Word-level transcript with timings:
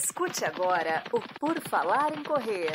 Escute 0.00 0.44
agora 0.44 1.02
o 1.12 1.20
Por 1.40 1.60
Falar 1.68 2.16
em 2.16 2.22
Correr. 2.22 2.70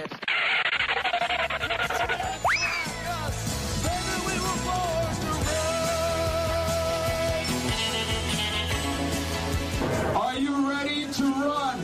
Are 10.14 10.38
you 10.38 10.68
ready 10.68 11.08
to 11.14 11.24
run? 11.24 11.80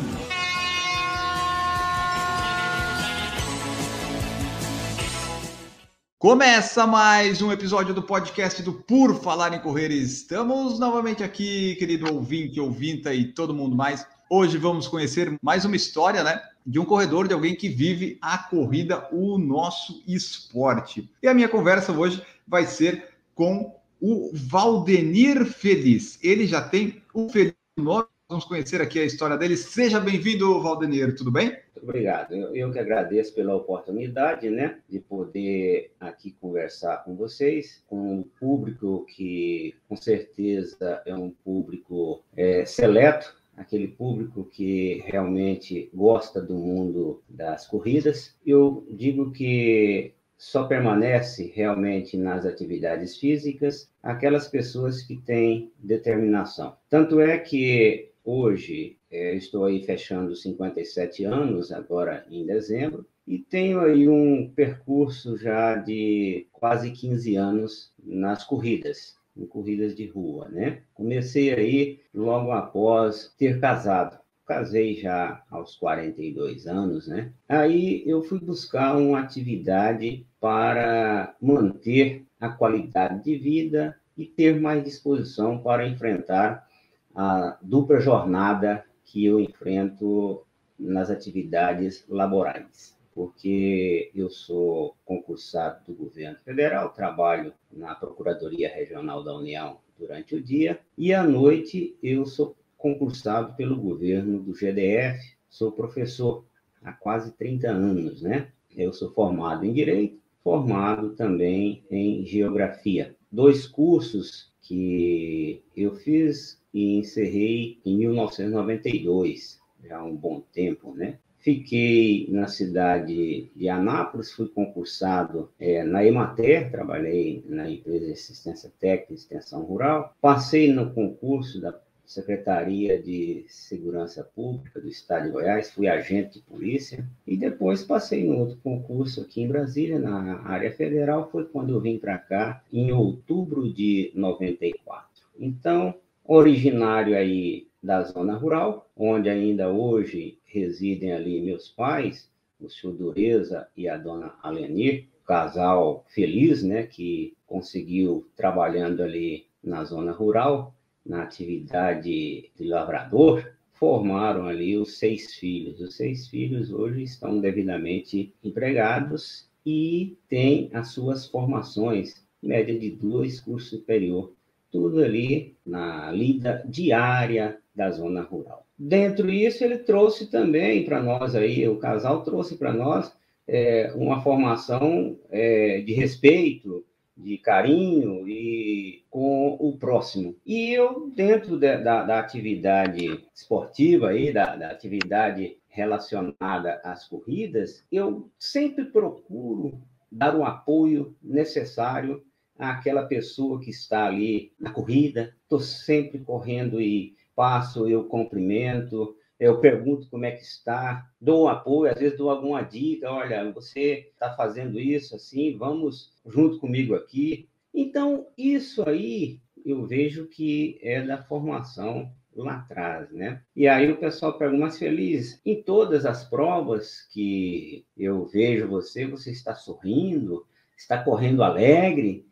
Começa 6.17 6.85
mais 6.85 7.41
um 7.41 7.49
episódio 7.49 7.93
do 7.93 8.03
podcast 8.03 8.61
do 8.61 8.73
Por 8.73 9.21
Falar 9.23 9.53
em 9.53 9.61
Correr. 9.61 9.89
Estamos 9.89 10.77
novamente 10.77 11.23
aqui, 11.23 11.75
querido 11.75 12.13
ouvinte, 12.13 12.59
ouvinta 12.59 13.13
e 13.13 13.31
todo 13.31 13.53
mundo 13.53 13.73
mais. 13.73 14.05
Hoje 14.31 14.59
vamos 14.59 14.87
conhecer 14.87 15.35
mais 15.41 15.65
uma 15.65 15.75
história, 15.75 16.23
né? 16.23 16.39
De 16.63 16.77
um 16.77 16.85
corredor, 16.85 17.27
de 17.27 17.33
alguém 17.33 17.55
que 17.55 17.67
vive 17.67 18.19
a 18.21 18.37
corrida, 18.37 19.07
o 19.11 19.39
nosso 19.39 20.03
esporte. 20.07 21.09
E 21.23 21.27
a 21.27 21.33
minha 21.33 21.49
conversa 21.49 21.91
hoje 21.91 22.21
vai 22.47 22.67
ser 22.67 23.09
com 23.33 23.75
o 23.99 24.29
Valdenir 24.31 25.45
Feliz. 25.45 26.19
Ele 26.21 26.45
já 26.45 26.61
tem 26.61 27.01
o 27.11 27.27
feliz 27.27 27.55
nome. 27.75 28.05
Vamos 28.29 28.45
conhecer 28.45 28.79
aqui 28.79 28.99
a 28.99 29.03
história 29.03 29.35
dele. 29.35 29.57
Seja 29.57 29.99
bem-vindo, 29.99 30.61
Valdenir. 30.61 31.15
Tudo 31.15 31.31
bem? 31.31 31.47
Muito 31.47 31.81
obrigado. 31.81 32.35
Eu, 32.35 32.55
eu 32.55 32.71
que 32.71 32.77
agradeço 32.77 33.33
pela 33.33 33.55
oportunidade, 33.55 34.47
né, 34.51 34.77
de 34.87 34.99
poder 34.99 35.91
aqui 35.99 36.35
conversar 36.39 36.97
com 37.03 37.15
vocês, 37.15 37.83
com 37.87 38.19
um 38.19 38.23
público 38.39 39.07
que, 39.07 39.73
com 39.87 39.95
certeza, 39.95 41.01
é 41.03 41.15
um 41.15 41.31
público 41.31 42.23
é, 42.37 42.63
seleto, 42.63 43.38
aquele 43.59 43.89
público 43.89 44.45
que 44.45 45.03
realmente 45.05 45.89
gosta 45.93 46.41
do 46.41 46.55
mundo 46.55 47.21
das 47.29 47.67
corridas. 47.67 48.33
Eu 48.45 48.87
digo 48.89 49.31
que 49.31 50.13
só 50.37 50.63
permanece 50.63 51.51
realmente 51.53 52.15
nas 52.15 52.45
atividades 52.45 53.17
físicas 53.17 53.91
aquelas 54.01 54.47
pessoas 54.47 55.01
que 55.01 55.17
têm 55.17 55.71
determinação. 55.77 56.77
Tanto 56.89 57.19
é 57.19 57.37
que 57.37 58.11
hoje 58.23 58.95
é, 59.11 59.35
estou 59.35 59.65
aí 59.65 59.83
fechando 59.83 60.33
57 60.33 61.25
anos, 61.25 61.73
agora 61.73 62.25
em 62.31 62.45
dezembro, 62.45 63.05
e 63.27 63.37
tenho 63.37 63.81
aí 63.81 64.07
um 64.07 64.49
percurso 64.49 65.37
já 65.37 65.75
de 65.75 66.47
quase 66.53 66.91
15 66.91 67.35
anos 67.35 67.91
nas 68.01 68.45
corridas, 68.45 69.18
em 69.39 69.47
corridas 69.47 69.95
de 69.95 70.05
rua, 70.07 70.49
né? 70.49 70.81
Comecei 70.93 71.53
aí 71.53 71.99
logo 72.13 72.51
após 72.51 73.33
ter 73.37 73.59
casado. 73.59 74.19
Casei 74.45 74.95
já 74.95 75.43
aos 75.49 75.75
42 75.75 76.65
anos, 76.65 77.07
né? 77.07 77.31
Aí 77.47 78.03
eu 78.05 78.23
fui 78.23 78.39
buscar 78.39 78.97
uma 78.97 79.19
atividade 79.19 80.25
para 80.39 81.35
manter 81.39 82.25
a 82.39 82.49
qualidade 82.49 83.23
de 83.23 83.37
vida 83.37 83.95
e 84.17 84.25
ter 84.25 84.59
mais 84.59 84.83
disposição 84.83 85.59
para 85.59 85.87
enfrentar 85.87 86.67
a 87.15 87.57
dupla 87.61 87.99
jornada 87.99 88.83
que 89.05 89.25
eu 89.25 89.39
enfrento 89.39 90.43
nas 90.77 91.09
atividades 91.09 92.05
laborais, 92.07 92.97
porque 93.19 94.11
eu 94.15 94.29
sou 94.29 94.95
concursado 95.03 95.83
do 95.85 95.93
governo 95.93 96.37
federal, 96.39 96.93
trabalho 96.93 97.53
na 97.69 97.93
Procuradoria 97.93 98.73
Regional 98.73 99.21
da 99.25 99.35
União 99.35 99.77
durante 99.97 100.35
o 100.35 100.41
dia, 100.41 100.79
e 100.97 101.13
à 101.13 101.21
noite 101.21 101.97
eu 102.01 102.25
sou 102.25 102.55
concursado 102.77 103.57
pelo 103.57 103.75
governo 103.75 104.39
do 104.39 104.53
GDF, 104.53 105.19
sou 105.49 105.69
professor 105.69 106.45
há 106.81 106.93
quase 106.93 107.33
30 107.33 107.69
anos, 107.69 108.21
né? 108.21 108.53
Eu 108.73 108.93
sou 108.93 109.11
formado 109.11 109.65
em 109.65 109.73
Direito, 109.73 110.17
formado 110.41 111.09
também 111.09 111.83
em 111.91 112.25
Geografia. 112.25 113.17
Dois 113.29 113.67
cursos 113.67 114.49
que 114.61 115.61
eu 115.75 115.93
fiz 115.93 116.57
e 116.73 116.97
encerrei 116.99 117.81
em 117.85 117.97
1992, 117.97 119.59
já 119.83 119.97
há 119.97 120.05
um 120.05 120.15
bom 120.15 120.39
tempo, 120.53 120.93
né? 120.95 121.19
Fiquei 121.39 122.27
na 122.29 122.47
cidade 122.47 123.49
de 123.55 123.69
Anápolis, 123.69 124.33
fui 124.33 124.47
concursado 124.49 125.49
é, 125.57 125.83
na 125.83 126.05
Emater, 126.05 126.69
trabalhei 126.69 127.43
na 127.47 127.69
empresa 127.69 128.07
de 128.07 128.11
assistência 128.11 128.69
técnica 128.77 129.13
e 129.13 129.15
extensão 129.15 129.63
rural. 129.63 130.13
Passei 130.21 130.71
no 130.73 130.93
concurso 130.93 131.61
da 131.61 131.73
Secretaria 132.05 133.01
de 133.01 133.45
Segurança 133.47 134.23
Pública 134.23 134.81
do 134.81 134.87
Estado 134.87 135.25
de 135.25 135.31
Goiás, 135.31 135.71
fui 135.71 135.87
agente 135.87 136.39
de 136.39 136.45
polícia 136.45 137.07
e 137.25 137.37
depois 137.37 137.83
passei 137.83 138.25
no 138.25 138.39
outro 138.39 138.57
concurso 138.63 139.21
aqui 139.21 139.41
em 139.43 139.47
Brasília, 139.47 139.99
na 139.99 140.41
área 140.41 140.71
federal, 140.71 141.29
foi 141.31 141.45
quando 141.45 141.69
eu 141.69 141.79
vim 141.79 141.99
para 141.99 142.17
cá 142.17 142.63
em 142.73 142.91
outubro 142.91 143.71
de 143.71 144.11
94. 144.15 145.07
Então, 145.39 145.93
originário 146.25 147.15
aí 147.15 147.68
da 147.81 148.03
zona 148.03 148.35
rural, 148.35 148.89
onde 148.95 149.29
ainda 149.29 149.69
hoje 149.69 150.37
residem 150.45 151.13
ali 151.13 151.41
meus 151.41 151.69
pais, 151.69 152.29
o 152.59 152.69
senhor 152.69 152.93
Dureza 152.93 153.67
e 153.75 153.87
a 153.87 153.97
dona 153.97 154.35
Alenir, 154.43 155.07
casal 155.25 156.05
feliz, 156.09 156.63
né, 156.63 156.83
que 156.83 157.33
conseguiu 157.47 158.27
trabalhando 158.35 159.01
ali 159.01 159.45
na 159.63 159.83
zona 159.83 160.11
rural, 160.11 160.73
na 161.05 161.23
atividade 161.23 162.49
de 162.55 162.67
lavrador, 162.67 163.49
formaram 163.73 164.45
ali 164.45 164.77
os 164.77 164.97
seis 164.97 165.35
filhos. 165.35 165.79
Os 165.79 165.95
seis 165.95 166.27
filhos 166.27 166.71
hoje 166.71 167.03
estão 167.03 167.39
devidamente 167.39 168.33
empregados 168.43 169.47
e 169.65 170.17
têm 170.27 170.69
as 170.73 170.89
suas 170.89 171.27
formações, 171.27 172.25
média 172.41 172.77
de 172.77 172.91
dois 172.91 173.39
cursos 173.39 173.69
superior 173.69 174.33
tudo 174.71 175.03
ali 175.03 175.55
na 175.65 176.11
lida 176.11 176.63
diária 176.67 177.57
da 177.75 177.91
zona 177.91 178.21
rural. 178.21 178.65
Dentro 178.77 179.29
disso, 179.29 179.63
ele 179.63 179.79
trouxe 179.79 180.27
também 180.27 180.85
para 180.85 181.01
nós 181.01 181.35
aí, 181.35 181.67
o 181.67 181.77
casal 181.77 182.23
trouxe 182.23 182.57
para 182.57 182.71
nós 182.71 183.11
é, 183.47 183.91
uma 183.95 184.21
formação 184.21 185.17
é, 185.29 185.81
de 185.81 185.93
respeito, 185.93 186.85
de 187.17 187.37
carinho 187.37 188.27
e 188.27 189.03
com 189.09 189.57
o 189.59 189.77
próximo. 189.77 190.35
E 190.45 190.71
eu, 190.73 191.11
dentro 191.13 191.57
de, 191.57 191.77
da, 191.77 192.03
da, 192.03 192.19
atividade 192.19 193.25
esportiva, 193.35 194.09
aí, 194.09 194.31
da, 194.31 194.55
da 194.55 194.69
atividade 194.69 195.57
relacionada 195.67 196.79
às 196.83 197.07
corridas, 197.07 197.85
eu 197.91 198.29
sempre 198.37 198.85
procuro 198.85 199.81
dar 200.11 200.35
o 200.35 200.43
apoio 200.43 201.15
necessário 201.21 202.23
àquela 202.59 203.03
pessoa 203.03 203.59
que 203.59 203.69
está 203.69 204.05
ali 204.05 204.51
na 204.59 204.71
corrida. 204.71 205.33
Estou 205.41 205.59
sempre 205.59 206.19
correndo 206.19 206.79
e 206.81 207.15
passo, 207.35 207.87
eu 207.87 208.03
cumprimento, 208.03 209.15
eu 209.39 209.61
pergunto 209.61 210.09
como 210.09 210.25
é 210.25 210.31
que 210.31 210.43
está, 210.43 211.09
dou 211.19 211.47
apoio, 211.47 211.91
às 211.91 211.97
vezes 211.97 212.17
dou 212.17 212.29
alguma 212.29 212.61
dica, 212.61 213.09
olha, 213.09 213.49
você 213.53 214.09
está 214.11 214.35
fazendo 214.35 214.77
isso 214.77 215.15
assim, 215.15 215.57
vamos 215.57 216.13
junto 216.25 216.59
comigo 216.59 216.93
aqui. 216.93 217.47
Então, 217.73 218.27
isso 218.37 218.87
aí 218.87 219.39
eu 219.65 219.85
vejo 219.85 220.27
que 220.27 220.77
é 220.81 221.01
da 221.01 221.23
formação 221.23 222.11
lá 222.35 222.57
atrás, 222.57 223.11
né? 223.11 223.41
E 223.55 223.67
aí 223.67 223.89
o 223.91 223.97
pessoal 223.97 224.37
pergunta, 224.37 224.65
mas 224.65 224.77
Feliz, 224.77 225.41
em 225.45 225.61
todas 225.61 226.05
as 226.05 226.29
provas 226.29 227.07
que 227.11 227.85
eu 227.97 228.25
vejo 228.25 228.67
você, 228.67 229.05
você 229.05 229.31
está 229.31 229.55
sorrindo, 229.55 230.45
está 230.77 231.01
correndo 231.01 231.43
alegre? 231.43 232.25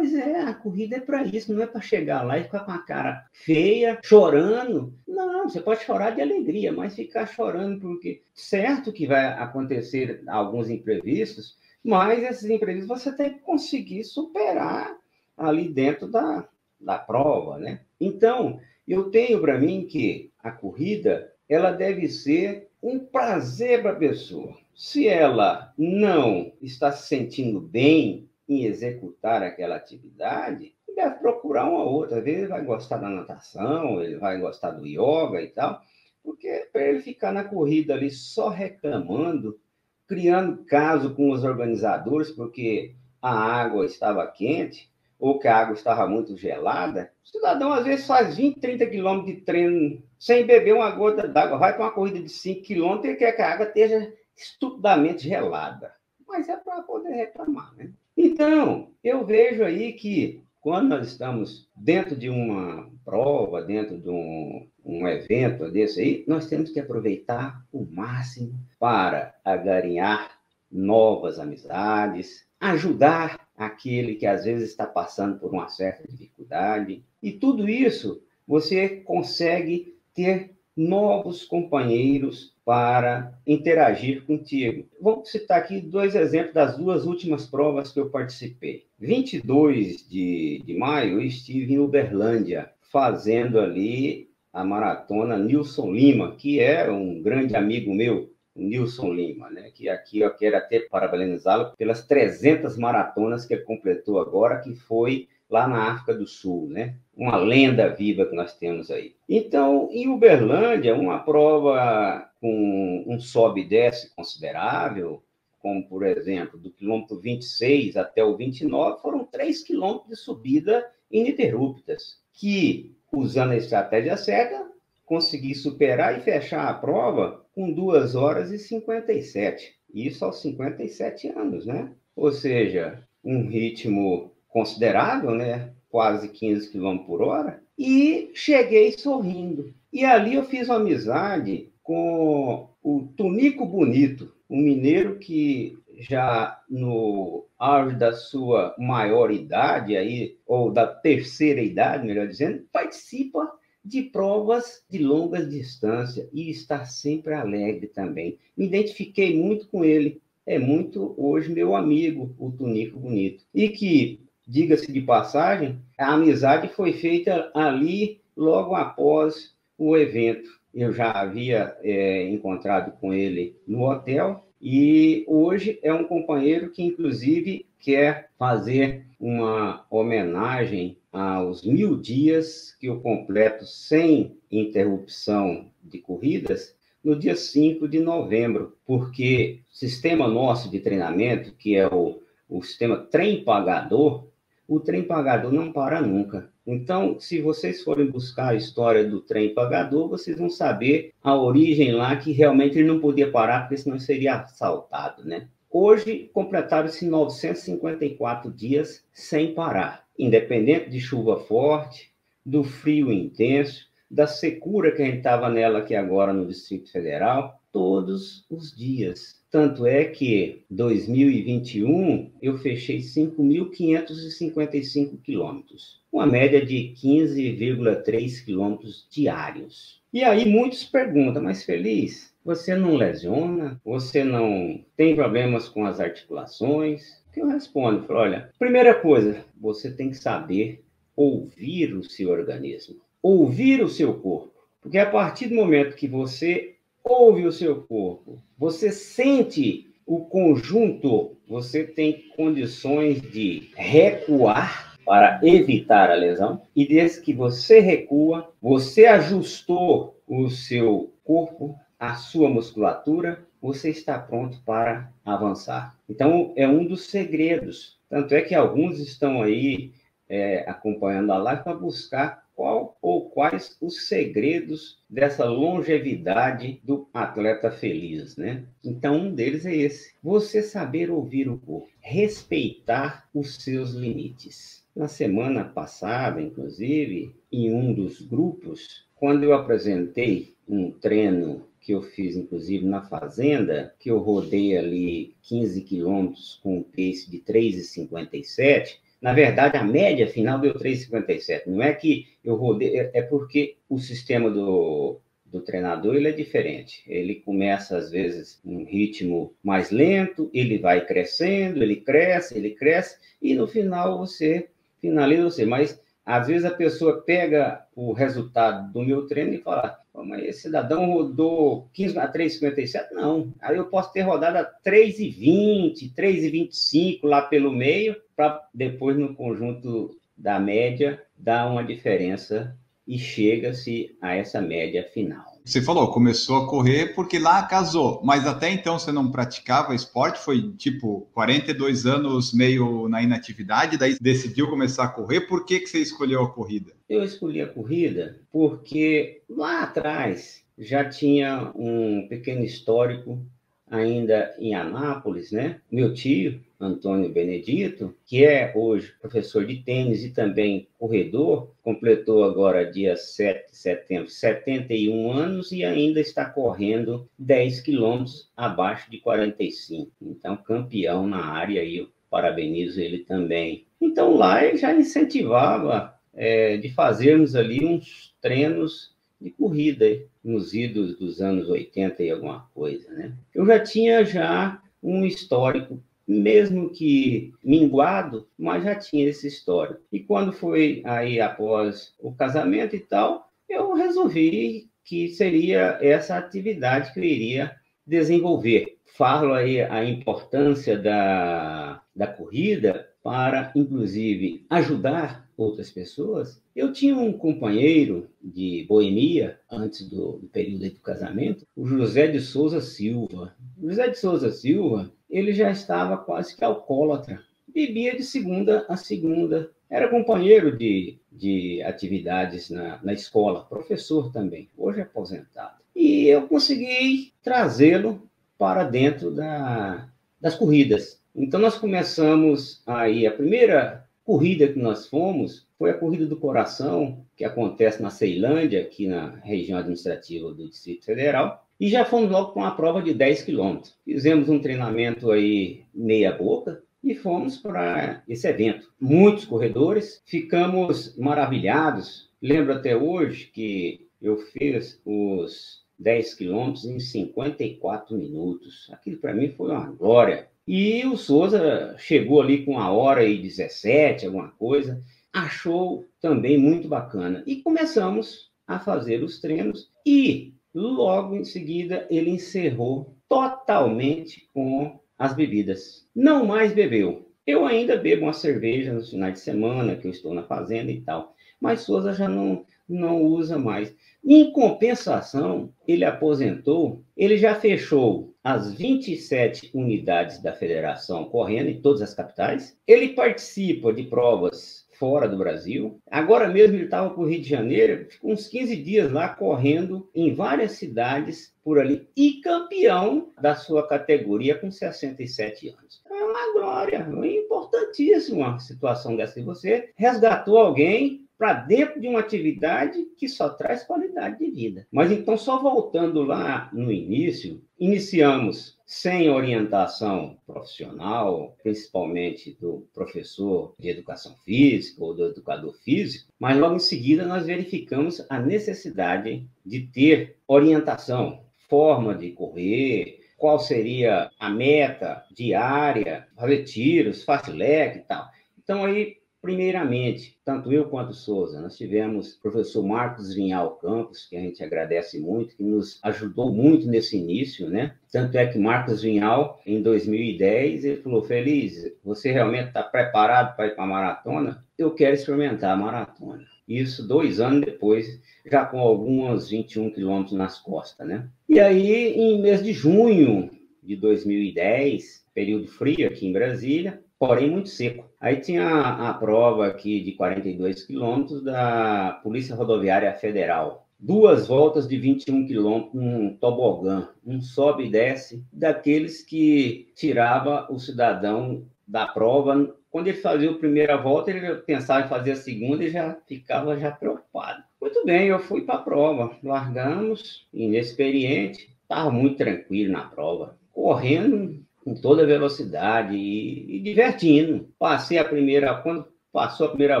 Mas 0.00 0.14
é, 0.14 0.40
a 0.40 0.54
corrida 0.54 0.96
é 0.96 1.00
para 1.00 1.22
isso, 1.24 1.52
não 1.52 1.62
é 1.62 1.66
para 1.66 1.82
chegar 1.82 2.22
lá 2.22 2.38
e 2.38 2.44
ficar 2.44 2.60
com 2.60 2.70
a 2.70 2.78
cara 2.78 3.26
feia, 3.34 4.00
chorando. 4.02 4.94
Não, 5.06 5.46
você 5.46 5.60
pode 5.60 5.84
chorar 5.84 6.12
de 6.12 6.22
alegria, 6.22 6.72
mas 6.72 6.96
ficar 6.96 7.26
chorando 7.26 7.78
porque 7.80 8.22
certo 8.32 8.94
que 8.94 9.06
vai 9.06 9.26
acontecer 9.26 10.22
alguns 10.26 10.70
imprevistos, 10.70 11.58
mas 11.84 12.22
esses 12.22 12.48
imprevistos 12.48 12.88
você 12.88 13.14
tem 13.14 13.34
que 13.34 13.40
conseguir 13.40 14.02
superar 14.04 14.96
ali 15.36 15.68
dentro 15.68 16.08
da, 16.08 16.48
da 16.80 16.98
prova, 16.98 17.58
né? 17.58 17.82
Então, 18.00 18.58
eu 18.88 19.10
tenho 19.10 19.38
para 19.38 19.58
mim 19.58 19.86
que 19.86 20.32
a 20.42 20.50
corrida 20.50 21.30
ela 21.46 21.72
deve 21.72 22.08
ser 22.08 22.70
um 22.82 22.98
prazer 22.98 23.82
para 23.82 23.92
a 23.92 23.96
pessoa. 23.96 24.56
Se 24.74 25.06
ela 25.06 25.74
não 25.76 26.52
está 26.62 26.90
se 26.90 27.06
sentindo 27.06 27.60
bem 27.60 28.29
em 28.50 28.64
executar 28.64 29.44
aquela 29.44 29.76
atividade, 29.76 30.74
deve 30.92 31.14
procurar 31.16 31.70
uma 31.70 31.84
outra. 31.84 32.18
Às 32.18 32.24
vezes 32.24 32.40
ele 32.40 32.48
vai 32.48 32.64
gostar 32.64 32.96
da 32.98 33.08
natação, 33.08 34.02
ele 34.02 34.16
vai 34.16 34.38
gostar 34.38 34.72
do 34.72 34.84
yoga 34.84 35.40
e 35.40 35.46
tal, 35.48 35.80
porque 36.22 36.68
para 36.72 36.82
ele 36.82 37.00
ficar 37.00 37.32
na 37.32 37.44
corrida 37.44 37.94
ali 37.94 38.10
só 38.10 38.48
reclamando, 38.48 39.58
criando 40.06 40.64
caso 40.64 41.14
com 41.14 41.30
os 41.30 41.44
organizadores, 41.44 42.32
porque 42.32 42.96
a 43.22 43.32
água 43.32 43.86
estava 43.86 44.26
quente, 44.26 44.90
ou 45.16 45.38
que 45.38 45.46
a 45.46 45.56
água 45.56 45.74
estava 45.74 46.08
muito 46.08 46.36
gelada, 46.36 47.12
o 47.24 47.28
cidadão 47.28 47.72
às 47.72 47.84
vezes 47.84 48.06
faz 48.06 48.36
20, 48.36 48.58
30 48.58 48.86
quilômetros 48.86 49.36
de 49.36 49.42
treino 49.42 50.02
sem 50.18 50.44
beber 50.44 50.74
uma 50.74 50.90
gota 50.90 51.28
d'água, 51.28 51.58
vai 51.58 51.72
para 51.74 51.84
uma 51.84 51.92
corrida 51.92 52.20
de 52.20 52.28
5 52.28 52.62
quilômetros 52.62 53.12
e 53.12 53.16
quer 53.16 53.32
que 53.32 53.42
a 53.42 53.52
água 53.52 53.66
esteja 53.66 54.12
estupidamente 54.36 55.28
gelada. 55.28 55.94
Mas 56.26 56.48
é 56.48 56.56
para 56.56 56.82
poder 56.82 57.10
reclamar, 57.10 57.74
né? 57.76 57.92
Então, 58.22 58.90
eu 59.02 59.24
vejo 59.24 59.64
aí 59.64 59.94
que 59.94 60.42
quando 60.60 60.90
nós 60.90 61.06
estamos 61.06 61.70
dentro 61.74 62.14
de 62.14 62.28
uma 62.28 62.92
prova, 63.02 63.62
dentro 63.62 63.96
de 63.96 64.10
um, 64.10 64.68
um 64.84 65.08
evento 65.08 65.70
desse 65.70 66.02
aí, 66.02 66.24
nós 66.28 66.46
temos 66.46 66.70
que 66.70 66.78
aproveitar 66.78 67.64
o 67.72 67.82
máximo 67.90 68.60
para 68.78 69.34
agarinhar 69.42 70.38
novas 70.70 71.38
amizades, 71.38 72.46
ajudar 72.60 73.48
aquele 73.56 74.16
que 74.16 74.26
às 74.26 74.44
vezes 74.44 74.68
está 74.68 74.84
passando 74.84 75.38
por 75.38 75.50
uma 75.50 75.68
certa 75.68 76.06
dificuldade. 76.06 77.02
E 77.22 77.32
tudo 77.32 77.66
isso 77.70 78.22
você 78.46 78.96
consegue 78.96 79.96
ter 80.14 80.54
novos 80.76 81.42
companheiros 81.46 82.54
para 82.70 83.36
interagir 83.44 84.24
contigo. 84.24 84.86
Vou 85.00 85.24
citar 85.24 85.58
aqui 85.58 85.80
dois 85.80 86.14
exemplos 86.14 86.54
das 86.54 86.76
duas 86.76 87.04
últimas 87.04 87.44
provas 87.44 87.90
que 87.90 87.98
eu 87.98 88.10
participei. 88.10 88.86
22 88.96 90.08
de, 90.08 90.62
de 90.64 90.78
maio, 90.78 91.14
eu 91.14 91.20
estive 91.20 91.74
em 91.74 91.80
Uberlândia, 91.80 92.70
fazendo 92.80 93.58
ali 93.58 94.30
a 94.52 94.62
maratona 94.62 95.36
Nilson 95.36 95.92
Lima, 95.92 96.36
que 96.36 96.60
é 96.60 96.88
um 96.88 97.20
grande 97.20 97.56
amigo 97.56 97.92
meu, 97.92 98.32
o 98.54 98.62
Nilson 98.62 99.14
Lima, 99.14 99.50
né? 99.50 99.72
que 99.74 99.88
aqui 99.88 100.20
eu 100.20 100.32
quero 100.32 100.56
até 100.56 100.78
parabenizá-lo 100.78 101.72
pelas 101.76 102.06
300 102.06 102.76
maratonas 102.76 103.44
que 103.44 103.54
ele 103.54 103.64
completou 103.64 104.20
agora, 104.20 104.60
que 104.60 104.76
foi 104.76 105.26
lá 105.50 105.66
na 105.66 105.92
África 105.92 106.14
do 106.14 106.26
Sul, 106.26 106.68
né? 106.68 106.94
Uma 107.16 107.36
lenda 107.36 107.88
viva 107.88 108.24
que 108.24 108.34
nós 108.34 108.56
temos 108.56 108.90
aí. 108.90 109.14
Então, 109.28 109.88
em 109.90 110.08
Uberlândia, 110.08 110.94
uma 110.94 111.18
prova 111.18 112.30
com 112.40 113.04
um 113.06 113.20
sobe 113.20 113.62
e 113.62 113.68
desce 113.68 114.14
considerável, 114.14 115.22
como, 115.58 115.86
por 115.86 116.06
exemplo, 116.06 116.58
do 116.58 116.70
quilômetro 116.70 117.20
26 117.20 117.96
até 117.96 118.24
o 118.24 118.36
29, 118.36 119.02
foram 119.02 119.24
3 119.24 119.62
quilômetros 119.62 120.08
de 120.08 120.16
subida 120.16 120.86
ininterruptas, 121.10 122.18
que, 122.32 122.96
usando 123.12 123.50
a 123.50 123.56
estratégia 123.56 124.16
certa, 124.16 124.70
consegui 125.04 125.54
superar 125.54 126.16
e 126.16 126.22
fechar 126.22 126.68
a 126.68 126.74
prova 126.74 127.44
com 127.54 127.72
2 127.72 128.14
horas 128.14 128.50
e 128.52 128.58
57. 128.58 129.74
Isso 129.92 130.24
aos 130.24 130.40
57 130.40 131.28
anos, 131.28 131.66
né? 131.66 131.90
Ou 132.16 132.32
seja, 132.32 133.02
um 133.22 133.46
ritmo 133.46 134.29
considerável, 134.50 135.34
né? 135.34 135.72
Quase 135.88 136.28
15 136.28 136.70
km 136.70 136.98
por 136.98 137.22
hora. 137.22 137.62
E 137.78 138.30
cheguei 138.34 138.92
sorrindo. 138.92 139.72
E 139.92 140.04
ali 140.04 140.34
eu 140.34 140.44
fiz 140.44 140.68
uma 140.68 140.76
amizade 140.76 141.72
com 141.82 142.68
o 142.82 143.08
Tunico 143.16 143.66
Bonito, 143.66 144.32
um 144.48 144.60
mineiro 144.60 145.18
que 145.18 145.76
já 145.98 146.58
no 146.68 147.46
auge 147.58 147.96
da 147.96 148.12
sua 148.12 148.74
maior 148.78 149.30
idade 149.30 149.96
aí 149.96 150.38
ou 150.46 150.72
da 150.72 150.86
terceira 150.86 151.60
idade, 151.60 152.06
melhor 152.06 152.26
dizendo, 152.26 152.64
participa 152.72 153.50
de 153.84 154.02
provas 154.02 154.84
de 154.88 154.98
longas 154.98 155.48
distância 155.48 156.28
e 156.32 156.50
está 156.50 156.84
sempre 156.84 157.34
alegre 157.34 157.86
também. 157.88 158.38
Me 158.56 158.66
identifiquei 158.66 159.36
muito 159.36 159.68
com 159.68 159.84
ele. 159.84 160.20
É 160.46 160.58
muito 160.58 161.14
hoje 161.16 161.52
meu 161.52 161.76
amigo, 161.76 162.34
o 162.38 162.50
Tunico 162.50 162.98
Bonito. 162.98 163.44
E 163.54 163.68
que, 163.68 164.20
diga-se 164.50 164.90
de 164.90 165.00
passagem, 165.00 165.78
a 165.96 166.14
amizade 166.14 166.68
foi 166.68 166.92
feita 166.92 167.50
ali 167.54 168.20
logo 168.36 168.74
após 168.74 169.54
o 169.78 169.96
evento. 169.96 170.50
Eu 170.74 170.92
já 170.92 171.12
havia 171.12 171.76
é, 171.82 172.28
encontrado 172.28 172.92
com 173.00 173.14
ele 173.14 173.56
no 173.66 173.88
hotel 173.88 174.44
e 174.60 175.24
hoje 175.28 175.78
é 175.82 175.94
um 175.94 176.04
companheiro 176.04 176.70
que, 176.70 176.82
inclusive, 176.82 177.64
quer 177.78 178.28
fazer 178.36 179.06
uma 179.20 179.86
homenagem 179.88 180.98
aos 181.12 181.64
mil 181.64 181.96
dias 181.96 182.76
que 182.78 182.86
eu 182.86 183.00
completo 183.00 183.64
sem 183.64 184.36
interrupção 184.50 185.66
de 185.82 185.98
corridas 185.98 186.74
no 187.02 187.16
dia 187.16 187.36
5 187.36 187.88
de 187.88 188.00
novembro, 188.00 188.76
porque 188.84 189.60
o 189.72 189.76
sistema 189.76 190.28
nosso 190.28 190.70
de 190.70 190.80
treinamento, 190.80 191.52
que 191.52 191.74
é 191.76 191.86
o, 191.86 192.20
o 192.48 192.62
sistema 192.62 192.96
trem 192.98 193.42
pagador, 193.42 194.29
o 194.70 194.78
trem 194.78 195.02
pagador 195.02 195.50
não 195.50 195.72
para 195.72 196.00
nunca. 196.00 196.48
Então, 196.64 197.18
se 197.18 197.40
vocês 197.40 197.82
forem 197.82 198.06
buscar 198.06 198.50
a 198.50 198.54
história 198.54 199.04
do 199.04 199.20
trem 199.20 199.52
pagador, 199.52 200.08
vocês 200.08 200.38
vão 200.38 200.48
saber 200.48 201.12
a 201.20 201.34
origem 201.34 201.90
lá 201.90 202.14
que 202.14 202.30
realmente 202.30 202.78
ele 202.78 202.86
não 202.86 203.00
podia 203.00 203.28
parar, 203.32 203.62
porque 203.62 203.76
senão 203.76 203.98
seria 203.98 204.36
assaltado, 204.36 205.24
né? 205.24 205.48
Hoje 205.68 206.30
completaram-se 206.32 207.04
954 207.04 208.48
dias 208.52 209.04
sem 209.12 209.54
parar, 209.54 210.04
independente 210.16 210.88
de 210.88 211.00
chuva 211.00 211.40
forte, 211.40 212.12
do 212.46 212.62
frio 212.62 213.12
intenso, 213.12 213.88
da 214.08 214.28
secura 214.28 214.92
que 214.92 215.02
a 215.02 215.04
gente 215.04 215.18
estava 215.18 215.48
nela 215.48 215.80
aqui 215.80 215.96
agora 215.96 216.32
no 216.32 216.46
Distrito 216.46 216.92
Federal, 216.92 217.59
todos 217.72 218.44
os 218.50 218.76
dias. 218.76 219.40
Tanto 219.50 219.86
é 219.86 220.04
que 220.04 220.62
2021 220.70 222.30
eu 222.40 222.56
fechei 222.58 222.98
5.555 222.98 225.20
quilômetros, 225.22 226.00
uma 226.12 226.26
média 226.26 226.64
de 226.64 226.94
15,3 226.96 228.44
quilômetros 228.44 229.08
diários. 229.10 230.00
E 230.12 230.22
aí 230.22 230.48
muitos 230.48 230.84
perguntam, 230.84 231.42
mas 231.42 231.64
Feliz, 231.64 232.32
você 232.44 232.76
não 232.76 232.96
lesiona? 232.96 233.80
Você 233.84 234.24
não 234.24 234.84
tem 234.96 235.14
problemas 235.14 235.68
com 235.68 235.84
as 235.84 236.00
articulações? 236.00 237.20
Eu 237.36 237.48
respondo, 237.48 238.06
falo, 238.06 238.20
olha, 238.20 238.50
primeira 238.58 238.94
coisa, 238.94 239.44
você 239.60 239.90
tem 239.90 240.10
que 240.10 240.16
saber 240.16 240.82
ouvir 241.14 241.94
o 241.94 242.02
seu 242.02 242.30
organismo, 242.30 242.96
ouvir 243.22 243.82
o 243.82 243.88
seu 243.88 244.14
corpo. 244.14 244.54
Porque 244.80 244.98
a 244.98 245.10
partir 245.10 245.48
do 245.48 245.54
momento 245.54 245.96
que 245.96 246.08
você 246.08 246.76
ouve 247.10 247.44
o 247.44 247.52
seu 247.52 247.82
corpo, 247.82 248.38
você 248.56 248.92
sente 248.92 249.92
o 250.06 250.20
conjunto, 250.20 251.36
você 251.48 251.82
tem 251.82 252.24
condições 252.36 253.20
de 253.20 253.70
recuar 253.76 254.96
para 255.04 255.40
evitar 255.42 256.08
a 256.10 256.14
lesão. 256.14 256.62
E 256.74 256.86
desde 256.86 257.20
que 257.20 257.32
você 257.32 257.80
recua, 257.80 258.52
você 258.62 259.06
ajustou 259.06 260.20
o 260.26 260.48
seu 260.48 261.12
corpo, 261.24 261.74
a 261.98 262.14
sua 262.14 262.48
musculatura, 262.48 263.44
você 263.60 263.90
está 263.90 264.18
pronto 264.18 264.62
para 264.64 265.12
avançar. 265.24 265.96
Então, 266.08 266.52
é 266.56 266.66
um 266.66 266.84
dos 266.84 267.06
segredos. 267.06 267.98
Tanto 268.08 268.34
é 268.34 268.40
que 268.40 268.54
alguns 268.54 269.00
estão 269.00 269.42
aí 269.42 269.92
é, 270.28 270.64
acompanhando 270.68 271.32
a 271.32 271.38
live 271.38 271.64
para 271.64 271.74
buscar 271.74 272.44
qual 272.60 272.98
ou 273.00 273.30
quais 273.30 273.74
os 273.80 274.06
segredos 274.06 274.98
dessa 275.08 275.46
longevidade 275.46 276.78
do 276.84 277.08
atleta 277.14 277.70
feliz, 277.70 278.36
né? 278.36 278.66
Então, 278.84 279.16
um 279.16 279.34
deles 279.34 279.64
é 279.64 279.74
esse: 279.74 280.12
você 280.22 280.62
saber 280.62 281.10
ouvir 281.10 281.48
o 281.48 281.56
corpo, 281.56 281.88
respeitar 282.00 283.26
os 283.32 283.54
seus 283.54 283.92
limites. 283.92 284.84
Na 284.94 285.08
semana 285.08 285.64
passada, 285.64 286.42
inclusive, 286.42 287.34
em 287.50 287.72
um 287.72 287.94
dos 287.94 288.20
grupos, 288.20 289.06
quando 289.16 289.42
eu 289.42 289.54
apresentei 289.54 290.52
um 290.68 290.90
treino 290.90 291.64
que 291.80 291.92
eu 291.92 292.02
fiz, 292.02 292.36
inclusive, 292.36 292.84
na 292.84 293.00
fazenda, 293.00 293.94
que 293.98 294.10
eu 294.10 294.18
rodei 294.18 294.76
ali 294.76 295.34
15 295.44 295.80
quilômetros 295.80 296.60
com 296.62 296.76
um 296.76 296.82
pace 296.82 297.30
de 297.30 297.38
3,57. 297.38 298.98
Na 299.20 299.32
verdade, 299.34 299.76
a 299.76 299.84
média 299.84 300.26
final 300.26 300.58
deu 300.58 300.74
3,57. 300.74 301.66
Não 301.66 301.82
é 301.82 301.92
que 301.92 302.26
eu 302.42 302.54
rodei, 302.56 302.98
é, 302.98 303.10
é 303.14 303.22
porque 303.22 303.76
o 303.88 303.98
sistema 303.98 304.50
do, 304.50 305.20
do 305.44 305.60
treinador 305.60 306.14
ele 306.14 306.28
é 306.28 306.32
diferente. 306.32 307.02
Ele 307.06 307.34
começa, 307.34 307.96
às 307.98 308.10
vezes, 308.10 308.60
um 308.64 308.84
ritmo 308.84 309.54
mais 309.62 309.90
lento, 309.90 310.50
ele 310.54 310.78
vai 310.78 311.04
crescendo, 311.04 311.82
ele 311.82 311.96
cresce, 311.96 312.56
ele 312.56 312.70
cresce, 312.70 313.18
e 313.42 313.54
no 313.54 313.66
final 313.66 314.18
você 314.18 314.68
finaliza 315.00 315.42
você. 315.42 315.66
Mas, 315.66 316.00
às 316.30 316.46
vezes, 316.46 316.64
a 316.64 316.70
pessoa 316.70 317.22
pega 317.22 317.84
o 317.94 318.12
resultado 318.12 318.92
do 318.92 319.02
meu 319.02 319.26
treino 319.26 319.54
e 319.54 319.58
fala: 319.58 319.98
mas 320.14 320.44
esse 320.44 320.62
cidadão 320.62 321.10
rodou 321.12 321.88
15 321.92 322.18
a 322.18 322.32
3,57? 322.32 323.10
Não. 323.12 323.52
Aí 323.60 323.76
eu 323.76 323.86
posso 323.86 324.12
ter 324.12 324.22
rodado 324.22 324.58
a 324.58 324.64
3,20, 324.86 326.14
3,25 326.14 327.20
lá 327.24 327.42
pelo 327.42 327.72
meio, 327.72 328.14
para 328.36 328.62
depois, 328.72 329.16
no 329.16 329.34
conjunto 329.34 330.16
da 330.36 330.60
média, 330.60 331.20
dar 331.36 331.68
uma 331.68 331.82
diferença 331.82 332.76
e 333.06 333.18
chega-se 333.18 334.16
a 334.20 334.34
essa 334.34 334.60
média 334.60 335.02
final. 335.12 335.59
Você 335.70 335.80
falou, 335.80 336.10
começou 336.10 336.56
a 336.56 336.66
correr 336.66 337.14
porque 337.14 337.38
lá 337.38 337.62
casou, 337.62 338.20
mas 338.24 338.44
até 338.44 338.72
então 338.72 338.98
você 338.98 339.12
não 339.12 339.30
praticava 339.30 339.94
esporte, 339.94 340.40
foi 340.40 340.72
tipo 340.72 341.28
42 341.32 342.06
anos 342.06 342.52
meio 342.52 343.08
na 343.08 343.22
inatividade, 343.22 343.96
daí 343.96 344.16
decidiu 344.20 344.68
começar 344.68 345.04
a 345.04 345.08
correr. 345.08 345.42
Por 345.42 345.64
que, 345.64 345.78
que 345.78 345.86
você 345.86 346.00
escolheu 346.00 346.42
a 346.42 346.52
corrida? 346.52 346.90
Eu 347.08 347.22
escolhi 347.22 347.60
a 347.60 347.68
corrida 347.68 348.40
porque 348.50 349.42
lá 349.48 349.84
atrás 349.84 350.64
já 350.76 351.08
tinha 351.08 351.70
um 351.76 352.26
pequeno 352.28 352.64
histórico 352.64 353.40
ainda 353.90 354.54
em 354.58 354.74
Anápolis, 354.74 355.50
né? 355.50 355.80
Meu 355.90 356.14
tio, 356.14 356.60
Antônio 356.78 357.28
Benedito, 357.28 358.14
que 358.24 358.44
é 358.44 358.72
hoje 358.74 359.12
professor 359.20 359.66
de 359.66 359.82
tênis 359.82 360.24
e 360.24 360.30
também 360.30 360.88
corredor, 360.98 361.72
completou 361.82 362.44
agora 362.44 362.90
dia 362.90 363.16
7 363.16 363.70
de 363.70 363.76
setembro 363.76 364.30
71 364.30 365.32
anos 365.32 365.72
e 365.72 365.84
ainda 365.84 366.20
está 366.20 366.44
correndo 366.44 367.28
10 367.38 367.80
quilômetros 367.80 368.50
abaixo 368.56 369.10
de 369.10 369.18
45. 369.18 370.10
Então, 370.22 370.56
campeão 370.56 371.26
na 371.26 371.44
área 371.44 371.84
eu 371.84 372.08
parabenizo 372.30 373.00
ele 373.00 373.18
também. 373.18 373.84
Então, 374.00 374.36
lá 374.36 374.64
ele 374.64 374.78
já 374.78 374.94
incentivava 374.94 376.14
é, 376.32 376.76
de 376.76 376.88
fazermos 376.90 377.56
ali 377.56 377.84
uns 377.84 378.32
treinos 378.40 379.09
de 379.40 379.50
corrida 379.50 380.06
nos 380.44 380.74
idos 380.74 381.16
dos 381.16 381.40
anos 381.40 381.68
80 381.68 382.22
e 382.22 382.30
alguma 382.30 382.68
coisa, 382.74 383.10
né? 383.12 383.32
Eu 383.54 383.64
já 383.66 383.80
tinha 383.80 384.24
já 384.24 384.80
um 385.02 385.24
histórico, 385.24 386.02
mesmo 386.28 386.90
que 386.90 387.52
minguado, 387.64 388.46
mas 388.58 388.84
já 388.84 388.94
tinha 388.94 389.28
esse 389.28 389.48
histórico. 389.48 390.00
E 390.12 390.20
quando 390.20 390.52
foi 390.52 391.02
aí 391.04 391.40
após 391.40 392.14
o 392.18 392.32
casamento 392.32 392.94
e 392.94 393.00
tal, 393.00 393.50
eu 393.68 393.94
resolvi 393.94 394.88
que 395.04 395.28
seria 395.28 395.98
essa 396.00 396.36
atividade 396.36 397.12
que 397.12 397.20
eu 397.20 397.24
iria 397.24 397.74
desenvolver. 398.06 398.98
Falo 399.16 399.52
aí 399.52 399.80
a 399.80 400.04
importância 400.04 400.96
da, 400.96 402.02
da 402.14 402.26
corrida 402.26 403.08
para, 403.22 403.72
inclusive, 403.74 404.64
ajudar 404.70 405.48
outras 405.62 405.90
pessoas. 405.90 406.62
Eu 406.74 406.92
tinha 406.92 407.16
um 407.16 407.32
companheiro 407.32 408.28
de 408.42 408.84
boemia, 408.88 409.58
antes 409.70 410.08
do, 410.08 410.38
do 410.38 410.48
período 410.48 410.88
do 410.90 411.00
casamento, 411.00 411.66
o 411.76 411.86
José 411.86 412.26
de 412.26 412.40
Souza 412.40 412.80
Silva. 412.80 413.54
O 413.80 413.88
José 413.88 414.08
de 414.08 414.18
Souza 414.18 414.50
Silva, 414.50 415.10
ele 415.28 415.52
já 415.52 415.70
estava 415.70 416.16
quase 416.16 416.56
que 416.56 416.64
alcoólatra. 416.64 417.42
Bebia 417.68 418.16
de 418.16 418.24
segunda 418.24 418.84
a 418.88 418.96
segunda. 418.96 419.70
Era 419.88 420.08
companheiro 420.08 420.76
de, 420.76 421.18
de 421.30 421.82
atividades 421.82 422.70
na, 422.70 423.00
na 423.02 423.12
escola, 423.12 423.64
professor 423.64 424.32
também, 424.32 424.68
hoje 424.76 425.00
aposentado. 425.00 425.80
E 425.94 426.26
eu 426.28 426.46
consegui 426.46 427.32
trazê-lo 427.42 428.22
para 428.56 428.84
dentro 428.84 429.30
da, 429.30 430.08
das 430.40 430.54
corridas. 430.54 431.20
Então, 431.34 431.60
nós 431.60 431.78
começamos 431.78 432.82
aí, 432.86 433.26
a 433.26 433.32
primeira 433.32 434.06
corrida 434.24 434.68
que 434.68 434.78
nós 434.78 435.06
fomos 435.06 435.68
foi 435.78 435.90
a 435.90 435.98
Corrida 435.98 436.26
do 436.26 436.36
Coração, 436.36 437.24
que 437.36 437.44
acontece 437.44 438.02
na 438.02 438.10
Ceilândia, 438.10 438.82
aqui 438.82 439.06
na 439.06 439.36
região 439.36 439.78
administrativa 439.78 440.52
do 440.52 440.68
Distrito 440.68 441.06
Federal, 441.06 441.66
e 441.80 441.88
já 441.88 442.04
fomos 442.04 442.30
logo 442.30 442.52
com 442.52 442.60
uma 442.60 442.76
prova 442.76 443.02
de 443.02 443.14
10 443.14 443.42
quilômetros. 443.42 443.96
Fizemos 444.04 444.50
um 444.50 444.60
treinamento 444.60 445.30
aí 445.30 445.84
meia 445.94 446.30
boca 446.30 446.82
e 447.02 447.14
fomos 447.14 447.56
para 447.56 448.22
esse 448.28 448.46
evento. 448.46 448.92
Muitos 449.00 449.46
corredores, 449.46 450.22
ficamos 450.26 451.16
maravilhados. 451.16 452.30
Lembro 452.42 452.74
até 452.74 452.94
hoje 452.94 453.46
que 453.46 454.06
eu 454.20 454.36
fiz 454.36 455.00
os 455.06 455.82
10 455.98 456.34
quilômetros 456.34 456.84
em 456.84 457.00
54 457.00 458.14
minutos. 458.16 458.90
Aquilo 458.92 459.16
para 459.16 459.34
mim 459.34 459.48
foi 459.48 459.70
uma 459.70 459.90
glória. 459.90 460.49
E 460.66 461.04
o 461.06 461.16
Souza 461.16 461.96
chegou 461.98 462.40
ali 462.40 462.64
com 462.64 462.72
uma 462.72 462.90
hora 462.90 463.24
e 463.24 463.40
17, 463.40 464.26
alguma 464.26 464.48
coisa, 464.50 465.02
achou 465.32 466.06
também 466.20 466.58
muito 466.58 466.88
bacana. 466.88 467.42
E 467.46 467.56
começamos 467.56 468.50
a 468.66 468.78
fazer 468.78 469.22
os 469.22 469.40
treinos 469.40 469.90
e 470.06 470.54
logo 470.74 471.34
em 471.34 471.44
seguida 471.44 472.06
ele 472.10 472.30
encerrou 472.30 473.16
totalmente 473.28 474.48
com 474.52 475.00
as 475.18 475.34
bebidas. 475.34 476.08
Não 476.14 476.46
mais 476.46 476.72
bebeu. 476.72 477.28
Eu 477.46 477.66
ainda 477.66 477.96
bebo 477.96 478.26
uma 478.26 478.32
cerveja 478.32 478.92
nos 478.92 479.10
finais 479.10 479.34
de 479.34 479.40
semana, 479.40 479.96
que 479.96 480.06
eu 480.06 480.10
estou 480.10 480.32
na 480.32 480.42
fazenda 480.44 480.90
e 480.92 481.00
tal. 481.00 481.34
Mas 481.60 481.80
Souza 481.80 482.12
já 482.12 482.28
não, 482.28 482.64
não 482.94 483.22
usa 483.22 483.58
mais. 483.58 483.94
Em 484.24 484.52
compensação, 484.52 485.72
ele 485.86 486.04
aposentou, 486.04 487.02
ele 487.16 487.36
já 487.36 487.54
fechou 487.54 488.34
as 488.42 488.72
27 488.74 489.70
unidades 489.74 490.42
da 490.42 490.52
federação 490.52 491.24
correndo 491.24 491.70
em 491.70 491.80
todas 491.80 492.02
as 492.02 492.14
capitais. 492.14 492.76
Ele 492.86 493.10
participa 493.10 493.92
de 493.92 494.04
provas 494.04 494.86
fora 495.00 495.26
do 495.26 495.38
Brasil. 495.38 495.98
Agora 496.10 496.46
mesmo 496.46 496.76
ele 496.76 496.84
estava 496.84 497.08
para 497.08 497.22
o 497.22 497.26
Rio 497.26 497.40
de 497.40 497.48
Janeiro, 497.48 498.06
ficou 498.10 498.32
uns 498.32 498.46
15 498.46 498.76
dias 498.76 499.10
lá 499.10 499.30
correndo 499.30 500.06
em 500.14 500.34
várias 500.34 500.72
cidades 500.72 501.54
por 501.64 501.78
ali 501.78 502.06
e 502.14 502.34
campeão 502.42 503.32
da 503.40 503.54
sua 503.54 503.88
categoria 503.88 504.58
com 504.58 504.70
67 504.70 505.70
anos. 505.70 506.02
É 506.06 506.22
uma 506.22 506.52
glória, 506.52 507.08
é 507.22 507.36
importantíssima 507.38 508.48
uma 508.48 508.58
situação 508.58 509.16
dessa. 509.16 509.40
E 509.40 509.42
você 509.42 509.90
resgatou 509.96 510.58
alguém 510.58 511.26
para 511.40 511.54
dentro 511.54 511.98
de 511.98 512.06
uma 512.06 512.20
atividade 512.20 513.02
que 513.16 513.26
só 513.26 513.48
traz 513.48 513.82
qualidade 513.82 514.38
de 514.38 514.50
vida. 514.50 514.86
Mas 514.92 515.10
então, 515.10 515.38
só 515.38 515.58
voltando 515.58 516.22
lá 516.22 516.68
no 516.70 516.92
início, 516.92 517.62
iniciamos 517.78 518.78
sem 518.84 519.30
orientação 519.30 520.36
profissional, 520.46 521.56
principalmente 521.62 522.54
do 522.60 522.86
professor 522.92 523.74
de 523.78 523.88
educação 523.88 524.36
física 524.44 525.02
ou 525.02 525.14
do 525.14 525.28
educador 525.28 525.72
físico, 525.82 526.30
mas 526.38 526.58
logo 526.58 526.76
em 526.76 526.80
seguida 526.80 527.24
nós 527.24 527.46
verificamos 527.46 528.22
a 528.28 528.38
necessidade 528.38 529.48
de 529.64 529.80
ter 529.86 530.36
orientação, 530.46 531.40
forma 531.70 532.14
de 532.14 532.32
correr, 532.32 533.18
qual 533.38 533.58
seria 533.58 534.30
a 534.38 534.50
meta 534.50 535.24
diária, 535.34 536.28
fazer 536.36 536.64
tiros, 536.64 537.24
fast 537.24 537.50
leg 537.50 537.96
e 537.96 538.00
tal. 538.00 538.28
Então 538.62 538.84
aí 538.84 539.19
Primeiramente, 539.42 540.38
tanto 540.44 540.70
eu 540.70 540.84
quanto 540.90 541.14
Souza, 541.14 541.62
nós 541.62 541.74
tivemos 541.74 542.34
o 542.34 542.42
professor 542.42 542.86
Marcos 542.86 543.34
Vinhal 543.34 543.76
Campos, 543.76 544.26
que 544.26 544.36
a 544.36 544.40
gente 544.40 544.62
agradece 544.62 545.18
muito, 545.18 545.56
que 545.56 545.62
nos 545.62 545.98
ajudou 546.02 546.52
muito 546.52 546.86
nesse 546.86 547.16
início, 547.16 547.70
né? 547.70 547.96
Tanto 548.12 548.36
é 548.36 548.46
que 548.46 548.58
Marcos 548.58 549.00
Vinhal, 549.00 549.58
em 549.64 549.80
2010, 549.80 550.84
ele 550.84 551.02
falou: 551.02 551.22
Feliz, 551.22 551.90
você 552.04 552.30
realmente 552.30 552.68
está 552.68 552.82
preparado 552.82 553.56
para 553.56 553.68
ir 553.68 553.74
para 553.74 553.84
a 553.84 553.86
maratona? 553.86 554.64
Eu 554.76 554.94
quero 554.94 555.14
experimentar 555.14 555.72
a 555.72 555.76
maratona. 555.76 556.44
Isso 556.68 557.08
dois 557.08 557.40
anos 557.40 557.62
depois, 557.62 558.20
já 558.44 558.66
com 558.66 558.78
alguns 558.78 559.48
21 559.48 559.90
quilômetros 559.90 560.36
nas 560.36 560.58
costas, 560.58 561.06
né? 561.06 561.28
E 561.48 561.58
aí, 561.58 562.12
em 562.12 562.42
mês 562.42 562.62
de 562.62 562.74
junho 562.74 563.50
de 563.82 563.96
2010, 563.96 565.24
período 565.34 565.66
frio 565.66 566.06
aqui 566.06 566.26
em 566.26 566.32
Brasília, 566.32 567.02
porém 567.20 567.50
muito 567.50 567.68
seco. 567.68 568.10
Aí 568.18 568.40
tinha 568.40 568.64
a, 568.64 569.10
a 569.10 569.14
prova 569.14 569.66
aqui 569.66 570.00
de 570.00 570.12
42 570.12 570.84
quilômetros 570.84 571.44
da 571.44 572.18
Polícia 572.22 572.56
Rodoviária 572.56 573.12
Federal. 573.12 573.86
Duas 573.98 574.48
voltas 574.48 574.88
de 574.88 574.96
21 574.96 575.46
quilômetros, 575.46 575.94
um 575.94 576.34
tobogã, 576.34 577.10
um 577.24 577.42
sobe 577.42 577.84
e 577.84 577.90
desce, 577.90 578.42
daqueles 578.50 579.22
que 579.22 579.92
tirava 579.94 580.66
o 580.72 580.78
cidadão 580.78 581.66
da 581.86 582.06
prova. 582.06 582.74
Quando 582.90 583.08
ele 583.08 583.18
fazia 583.18 583.50
a 583.50 583.58
primeira 583.58 583.98
volta, 583.98 584.30
ele 584.30 584.54
pensava 584.62 585.04
em 585.04 585.08
fazer 585.10 585.32
a 585.32 585.36
segunda 585.36 585.84
e 585.84 585.90
já 585.90 586.16
ficava 586.26 586.78
já 586.78 586.90
preocupado. 586.90 587.62
Muito 587.78 588.02
bem, 588.06 588.28
eu 588.28 588.38
fui 588.38 588.62
para 588.62 588.76
a 588.76 588.82
prova. 588.82 589.36
Largamos, 589.42 590.48
inexperiente, 590.54 591.68
estava 591.82 592.10
muito 592.10 592.38
tranquilo 592.38 592.92
na 592.92 593.02
prova. 593.02 593.58
Correndo, 593.70 594.64
com 594.90 594.94
toda 594.94 595.24
velocidade 595.24 596.16
e, 596.16 596.76
e, 596.76 596.80
divertindo. 596.80 597.68
Passei 597.78 598.18
a 598.18 598.24
primeira, 598.24 598.74
quando 598.82 599.06
passou 599.32 599.66
a 599.66 599.68
primeira 599.68 600.00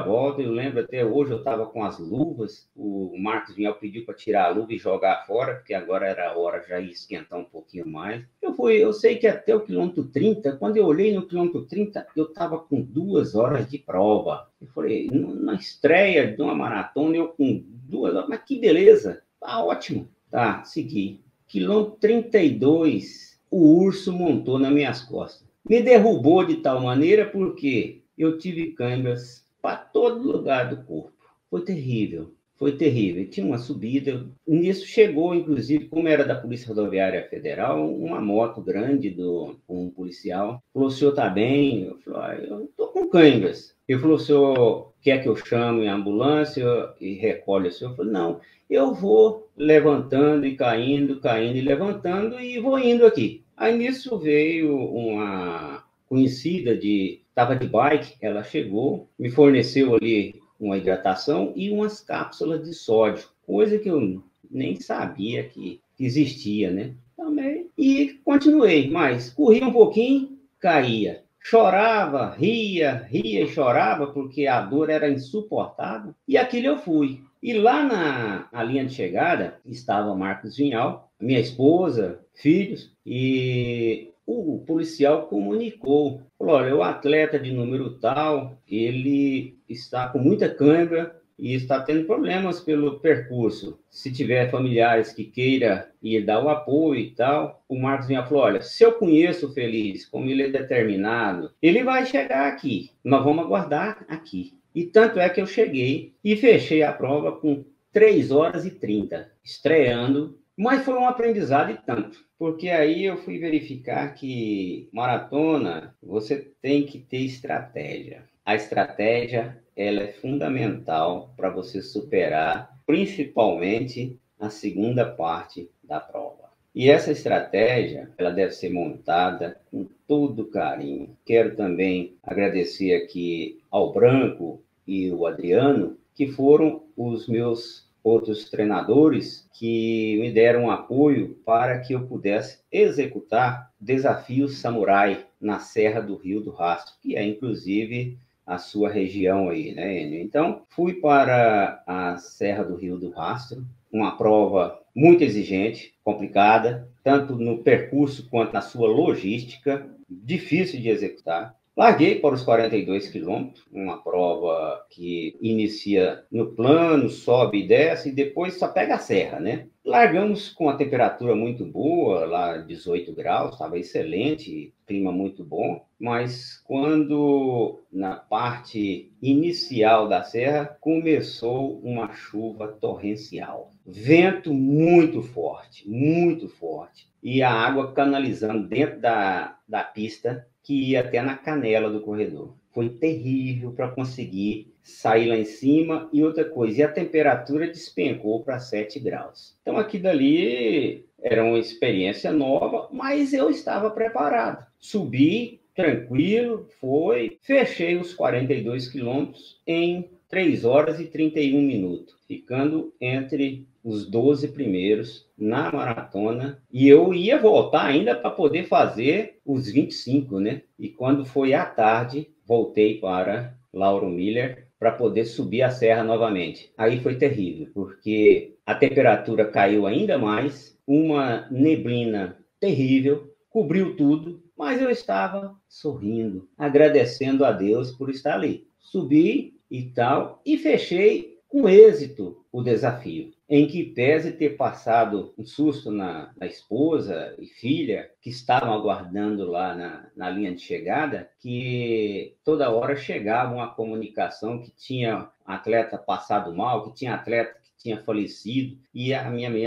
volta, 0.00 0.42
eu 0.42 0.50
lembro 0.50 0.80
até 0.80 1.04
hoje, 1.04 1.30
eu 1.30 1.38
estava 1.38 1.64
com 1.66 1.84
as 1.84 2.00
luvas, 2.00 2.68
o 2.74 3.16
Marcos 3.16 3.54
Vinhal 3.54 3.74
pediu 3.74 4.04
para 4.04 4.16
tirar 4.16 4.46
a 4.46 4.48
luva 4.48 4.72
e 4.72 4.78
jogar 4.78 5.24
fora, 5.28 5.54
porque 5.54 5.74
agora 5.74 6.08
era 6.08 6.30
a 6.30 6.36
hora 6.36 6.64
já 6.68 6.80
ia 6.80 6.90
esquentar 6.90 7.38
um 7.38 7.44
pouquinho 7.44 7.86
mais. 7.86 8.24
Eu 8.42 8.52
fui, 8.54 8.74
eu 8.74 8.92
sei 8.92 9.16
que 9.16 9.28
até 9.28 9.54
o 9.54 9.60
quilômetro 9.60 10.02
30, 10.08 10.56
quando 10.56 10.76
eu 10.76 10.86
olhei 10.86 11.14
no 11.14 11.24
quilômetro 11.24 11.64
30, 11.66 12.08
eu 12.16 12.24
estava 12.24 12.58
com 12.58 12.80
duas 12.80 13.36
horas 13.36 13.70
de 13.70 13.78
prova. 13.78 14.48
Eu 14.60 14.66
falei, 14.66 15.08
na 15.12 15.54
estreia 15.54 16.34
de 16.34 16.42
uma 16.42 16.54
maratona, 16.54 17.16
eu 17.16 17.28
com 17.28 17.62
duas 17.64 18.16
horas, 18.16 18.28
mas 18.28 18.42
que 18.42 18.58
beleza, 18.58 19.22
tá 19.38 19.64
ótimo. 19.64 20.08
Tá, 20.28 20.64
segui. 20.64 21.20
Quilômetro 21.46 21.96
32, 22.00 23.29
o 23.50 23.82
urso 23.82 24.12
montou 24.12 24.58
nas 24.58 24.72
minhas 24.72 25.02
costas. 25.02 25.48
Me 25.68 25.82
derrubou 25.82 26.44
de 26.44 26.56
tal 26.56 26.80
maneira 26.80 27.28
porque 27.28 28.02
eu 28.16 28.38
tive 28.38 28.72
câimbras 28.72 29.44
para 29.60 29.76
todo 29.76 30.30
lugar 30.30 30.70
do 30.70 30.82
corpo. 30.84 31.12
Foi 31.50 31.62
terrível. 31.62 32.32
Foi 32.60 32.72
terrível. 32.72 33.26
Tinha 33.30 33.46
uma 33.46 33.56
subida. 33.56 34.26
Nisso 34.46 34.84
chegou, 34.84 35.34
inclusive, 35.34 35.86
como 35.86 36.06
era 36.06 36.24
da 36.24 36.34
Polícia 36.34 36.68
Rodoviária 36.68 37.26
Federal, 37.26 37.90
uma 37.90 38.20
moto 38.20 38.60
grande 38.60 39.08
do 39.08 39.56
um 39.66 39.90
policial. 39.90 40.62
Falou: 40.74 40.88
o 40.88 40.90
senhor 40.90 41.10
está 41.10 41.30
bem? 41.30 41.84
Eu 41.84 41.98
falei: 42.00 42.20
ah, 42.20 42.34
eu 42.34 42.64
estou 42.66 42.88
com 42.88 43.08
câimbras. 43.08 43.74
Ele 43.88 43.98
falou: 43.98 44.16
o 44.16 44.20
senhor 44.20 44.92
quer 45.00 45.22
que 45.22 45.28
eu 45.28 45.34
chame 45.36 45.88
a 45.88 45.94
ambulância 45.94 46.62
e 47.00 47.14
recolhe 47.14 47.68
o 47.68 47.72
senhor? 47.72 47.92
Eu 47.92 47.96
falei: 47.96 48.12
não, 48.12 48.40
eu 48.68 48.92
vou 48.92 49.48
levantando 49.56 50.44
e 50.44 50.54
caindo, 50.54 51.18
caindo 51.18 51.56
e 51.56 51.62
levantando 51.62 52.38
e 52.38 52.60
vou 52.60 52.78
indo 52.78 53.06
aqui. 53.06 53.42
Aí 53.56 53.76
nisso 53.76 54.18
veio 54.18 54.76
uma 54.76 55.82
conhecida 56.06 56.76
de 56.76 57.22
estava 57.30 57.56
de 57.56 57.66
bike, 57.66 58.16
ela 58.20 58.42
chegou, 58.42 59.08
me 59.18 59.30
forneceu 59.30 59.94
ali 59.94 60.34
uma 60.60 60.76
hidratação 60.76 61.52
e 61.56 61.70
umas 61.70 62.00
cápsulas 62.00 62.62
de 62.62 62.74
sódio, 62.74 63.28
coisa 63.46 63.78
que 63.78 63.88
eu 63.88 64.22
nem 64.50 64.76
sabia 64.76 65.44
que 65.44 65.80
existia, 65.98 66.70
né? 66.70 66.94
Também. 67.16 67.68
E 67.76 68.20
continuei, 68.24 68.90
mas 68.90 69.30
corria 69.30 69.66
um 69.66 69.72
pouquinho, 69.72 70.38
caía. 70.58 71.22
Chorava, 71.42 72.34
ria, 72.34 73.06
ria 73.08 73.42
e 73.42 73.48
chorava, 73.48 74.08
porque 74.08 74.46
a 74.46 74.60
dor 74.60 74.90
era 74.90 75.08
insuportável. 75.08 76.14
E 76.28 76.36
aquilo 76.36 76.66
eu 76.66 76.78
fui. 76.78 77.22
E 77.42 77.54
lá 77.54 77.82
na, 77.82 78.48
na 78.52 78.62
linha 78.62 78.84
de 78.84 78.92
chegada 78.92 79.58
estava 79.64 80.14
Marcos 80.14 80.56
Vinhal, 80.56 81.10
minha 81.18 81.40
esposa, 81.40 82.20
filhos, 82.34 82.92
e 83.06 84.09
o 84.30 84.58
policial 84.64 85.26
comunicou, 85.26 86.22
falou, 86.38 86.54
olha, 86.54 86.76
o 86.76 86.82
atleta 86.82 87.38
de 87.38 87.52
número 87.52 87.98
tal, 87.98 88.58
ele 88.68 89.58
está 89.68 90.08
com 90.08 90.18
muita 90.18 90.48
câimbra 90.48 91.20
e 91.38 91.54
está 91.54 91.80
tendo 91.80 92.04
problemas 92.04 92.60
pelo 92.60 93.00
percurso. 93.00 93.78
Se 93.88 94.12
tiver 94.12 94.50
familiares 94.50 95.12
que 95.12 95.24
queira 95.24 95.90
ir 96.02 96.24
dar 96.24 96.44
o 96.44 96.50
apoio 96.50 97.00
e 97.00 97.10
tal, 97.10 97.64
o 97.68 97.78
Marcos 97.78 98.06
vinha 98.06 98.24
falou, 98.24 98.44
olha, 98.44 98.60
se 98.60 98.84
eu 98.84 98.92
conheço 98.92 99.46
o 99.46 99.52
Feliz, 99.52 100.04
como 100.04 100.28
ele 100.28 100.42
é 100.42 100.50
determinado, 100.50 101.50
ele 101.62 101.82
vai 101.82 102.04
chegar 102.04 102.46
aqui. 102.46 102.90
Nós 103.02 103.24
vamos 103.24 103.44
aguardar 103.44 104.04
aqui. 104.06 104.52
E 104.74 104.84
tanto 104.84 105.18
é 105.18 105.28
que 105.28 105.40
eu 105.40 105.46
cheguei 105.46 106.12
e 106.22 106.36
fechei 106.36 106.82
a 106.82 106.92
prova 106.92 107.32
com 107.32 107.64
3 107.92 108.30
horas 108.30 108.64
e 108.64 108.70
30, 108.70 109.32
estreando 109.42 110.38
mas 110.60 110.84
foi 110.84 110.92
um 110.92 111.08
aprendizado 111.08 111.72
e 111.72 111.78
tanto, 111.78 112.22
porque 112.38 112.68
aí 112.68 113.06
eu 113.06 113.16
fui 113.16 113.38
verificar 113.38 114.12
que 114.12 114.90
maratona 114.92 115.96
você 116.02 116.52
tem 116.60 116.84
que 116.84 116.98
ter 116.98 117.20
estratégia. 117.20 118.24
A 118.44 118.54
estratégia 118.54 119.56
ela 119.74 120.02
é 120.02 120.08
fundamental 120.08 121.32
para 121.34 121.48
você 121.48 121.80
superar, 121.80 122.78
principalmente 122.84 124.20
a 124.38 124.50
segunda 124.50 125.06
parte 125.06 125.70
da 125.82 125.98
prova. 125.98 126.50
E 126.74 126.90
essa 126.90 127.10
estratégia, 127.10 128.10
ela 128.18 128.30
deve 128.30 128.52
ser 128.52 128.68
montada 128.68 129.58
com 129.70 129.86
todo 130.06 130.50
carinho. 130.50 131.16
Quero 131.24 131.56
também 131.56 132.18
agradecer 132.22 132.92
aqui 132.96 133.62
ao 133.70 133.94
Branco 133.94 134.62
e 134.86 135.10
o 135.10 135.26
Adriano, 135.26 135.96
que 136.14 136.26
foram 136.26 136.82
os 136.94 137.26
meus 137.26 137.89
outros 138.02 138.48
treinadores 138.50 139.48
que 139.52 140.18
me 140.20 140.32
deram 140.32 140.70
apoio 140.70 141.36
para 141.44 141.78
que 141.80 141.92
eu 141.92 142.06
pudesse 142.06 142.60
executar 142.70 143.70
desafios 143.80 144.58
samurai 144.58 145.26
na 145.40 145.58
Serra 145.58 146.00
do 146.00 146.16
Rio 146.16 146.40
do 146.40 146.50
Rastro, 146.50 146.94
que 147.02 147.16
é 147.16 147.24
inclusive 147.24 148.18
a 148.46 148.58
sua 148.58 148.90
região 148.90 149.48
aí, 149.48 149.74
né, 149.74 150.02
Enio? 150.02 150.20
Então, 150.22 150.62
fui 150.70 150.94
para 150.94 151.82
a 151.86 152.16
Serra 152.16 152.64
do 152.64 152.74
Rio 152.74 152.98
do 152.98 153.10
Rastro, 153.10 153.64
uma 153.92 154.16
prova 154.16 154.80
muito 154.94 155.22
exigente, 155.22 155.94
complicada, 156.02 156.88
tanto 157.04 157.36
no 157.36 157.58
percurso 157.58 158.28
quanto 158.28 158.52
na 158.52 158.60
sua 158.60 158.88
logística, 158.88 159.88
difícil 160.08 160.80
de 160.80 160.88
executar. 160.88 161.54
Larguei 161.76 162.16
para 162.16 162.34
os 162.34 162.42
42 162.42 163.08
quilômetros, 163.08 163.64
uma 163.72 164.02
prova 164.02 164.84
que 164.90 165.38
inicia 165.40 166.24
no 166.30 166.52
plano, 166.52 167.08
sobe 167.08 167.60
e 167.60 167.66
desce, 167.66 168.08
e 168.08 168.14
depois 168.14 168.58
só 168.58 168.68
pega 168.68 168.96
a 168.96 168.98
serra, 168.98 169.38
né? 169.38 169.68
Largamos 169.84 170.50
com 170.50 170.68
a 170.68 170.76
temperatura 170.76 171.34
muito 171.34 171.64
boa, 171.64 172.26
lá 172.26 172.58
18 172.58 173.14
graus, 173.14 173.52
estava 173.52 173.78
excelente, 173.78 174.74
clima 174.86 175.12
muito 175.12 175.44
bom, 175.44 175.86
mas 175.98 176.60
quando 176.66 177.80
na 177.90 178.16
parte 178.16 179.12
inicial 179.22 180.08
da 180.08 180.22
serra 180.22 180.76
começou 180.80 181.80
uma 181.80 182.12
chuva 182.12 182.68
torrencial. 182.68 183.70
Vento 183.86 184.52
muito 184.52 185.22
forte, 185.22 185.88
muito 185.88 186.48
forte, 186.48 187.08
e 187.22 187.42
a 187.42 187.50
água 187.50 187.92
canalizando 187.92 188.66
dentro 188.66 189.00
da, 189.00 189.56
da 189.68 189.84
pista 189.84 190.46
que 190.70 190.90
ia 190.90 191.00
até 191.00 191.20
na 191.20 191.36
canela 191.36 191.90
do 191.90 192.00
corredor. 192.00 192.54
Foi 192.72 192.88
terrível 192.88 193.72
para 193.72 193.88
conseguir 193.88 194.72
sair 194.80 195.26
lá 195.26 195.36
em 195.36 195.44
cima. 195.44 196.08
E 196.12 196.22
outra 196.22 196.44
coisa, 196.44 196.78
e 196.78 196.82
a 196.84 196.92
temperatura 196.92 197.66
despencou 197.66 198.44
para 198.44 198.60
7 198.60 199.00
graus. 199.00 199.58
Então, 199.62 199.76
aqui 199.76 199.98
dali 199.98 201.04
era 201.20 201.44
uma 201.44 201.58
experiência 201.58 202.30
nova, 202.30 202.88
mas 202.92 203.32
eu 203.32 203.50
estava 203.50 203.90
preparado. 203.90 204.64
Subi 204.78 205.60
tranquilo, 205.74 206.68
foi, 206.80 207.36
fechei 207.42 207.96
os 207.96 208.14
42 208.14 208.86
quilômetros 208.86 209.60
em 209.66 210.08
3 210.28 210.64
horas 210.64 211.00
e 211.00 211.06
31 211.06 211.60
minutos, 211.60 212.14
ficando 212.28 212.94
entre 213.00 213.66
os 213.82 214.08
12 214.08 214.48
primeiros 214.48 215.28
na 215.36 215.72
maratona 215.72 216.62
e 216.70 216.88
eu 216.88 217.14
ia 217.14 217.38
voltar 217.38 217.86
ainda 217.86 218.14
para 218.14 218.30
poder 218.30 218.64
fazer 218.64 219.38
os 219.44 219.70
25, 219.70 220.38
né? 220.38 220.62
E 220.78 220.88
quando 220.88 221.24
foi 221.24 221.54
à 221.54 221.64
tarde, 221.64 222.30
voltei 222.46 222.98
para 222.98 223.54
Lauro 223.72 224.08
Miller 224.08 224.66
para 224.78 224.92
poder 224.92 225.24
subir 225.24 225.62
a 225.62 225.70
serra 225.70 226.02
novamente. 226.02 226.72
Aí 226.76 227.00
foi 227.00 227.16
terrível, 227.16 227.68
porque 227.74 228.54
a 228.64 228.74
temperatura 228.74 229.44
caiu 229.44 229.86
ainda 229.86 230.16
mais, 230.18 230.78
uma 230.86 231.46
neblina 231.50 232.36
terrível 232.58 233.30
cobriu 233.50 233.96
tudo, 233.96 234.42
mas 234.56 234.80
eu 234.80 234.88
estava 234.88 235.56
sorrindo, 235.68 236.48
agradecendo 236.56 237.44
a 237.44 237.50
Deus 237.50 237.90
por 237.90 238.08
estar 238.08 238.34
ali. 238.34 238.66
Subi 238.78 239.54
e 239.70 239.82
tal 239.82 240.40
e 240.46 240.56
fechei 240.56 241.38
com 241.48 241.68
êxito 241.68 242.44
o 242.52 242.62
desafio, 242.62 243.32
em 243.50 243.66
que 243.66 243.82
pese 243.82 244.30
ter 244.30 244.50
passado 244.50 245.34
um 245.36 245.44
susto 245.44 245.90
na, 245.90 246.32
na 246.38 246.46
esposa 246.46 247.34
e 247.36 247.46
filha 247.46 248.08
que 248.22 248.30
estavam 248.30 248.72
aguardando 248.72 249.44
lá 249.44 249.74
na, 249.74 250.06
na 250.16 250.30
linha 250.30 250.54
de 250.54 250.60
chegada, 250.60 251.28
que 251.40 252.36
toda 252.44 252.70
hora 252.70 252.94
chegava 252.94 253.52
uma 253.52 253.74
comunicação 253.74 254.62
que 254.62 254.70
tinha 254.70 255.28
atleta 255.44 255.98
passado 255.98 256.54
mal, 256.54 256.84
que 256.84 256.94
tinha 256.94 257.16
atleta 257.16 257.54
que 257.60 257.70
tinha 257.76 258.00
falecido, 258.04 258.78
e 258.94 259.12
a 259.12 259.28
minha 259.28 259.50
mãe, 259.50 259.62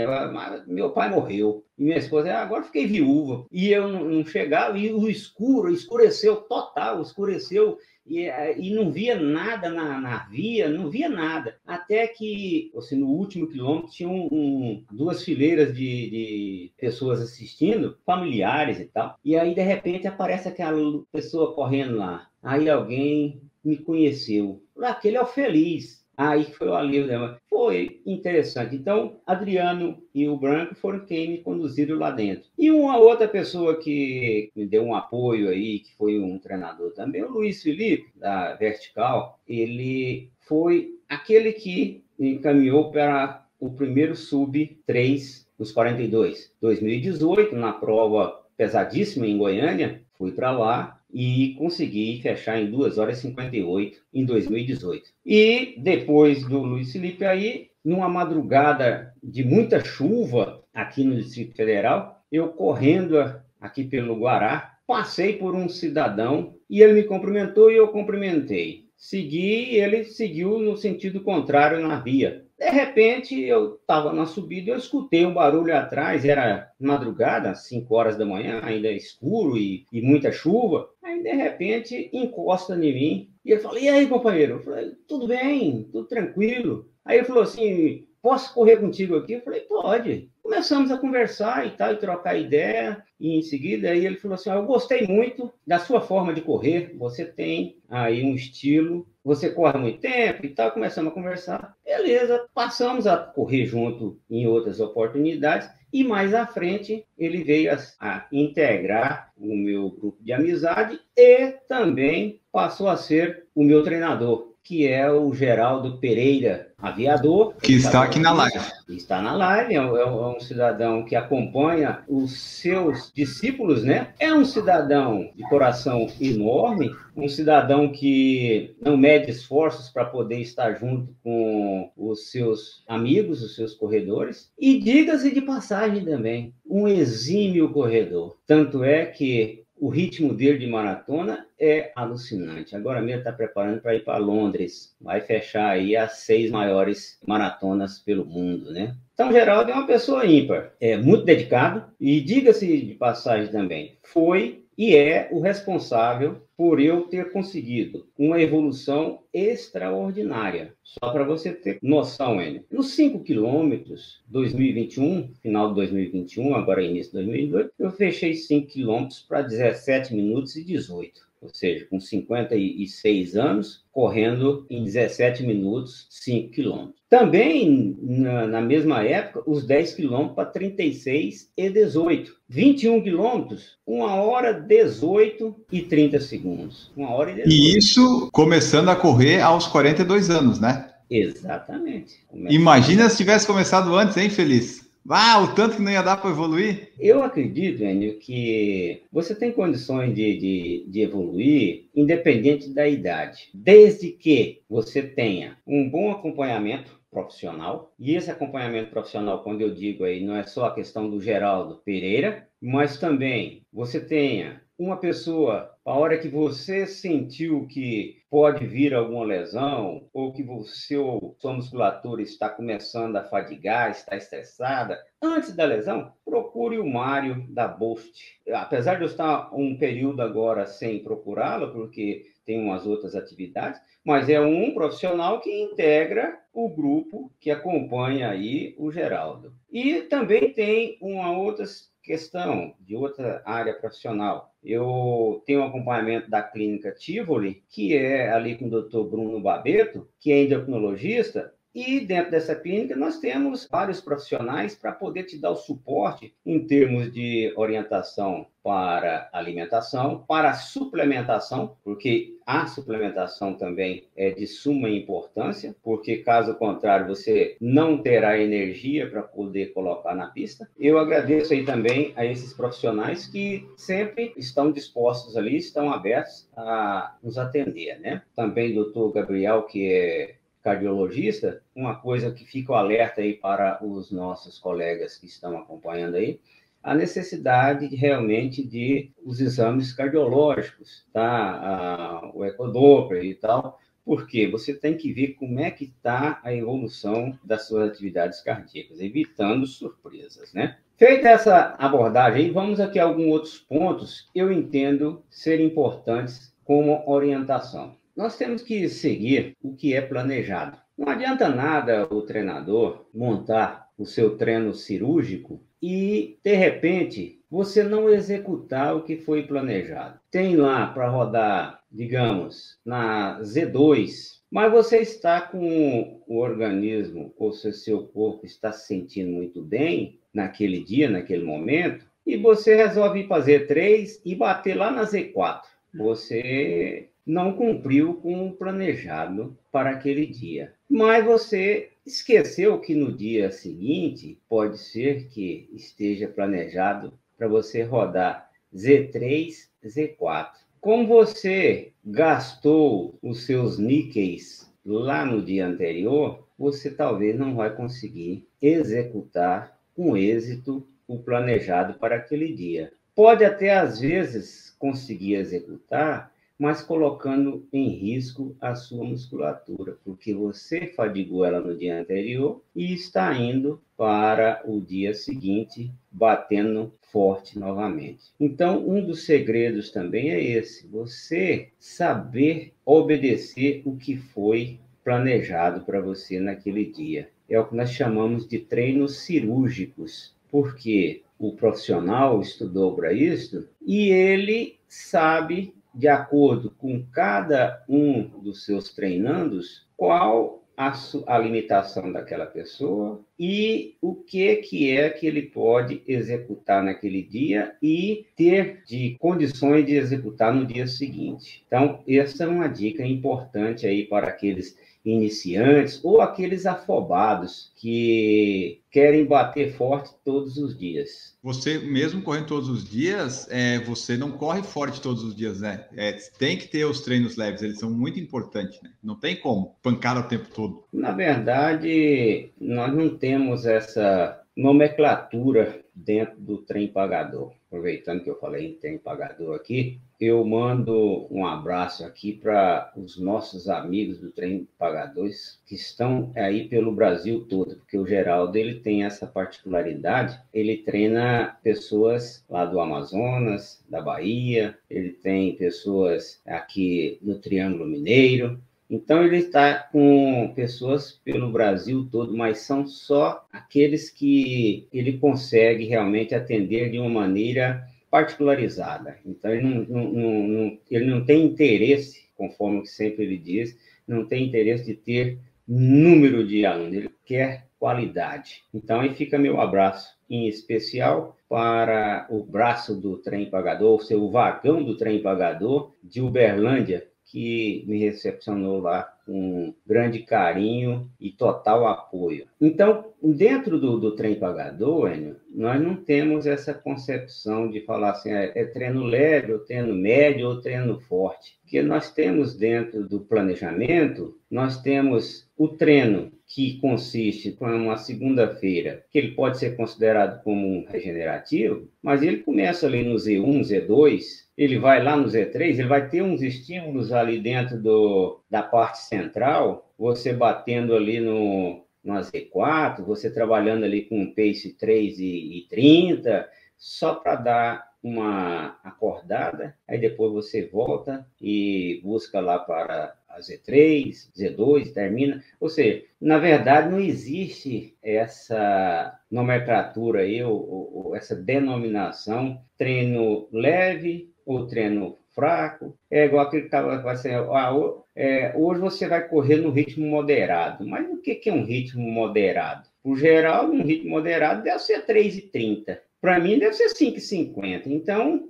meu 0.66 0.90
pai 0.92 1.10
morreu, 1.10 1.62
e 1.76 1.84
minha 1.84 1.98
esposa, 1.98 2.32
ah, 2.32 2.42
agora 2.42 2.62
fiquei 2.62 2.86
viúva, 2.86 3.44
e 3.52 3.70
eu 3.70 3.86
não, 3.86 4.04
não 4.04 4.24
chegava, 4.24 4.78
e 4.78 4.94
o 4.94 5.06
escuro, 5.10 5.70
escureceu 5.70 6.36
total, 6.36 7.02
escureceu, 7.02 7.76
e, 8.06 8.24
eh, 8.24 8.56
e 8.58 8.74
não 8.74 8.90
via 8.90 9.18
nada 9.18 9.68
na, 9.68 10.00
na, 10.00 10.18
via, 10.28 10.70
não 10.70 10.88
via 10.88 11.08
nada. 11.08 11.53
Até 11.66 12.06
que, 12.06 12.70
assim, 12.76 12.96
no 12.96 13.08
último 13.08 13.48
quilômetro, 13.48 13.90
tinha 13.90 14.08
um, 14.08 14.84
duas 14.90 15.24
fileiras 15.24 15.74
de, 15.74 16.10
de, 16.10 16.72
pessoas 16.76 17.20
assistindo, 17.20 17.96
familiares 18.04 18.78
e 18.78 18.84
tal. 18.84 19.18
E 19.24 19.36
aí, 19.36 19.54
de 19.54 19.62
repente, 19.62 20.06
aparece 20.06 20.48
aquela 20.48 21.02
pessoa 21.10 21.54
correndo 21.54 21.96
lá. 21.96 22.28
Aí 22.42 22.68
alguém 22.68 23.40
me 23.64 23.78
conheceu. 23.78 24.62
Aquele 24.78 25.16
é 25.16 25.22
o 25.22 25.26
Feliz. 25.26 26.04
Aí 26.16 26.44
foi 26.44 26.68
o 26.68 26.74
alívio 26.74 27.08
dela. 27.08 27.40
Foi 27.48 28.00
interessante. 28.06 28.76
Então, 28.76 29.20
Adriano 29.26 30.02
e 30.14 30.28
o 30.28 30.36
Branco 30.36 30.74
foram 30.76 31.04
quem 31.04 31.30
me 31.30 31.38
conduziram 31.38 31.98
lá 31.98 32.10
dentro. 32.10 32.48
E 32.56 32.70
uma 32.70 32.98
outra 32.98 33.26
pessoa 33.26 33.80
que 33.80 34.50
me 34.54 34.66
deu 34.66 34.84
um 34.84 34.94
apoio 34.94 35.48
aí, 35.48 35.80
que 35.80 35.94
foi 35.96 36.20
um 36.20 36.38
treinador 36.38 36.92
também, 36.92 37.24
o 37.24 37.30
Luiz 37.30 37.62
Felipe, 37.62 38.12
da 38.16 38.54
Vertical, 38.54 39.40
ele 39.48 40.30
foi 40.46 40.93
aquele 41.08 41.52
que 41.52 42.04
encaminhou 42.18 42.90
para 42.90 43.46
o 43.58 43.70
primeiro 43.70 44.14
sub-3 44.14 45.46
dos 45.58 45.72
42. 45.72 46.52
2018, 46.60 47.56
na 47.56 47.72
prova 47.72 48.40
pesadíssima 48.56 49.26
em 49.26 49.38
Goiânia, 49.38 50.02
fui 50.16 50.32
para 50.32 50.50
lá 50.50 51.00
e 51.12 51.54
consegui 51.58 52.20
fechar 52.20 52.60
em 52.60 52.70
2 52.70 52.98
horas 52.98 53.18
e 53.18 53.22
58 53.22 53.98
em 54.12 54.24
2018. 54.24 55.10
E 55.24 55.76
depois 55.78 56.44
do 56.44 56.58
Luiz 56.58 56.92
Felipe 56.92 57.24
aí, 57.24 57.68
numa 57.84 58.08
madrugada 58.08 59.14
de 59.22 59.44
muita 59.44 59.84
chuva 59.84 60.62
aqui 60.72 61.04
no 61.04 61.14
Distrito 61.14 61.54
Federal, 61.54 62.20
eu 62.32 62.48
correndo 62.48 63.16
aqui 63.60 63.84
pelo 63.84 64.18
Guará, 64.18 64.74
passei 64.86 65.34
por 65.34 65.54
um 65.54 65.68
cidadão 65.68 66.54
e 66.68 66.82
ele 66.82 66.94
me 66.94 67.04
cumprimentou 67.04 67.70
e 67.70 67.76
eu 67.76 67.88
cumprimentei. 67.88 68.83
Segui, 69.04 69.76
ele 69.76 70.02
seguiu 70.02 70.58
no 70.58 70.78
sentido 70.78 71.20
contrário 71.20 71.78
na 71.86 72.00
via. 72.00 72.46
De 72.58 72.70
repente, 72.70 73.38
eu 73.38 73.74
estava 73.74 74.14
na 74.14 74.24
subida 74.24 74.70
e 74.70 74.72
eu 74.72 74.78
escutei 74.78 75.26
um 75.26 75.34
barulho 75.34 75.76
atrás, 75.76 76.24
era 76.24 76.70
madrugada, 76.80 77.54
5 77.54 77.94
horas 77.94 78.16
da 78.16 78.24
manhã, 78.24 78.62
ainda 78.64 78.90
escuro 78.90 79.58
e, 79.58 79.84
e 79.92 80.00
muita 80.00 80.32
chuva. 80.32 80.88
Aí, 81.02 81.22
de 81.22 81.32
repente, 81.34 82.08
encosta 82.14 82.74
em 82.76 82.94
mim 82.94 83.30
e 83.44 83.52
ele 83.52 83.60
falou: 83.60 83.78
E 83.78 83.90
aí, 83.90 84.06
companheiro? 84.06 84.54
Eu 84.54 84.62
falei: 84.62 84.92
Tudo 85.06 85.28
bem, 85.28 85.86
tudo 85.92 86.08
tranquilo. 86.08 86.88
Aí 87.04 87.18
ele 87.18 87.26
falou 87.26 87.42
assim: 87.42 88.06
Posso 88.24 88.54
correr 88.54 88.78
contigo 88.78 89.16
aqui? 89.16 89.34
Eu 89.34 89.42
falei: 89.42 89.60
Pode. 89.60 90.30
Começamos 90.42 90.90
a 90.90 90.96
conversar 90.96 91.66
e 91.66 91.72
tal, 91.72 91.92
e 91.92 91.98
trocar 91.98 92.34
ideia. 92.34 93.04
E 93.20 93.38
em 93.38 93.42
seguida, 93.42 93.90
aí 93.90 94.06
ele 94.06 94.16
falou 94.16 94.36
assim: 94.36 94.48
ah, 94.48 94.54
Eu 94.54 94.64
gostei 94.64 95.06
muito 95.06 95.52
da 95.66 95.78
sua 95.78 96.00
forma 96.00 96.32
de 96.32 96.40
correr. 96.40 96.94
Você 96.96 97.26
tem 97.26 97.76
aí 97.86 98.24
um 98.24 98.34
estilo, 98.34 99.06
você 99.22 99.50
corre 99.50 99.78
muito 99.78 100.00
tempo 100.00 100.46
e 100.46 100.48
tal. 100.48 100.72
Começamos 100.72 101.12
a 101.12 101.14
conversar. 101.14 101.76
Beleza, 101.84 102.46
passamos 102.54 103.06
a 103.06 103.18
correr 103.18 103.66
junto 103.66 104.18
em 104.30 104.46
outras 104.46 104.80
oportunidades. 104.80 105.68
E 105.92 106.02
mais 106.02 106.32
à 106.32 106.46
frente, 106.46 107.04
ele 107.18 107.44
veio 107.44 107.74
a, 107.74 107.78
a, 108.00 108.26
integrar 108.32 109.34
o 109.36 109.54
meu 109.54 109.90
grupo 109.90 110.16
de 110.22 110.32
amizade 110.32 110.98
e 111.14 111.48
também 111.68 112.40
passou 112.50 112.88
a 112.88 112.96
ser 112.96 113.48
o 113.54 113.62
meu 113.62 113.82
treinador 113.82 114.53
que 114.64 114.88
é 114.88 115.10
o 115.12 115.34
Geraldo 115.34 115.98
Pereira, 115.98 116.72
aviador. 116.78 117.54
Que 117.62 117.74
está 117.74 118.02
aqui 118.02 118.18
na 118.18 118.32
live. 118.32 118.58
Está 118.88 119.20
na 119.20 119.34
live, 119.34 119.74
é, 119.74 119.76
é, 119.76 119.80
é 119.80 120.06
um 120.06 120.40
cidadão 120.40 121.04
que 121.04 121.14
acompanha 121.14 122.02
os 122.08 122.32
seus 122.32 123.12
discípulos, 123.14 123.84
né? 123.84 124.14
É 124.18 124.32
um 124.32 124.44
cidadão 124.44 125.30
de 125.36 125.46
coração 125.50 126.06
enorme, 126.18 126.90
um 127.14 127.28
cidadão 127.28 127.92
que 127.92 128.74
não 128.80 128.96
mede 128.96 129.30
esforços 129.30 129.90
para 129.90 130.06
poder 130.06 130.40
estar 130.40 130.72
junto 130.72 131.14
com 131.22 131.90
os 131.94 132.30
seus 132.30 132.82
amigos, 132.88 133.42
os 133.42 133.54
seus 133.54 133.74
corredores. 133.74 134.50
E 134.58 134.80
diga-se 134.80 135.30
de 135.32 135.42
passagem 135.42 136.04
também, 136.06 136.54
um 136.66 136.88
exímio 136.88 137.70
corredor. 137.70 138.36
Tanto 138.46 138.82
é 138.82 139.04
que 139.04 139.63
o 139.84 139.90
ritmo 139.90 140.32
dele 140.32 140.56
de 140.56 140.66
maratona 140.66 141.46
é 141.60 141.92
alucinante. 141.94 142.74
Agora 142.74 143.02
mesmo 143.02 143.18
está 143.18 143.30
preparando 143.30 143.82
para 143.82 143.94
ir 143.94 144.02
para 144.02 144.16
Londres. 144.16 144.96
Vai 144.98 145.20
fechar 145.20 145.68
aí 145.68 145.94
as 145.94 146.20
seis 146.20 146.50
maiores 146.50 147.18
maratonas 147.26 147.98
pelo 147.98 148.24
mundo, 148.24 148.72
né? 148.72 148.96
Então, 149.12 149.30
Geraldo 149.30 149.70
é 149.70 149.74
uma 149.74 149.86
pessoa 149.86 150.24
ímpar, 150.24 150.72
é 150.80 150.96
muito 150.96 151.26
dedicado 151.26 151.84
e, 152.00 152.18
diga-se 152.22 152.80
de 152.80 152.94
passagem 152.94 153.52
também, 153.52 153.98
foi 154.02 154.64
e 154.76 154.96
é 154.96 155.28
o 155.30 155.40
responsável 155.40 156.42
por 156.56 156.80
eu 156.80 157.02
ter 157.02 157.32
conseguido 157.32 158.06
uma 158.18 158.40
evolução 158.40 159.20
extraordinária. 159.32 160.74
Só 160.82 161.10
para 161.10 161.24
você 161.24 161.52
ter 161.52 161.78
noção, 161.82 162.40
Enio. 162.40 162.64
Nos 162.70 162.94
5 162.94 163.20
quilômetros, 163.20 164.22
2021, 164.28 165.34
final 165.42 165.70
de 165.70 165.74
2021, 165.76 166.54
agora 166.54 166.82
início 166.82 167.12
de 167.12 167.24
2022, 167.24 167.70
eu 167.78 167.90
fechei 167.90 168.34
5 168.34 168.68
quilômetros 168.68 169.20
para 169.20 169.42
17 169.42 170.14
minutos 170.14 170.56
e 170.56 170.64
18 170.64 171.33
ou 171.44 171.50
seja, 171.52 171.86
com 171.90 172.00
56 172.00 173.36
anos, 173.36 173.84
correndo 173.92 174.66
em 174.70 174.82
17 174.82 175.42
minutos 175.42 176.06
5 176.10 176.50
quilômetros. 176.50 176.94
Também, 177.08 177.96
na, 178.00 178.46
na, 178.46 178.60
mesma 178.62 179.04
época, 179.04 179.42
os 179.46 179.66
10 179.66 179.94
quilômetros 179.94 180.34
para 180.34 180.46
36 180.46 181.50
e 181.56 181.70
18. 181.70 182.34
21 182.48 183.02
quilômetros, 183.02 183.76
1 183.86 184.00
hora 184.00 184.52
18 184.54 185.54
e 185.70 185.82
30 185.82 186.18
segundos. 186.20 186.90
1 186.96 187.04
hora 187.04 187.30
e 187.30 187.34
18. 187.34 187.52
E 187.52 187.78
isso 187.78 188.30
começando 188.32 188.88
a 188.88 188.96
correr 188.96 189.40
aos 189.40 189.66
42 189.66 190.30
anos, 190.30 190.58
né? 190.58 190.90
Exatamente. 191.10 192.14
Imagina 192.48 193.10
se 193.10 193.18
tivesse 193.18 193.46
começado 193.46 193.94
antes, 193.94 194.16
hein, 194.16 194.30
Feliz? 194.30 194.83
Ah, 195.08 195.42
o 195.42 195.54
tanto 195.54 195.76
que 195.76 195.82
não 195.82 195.92
ia 195.92 196.02
dar 196.02 196.16
para 196.16 196.30
evoluir? 196.30 196.92
Eu 196.98 197.22
acredito, 197.22 197.82
Enio, 197.82 198.18
que 198.18 199.02
você 199.12 199.34
tem 199.34 199.52
condições 199.52 200.14
de, 200.14 200.38
de, 200.38 200.84
de, 200.88 201.00
evoluir 201.02 201.88
independente 201.94 202.70
da 202.72 202.88
idade, 202.88 203.50
desde 203.52 204.10
que 204.10 204.62
você 204.68 205.02
tenha 205.02 205.58
um 205.66 205.90
bom 205.90 206.10
acompanhamento 206.10 206.98
profissional. 207.10 207.92
E 207.98 208.16
esse 208.16 208.30
acompanhamento 208.30 208.90
profissional, 208.90 209.42
quando 209.42 209.60
eu 209.60 209.72
digo 209.72 210.04
aí, 210.04 210.24
não 210.24 210.34
é 210.34 210.42
só 210.42 210.66
a 210.66 210.74
questão 210.74 211.08
do 211.08 211.20
Geraldo 211.20 211.80
Pereira, 211.84 212.48
mas 212.60 212.98
também 212.98 213.62
você 213.72 214.00
tenha 214.00 214.63
uma 214.78 214.96
pessoa, 214.96 215.70
a 215.84 215.92
hora 215.92 216.18
que 216.18 216.28
você 216.28 216.86
sentiu 216.86 217.66
que 217.66 218.22
pode 218.28 218.66
vir 218.66 218.92
alguma 218.92 219.24
lesão, 219.24 220.08
ou 220.12 220.32
que 220.32 220.42
você, 220.42 220.96
sua 221.38 221.52
musculatura 221.52 222.22
está 222.22 222.48
começando 222.48 223.16
a 223.16 223.22
fadigar, 223.22 223.90
está 223.90 224.16
estressada, 224.16 224.98
antes 225.22 225.54
da 225.54 225.64
lesão, 225.64 226.12
procure 226.24 226.78
o 226.78 226.86
Mário 226.86 227.46
da 227.48 227.68
Bost. 227.68 228.40
Apesar 228.52 228.96
de 228.96 229.02
eu 229.02 229.06
estar 229.06 229.54
um 229.54 229.78
período 229.78 230.20
agora 230.20 230.66
sem 230.66 231.02
procurá-lo, 231.02 231.72
porque 231.72 232.26
tem 232.44 232.60
umas 232.60 232.86
outras 232.86 233.14
atividades, 233.14 233.80
mas 234.04 234.28
é 234.28 234.40
um 234.40 234.74
profissional 234.74 235.40
que 235.40 235.50
integra 235.50 236.38
o 236.52 236.68
grupo 236.68 237.32
que 237.40 237.50
acompanha 237.50 238.28
aí 238.28 238.74
o 238.76 238.90
Geraldo. 238.90 239.54
E 239.72 240.02
também 240.02 240.52
tem 240.52 240.98
uma 241.00 241.30
outra 241.36 241.64
questão 242.04 242.74
de 242.78 242.94
outra 242.94 243.42
área 243.44 243.74
profissional. 243.74 244.54
Eu 244.62 245.42
tenho 245.46 245.60
um 245.60 245.64
acompanhamento 245.64 246.30
da 246.30 246.42
clínica 246.42 246.92
Tivoli, 246.92 247.64
que 247.68 247.96
é 247.96 248.30
ali 248.30 248.56
com 248.56 248.66
o 248.66 248.82
Dr. 248.82 249.08
Bruno 249.08 249.40
Babeto, 249.40 250.08
que 250.20 250.30
é 250.30 250.42
endocrinologista, 250.42 251.54
e 251.74 252.00
dentro 252.00 252.30
dessa 252.30 252.54
clínica 252.54 252.94
nós 252.94 253.18
temos 253.18 253.66
vários 253.70 254.00
profissionais 254.00 254.74
para 254.74 254.92
poder 254.92 255.24
te 255.24 255.38
dar 255.38 255.50
o 255.50 255.56
suporte 255.56 256.32
em 256.46 256.64
termos 256.66 257.12
de 257.12 257.52
orientação 257.56 258.46
para 258.62 259.28
alimentação, 259.30 260.24
para 260.26 260.54
suplementação, 260.54 261.76
porque 261.84 262.38
a 262.46 262.66
suplementação 262.66 263.52
também 263.52 264.04
é 264.16 264.30
de 264.30 264.46
suma 264.46 264.88
importância, 264.88 265.76
porque 265.82 266.18
caso 266.18 266.54
contrário 266.54 267.06
você 267.06 267.58
não 267.60 267.98
terá 267.98 268.38
energia 268.38 269.10
para 269.10 269.22
poder 269.22 269.74
colocar 269.74 270.14
na 270.14 270.28
pista. 270.28 270.66
Eu 270.78 270.98
agradeço 270.98 271.52
aí 271.52 271.62
também 271.64 272.14
a 272.16 272.24
esses 272.24 272.54
profissionais 272.54 273.26
que 273.26 273.68
sempre 273.76 274.32
estão 274.34 274.72
dispostos 274.72 275.36
ali, 275.36 275.58
estão 275.58 275.92
abertos 275.92 276.48
a 276.56 277.16
nos 277.22 277.36
atender, 277.36 277.98
né? 278.00 278.22
Também 278.34 278.74
doutor 278.74 279.12
Gabriel, 279.12 279.64
que 279.64 279.92
é 279.92 280.34
cardiologista, 280.64 281.62
uma 281.76 281.94
coisa 281.94 282.32
que 282.32 282.46
fica 282.46 282.72
o 282.72 282.74
alerta 282.74 283.20
aí 283.20 283.34
para 283.34 283.84
os 283.84 284.10
nossos 284.10 284.58
colegas 284.58 285.18
que 285.18 285.26
estão 285.26 285.58
acompanhando 285.58 286.16
aí, 286.16 286.40
a 286.82 286.94
necessidade 286.94 287.86
de, 287.88 287.96
realmente 287.96 288.66
de 288.66 289.12
os 289.22 289.40
exames 289.40 289.92
cardiológicos, 289.92 291.06
tá? 291.12 292.30
o 292.34 292.44
ecodoppler 292.46 293.24
e 293.24 293.34
tal, 293.34 293.78
porque 294.04 294.46
você 294.46 294.74
tem 294.74 294.96
que 294.96 295.12
ver 295.12 295.34
como 295.34 295.60
é 295.60 295.70
que 295.70 295.84
está 295.84 296.40
a 296.42 296.52
evolução 296.52 297.38
das 297.44 297.66
suas 297.66 297.90
atividades 297.90 298.40
cardíacas, 298.40 299.00
evitando 299.00 299.66
surpresas, 299.66 300.52
né? 300.52 300.78
Feita 300.96 301.28
essa 301.28 301.74
abordagem, 301.78 302.52
vamos 302.52 302.80
aqui 302.80 302.98
a 302.98 303.04
alguns 303.04 303.26
outros 303.26 303.58
pontos 303.58 304.30
que 304.32 304.38
eu 304.38 304.52
entendo 304.52 305.22
ser 305.28 305.60
importantes 305.60 306.54
como 306.64 307.02
orientação. 307.06 307.96
Nós 308.16 308.36
temos 308.36 308.62
que 308.62 308.88
seguir 308.88 309.56
o 309.60 309.74
que 309.74 309.94
é 309.94 310.00
planejado. 310.00 310.78
Não 310.96 311.08
adianta 311.08 311.48
nada 311.48 312.06
o 312.08 312.22
treinador 312.22 313.06
montar 313.12 313.88
o 313.98 314.06
seu 314.06 314.36
treino 314.36 314.72
cirúrgico 314.72 315.60
e, 315.82 316.38
de 316.42 316.54
repente, 316.54 317.40
você 317.50 317.82
não 317.82 318.08
executar 318.08 318.96
o 318.96 319.02
que 319.02 319.16
foi 319.16 319.42
planejado. 319.42 320.20
Tem 320.30 320.56
lá 320.56 320.86
para 320.86 321.08
rodar, 321.08 321.82
digamos, 321.90 322.78
na 322.84 323.40
Z2, 323.40 324.40
mas 324.50 324.70
você 324.70 324.98
está 324.98 325.40
com 325.40 326.20
o 326.26 326.38
organismo, 326.38 327.34
ou 327.36 327.52
se 327.52 327.72
seu 327.72 328.06
corpo 328.06 328.46
está 328.46 328.72
se 328.72 328.86
sentindo 328.86 329.32
muito 329.32 329.60
bem 329.60 330.20
naquele 330.32 330.82
dia, 330.82 331.10
naquele 331.10 331.44
momento, 331.44 332.06
e 332.24 332.36
você 332.36 332.76
resolve 332.76 333.26
fazer 333.26 333.66
3 333.66 334.22
e 334.24 334.34
bater 334.36 334.76
lá 334.76 334.90
na 334.92 335.02
Z4. 335.02 335.62
Você 335.94 337.10
não 337.26 337.54
cumpriu 337.54 338.14
com 338.14 338.46
o 338.46 338.52
planejado 338.52 339.56
para 339.72 339.90
aquele 339.90 340.26
dia. 340.26 340.74
Mas 340.88 341.24
você 341.24 341.90
esqueceu 342.04 342.78
que 342.80 342.94
no 342.94 343.10
dia 343.12 343.50
seguinte 343.50 344.38
pode 344.48 344.78
ser 344.78 345.28
que 345.28 345.68
esteja 345.72 346.28
planejado 346.28 347.12
para 347.36 347.48
você 347.48 347.82
rodar 347.82 348.50
Z3, 348.74 349.68
Z4. 349.84 350.50
Como 350.80 351.06
você 351.06 351.92
gastou 352.04 353.18
os 353.22 353.46
seus 353.46 353.78
níqueis 353.78 354.70
lá 354.84 355.24
no 355.24 355.40
dia 355.40 355.66
anterior, 355.66 356.46
você 356.58 356.90
talvez 356.90 357.38
não 357.38 357.54
vai 357.54 357.74
conseguir 357.74 358.46
executar 358.60 359.78
com 359.94 360.16
êxito 360.16 360.86
o 361.06 361.18
planejado 361.18 361.94
para 361.94 362.16
aquele 362.16 362.52
dia. 362.52 362.92
Pode 363.14 363.44
até 363.44 363.70
às 363.70 364.00
vezes 364.00 364.74
conseguir 364.78 365.36
executar, 365.36 366.33
mas 366.58 366.82
colocando 366.82 367.66
em 367.72 367.88
risco 367.88 368.56
a 368.60 368.74
sua 368.74 369.04
musculatura, 369.04 369.98
porque 370.04 370.32
você 370.32 370.86
fadigou 370.86 371.44
ela 371.44 371.60
no 371.60 371.76
dia 371.76 371.98
anterior 371.98 372.62
e 372.74 372.92
está 372.92 373.36
indo 373.36 373.80
para 373.96 374.62
o 374.64 374.80
dia 374.80 375.14
seguinte 375.14 375.90
batendo 376.10 376.92
forte 377.10 377.58
novamente. 377.58 378.32
Então, 378.38 378.88
um 378.88 379.04
dos 379.04 379.24
segredos 379.24 379.90
também 379.90 380.30
é 380.30 380.42
esse: 380.42 380.86
você 380.86 381.68
saber 381.78 382.72
obedecer 382.84 383.82
o 383.84 383.96
que 383.96 384.16
foi 384.16 384.78
planejado 385.02 385.84
para 385.84 386.00
você 386.00 386.40
naquele 386.40 386.86
dia. 386.86 387.28
É 387.48 387.60
o 387.60 387.66
que 387.66 387.76
nós 387.76 387.90
chamamos 387.90 388.48
de 388.48 388.58
treinos 388.58 389.18
cirúrgicos, 389.18 390.34
porque 390.50 391.22
o 391.38 391.52
profissional 391.52 392.40
estudou 392.40 392.94
para 392.94 393.12
isso 393.12 393.68
e 393.82 394.08
ele 394.08 394.78
sabe 394.88 395.74
de 395.94 396.08
acordo 396.08 396.70
com 396.70 397.04
cada 397.12 397.84
um 397.88 398.22
dos 398.40 398.64
seus 398.64 398.92
treinandos, 398.92 399.86
qual 399.96 400.64
a, 400.76 400.92
a, 401.28 401.38
limitação 401.38 402.12
daquela 402.12 402.46
pessoa 402.46 403.24
e 403.38 403.96
o 404.00 404.14
que, 404.14 404.56
que 404.56 404.90
é 404.90 405.08
que 405.08 405.26
ele 405.26 405.42
pode 405.42 406.02
executar 406.06 406.82
naquele 406.82 407.22
dia 407.22 407.76
e 407.80 408.26
ter 408.36 408.82
de 408.84 409.16
condições 409.20 409.86
de 409.86 409.94
executar 409.94 410.52
no 410.52 410.66
dia 410.66 410.86
seguinte. 410.86 411.64
Então, 411.66 412.02
essa 412.08 412.44
é 412.44 412.48
uma 412.48 412.68
dica 412.68 413.06
importante 413.06 413.86
aí 413.86 414.04
para 414.04 414.28
aqueles 414.28 414.76
iniciantes 415.04 416.00
ou 416.02 416.20
aqueles 416.20 416.64
afobados 416.64 417.70
que 417.76 418.80
querem 418.90 419.26
bater 419.26 419.74
forte 419.74 420.10
todos 420.24 420.56
os 420.56 420.76
dias. 420.76 421.36
Você 421.42 421.78
mesmo 421.78 422.22
correndo 422.22 422.46
todos 422.46 422.68
os 422.68 422.88
dias, 422.88 423.46
é, 423.50 423.78
você 423.80 424.16
não 424.16 424.32
corre 424.32 424.62
forte 424.62 425.00
todos 425.00 425.22
os 425.22 425.36
dias, 425.36 425.60
né? 425.60 425.86
É, 425.96 426.12
tem 426.38 426.56
que 426.56 426.68
ter 426.68 426.84
os 426.86 427.02
treinos 427.02 427.36
leves, 427.36 427.62
eles 427.62 427.78
são 427.78 427.90
muito 427.90 428.18
importantes, 428.18 428.80
né? 428.80 428.90
Não 429.02 429.14
tem 429.14 429.36
como 429.36 429.76
pancar 429.82 430.16
o 430.16 430.28
tempo 430.28 430.48
todo. 430.48 430.84
Na 430.92 431.12
verdade, 431.12 432.50
nós 432.58 432.94
não 432.94 433.16
temos 433.16 433.66
essa 433.66 434.40
nomenclatura 434.56 435.84
dentro 435.94 436.40
do 436.40 436.58
trem 436.58 436.88
pagador. 436.88 437.52
Aproveitando 437.66 438.22
que 438.22 438.30
eu 438.30 438.38
falei 438.38 438.68
em 438.68 438.74
trem 438.74 438.98
pagador 438.98 439.56
aqui, 439.56 440.00
eu 440.20 440.44
mando 440.44 441.26
um 441.30 441.46
abraço 441.46 442.04
aqui 442.04 442.32
para 442.32 442.92
os 442.96 443.18
nossos 443.18 443.68
amigos 443.68 444.18
do 444.18 444.30
trem 444.30 444.68
pagadores 444.78 445.60
que 445.66 445.74
estão 445.74 446.32
aí 446.34 446.68
pelo 446.68 446.94
Brasil 446.94 447.44
todo, 447.48 447.76
porque 447.76 447.98
o 447.98 448.06
Geraldo 448.06 448.56
ele 448.56 448.80
tem 448.80 449.04
essa 449.04 449.26
particularidade, 449.26 450.38
ele 450.52 450.76
treina 450.76 451.56
pessoas 451.62 452.44
lá 452.48 452.64
do 452.64 452.80
Amazonas, 452.80 453.82
da 453.88 454.00
Bahia, 454.00 454.78
ele 454.88 455.10
tem 455.10 455.56
pessoas 455.56 456.40
aqui 456.46 457.18
no 457.22 457.38
Triângulo 457.38 457.86
Mineiro, 457.86 458.60
então, 458.88 459.24
ele 459.24 459.38
está 459.38 459.74
com 459.74 460.52
pessoas 460.54 461.10
pelo 461.24 461.50
Brasil 461.50 462.06
todo, 462.12 462.36
mas 462.36 462.58
são 462.58 462.86
só 462.86 463.44
aqueles 463.50 464.10
que 464.10 464.86
ele 464.92 465.18
consegue 465.18 465.84
realmente 465.84 466.34
atender 466.34 466.90
de 466.90 466.98
uma 466.98 467.08
maneira 467.08 467.88
particularizada. 468.14 469.18
Então, 469.26 469.50
ele 469.50 469.62
não, 469.62 469.82
não, 469.86 470.12
não, 470.46 470.78
ele 470.88 471.06
não 471.06 471.24
tem 471.24 471.44
interesse, 471.44 472.28
conforme 472.36 472.86
sempre 472.86 473.24
ele 473.24 473.36
diz, 473.36 473.76
não 474.06 474.24
tem 474.24 474.46
interesse 474.46 474.86
de 474.86 474.94
ter 474.94 475.40
número 475.66 476.46
de 476.46 476.64
alunos, 476.64 476.94
ele 476.94 477.10
quer 477.24 477.66
qualidade. 477.76 478.62
Então, 478.72 479.00
aí 479.00 479.12
fica 479.16 479.36
meu 479.36 479.60
abraço 479.60 480.16
em 480.30 480.46
especial 480.46 481.36
para 481.48 482.28
o 482.30 482.44
braço 482.44 482.94
do 482.94 483.16
trem 483.16 483.50
pagador, 483.50 484.00
seu 484.04 484.30
vagão 484.30 484.84
do 484.84 484.96
trem 484.96 485.20
pagador 485.20 485.92
de 486.00 486.22
Uberlândia, 486.22 487.08
que 487.24 487.84
me 487.88 487.98
recepcionou 487.98 488.80
lá 488.80 489.12
com 489.26 489.74
grande 489.86 490.20
carinho 490.20 491.10
e 491.18 491.30
total 491.30 491.86
apoio. 491.86 492.46
Então, 492.60 493.12
dentro 493.22 493.78
do, 493.78 493.98
do 493.98 494.14
trem 494.14 494.34
pagador, 494.38 495.12
Enio, 495.12 495.36
nós 495.50 495.80
não 495.80 495.96
temos 495.96 496.46
essa 496.46 496.74
concepção 496.74 497.70
de 497.70 497.80
falar 497.80 498.10
assim, 498.10 498.30
é, 498.30 498.52
é 498.54 498.64
treino 498.64 499.02
leve, 499.02 499.52
ou 499.52 499.60
treino 499.60 499.94
médio, 499.94 500.48
ou 500.48 500.60
treino 500.60 501.00
forte. 501.00 501.58
Porque 501.62 501.82
nós 501.82 502.12
temos 502.12 502.54
dentro 502.54 503.08
do 503.08 503.20
planejamento, 503.20 504.36
nós 504.50 504.80
temos 504.82 505.48
o 505.56 505.68
treino 505.68 506.32
que 506.54 506.78
consiste 506.78 507.50
com 507.50 507.66
uma 507.66 507.96
segunda-feira, 507.96 509.04
que 509.10 509.18
ele 509.18 509.32
pode 509.32 509.58
ser 509.58 509.76
considerado 509.76 510.40
como 510.44 510.64
um 510.64 510.86
regenerativo, 510.86 511.90
mas 512.00 512.22
ele 512.22 512.44
começa 512.44 512.86
ali 512.86 513.02
no 513.02 513.16
Z1, 513.16 513.60
Z2, 513.62 514.22
ele 514.56 514.78
vai 514.78 515.02
lá 515.02 515.16
no 515.16 515.26
Z3, 515.26 515.60
ele 515.60 515.88
vai 515.88 516.08
ter 516.08 516.22
uns 516.22 516.42
estímulos 516.42 517.12
ali 517.12 517.40
dentro 517.40 517.82
do, 517.82 518.40
da 518.48 518.62
parte 518.62 518.98
central, 518.98 519.92
você 519.98 520.32
batendo 520.32 520.94
ali 520.94 521.18
no, 521.18 521.84
no 522.04 522.14
Z4, 522.14 523.04
você 523.04 523.32
trabalhando 523.32 523.82
ali 523.82 524.02
com 524.02 524.32
pace 524.32 524.76
3 524.78 525.18
e, 525.18 525.58
e 525.58 525.66
30, 525.68 526.48
só 526.78 527.16
para 527.16 527.34
dar 527.34 527.94
uma 528.00 528.78
acordada, 528.84 529.76
aí 529.88 529.98
depois 529.98 530.30
você 530.30 530.66
volta 530.66 531.26
e 531.40 532.00
busca 532.04 532.38
lá 532.38 532.60
para 532.60 533.16
a 533.34 533.40
Z3, 533.40 534.30
Z2, 534.36 534.92
termina. 534.92 535.42
Ou 535.60 535.68
seja, 535.68 536.04
na 536.20 536.38
verdade, 536.38 536.90
não 536.90 537.00
existe 537.00 537.96
essa 538.02 539.18
nomenclatura 539.30 540.20
aí, 540.20 540.42
ou, 540.42 541.06
ou 541.06 541.16
essa 541.16 541.34
denominação 541.34 542.60
treino 542.78 543.48
leve, 543.52 544.32
o 544.46 544.66
treino 544.66 545.18
fraco. 545.34 545.96
É 546.10 546.26
igual 546.26 546.46
aquele 546.46 546.62
que 546.62 546.68
estava 546.68 547.10
assim, 547.10 547.30
ah, 547.30 547.72
é, 548.14 548.52
hoje 548.54 548.80
você 548.80 549.08
vai 549.08 549.26
correr 549.26 549.56
no 549.56 549.70
ritmo 549.70 550.06
moderado. 550.06 550.86
Mas 550.86 551.08
o 551.10 551.20
que, 551.20 551.34
que 551.34 551.50
é 551.50 551.52
um 551.52 551.64
ritmo 551.64 552.08
moderado? 552.08 552.88
Por 553.02 553.16
geral, 553.18 553.66
um 553.66 553.82
ritmo 553.82 554.10
moderado 554.10 554.62
deve 554.62 554.78
ser 554.78 555.04
3,30. 555.04 555.98
Para 556.20 556.38
mim, 556.38 556.58
deve 556.58 556.74
ser 556.74 556.88
5,50. 556.88 557.82
Então, 557.86 558.48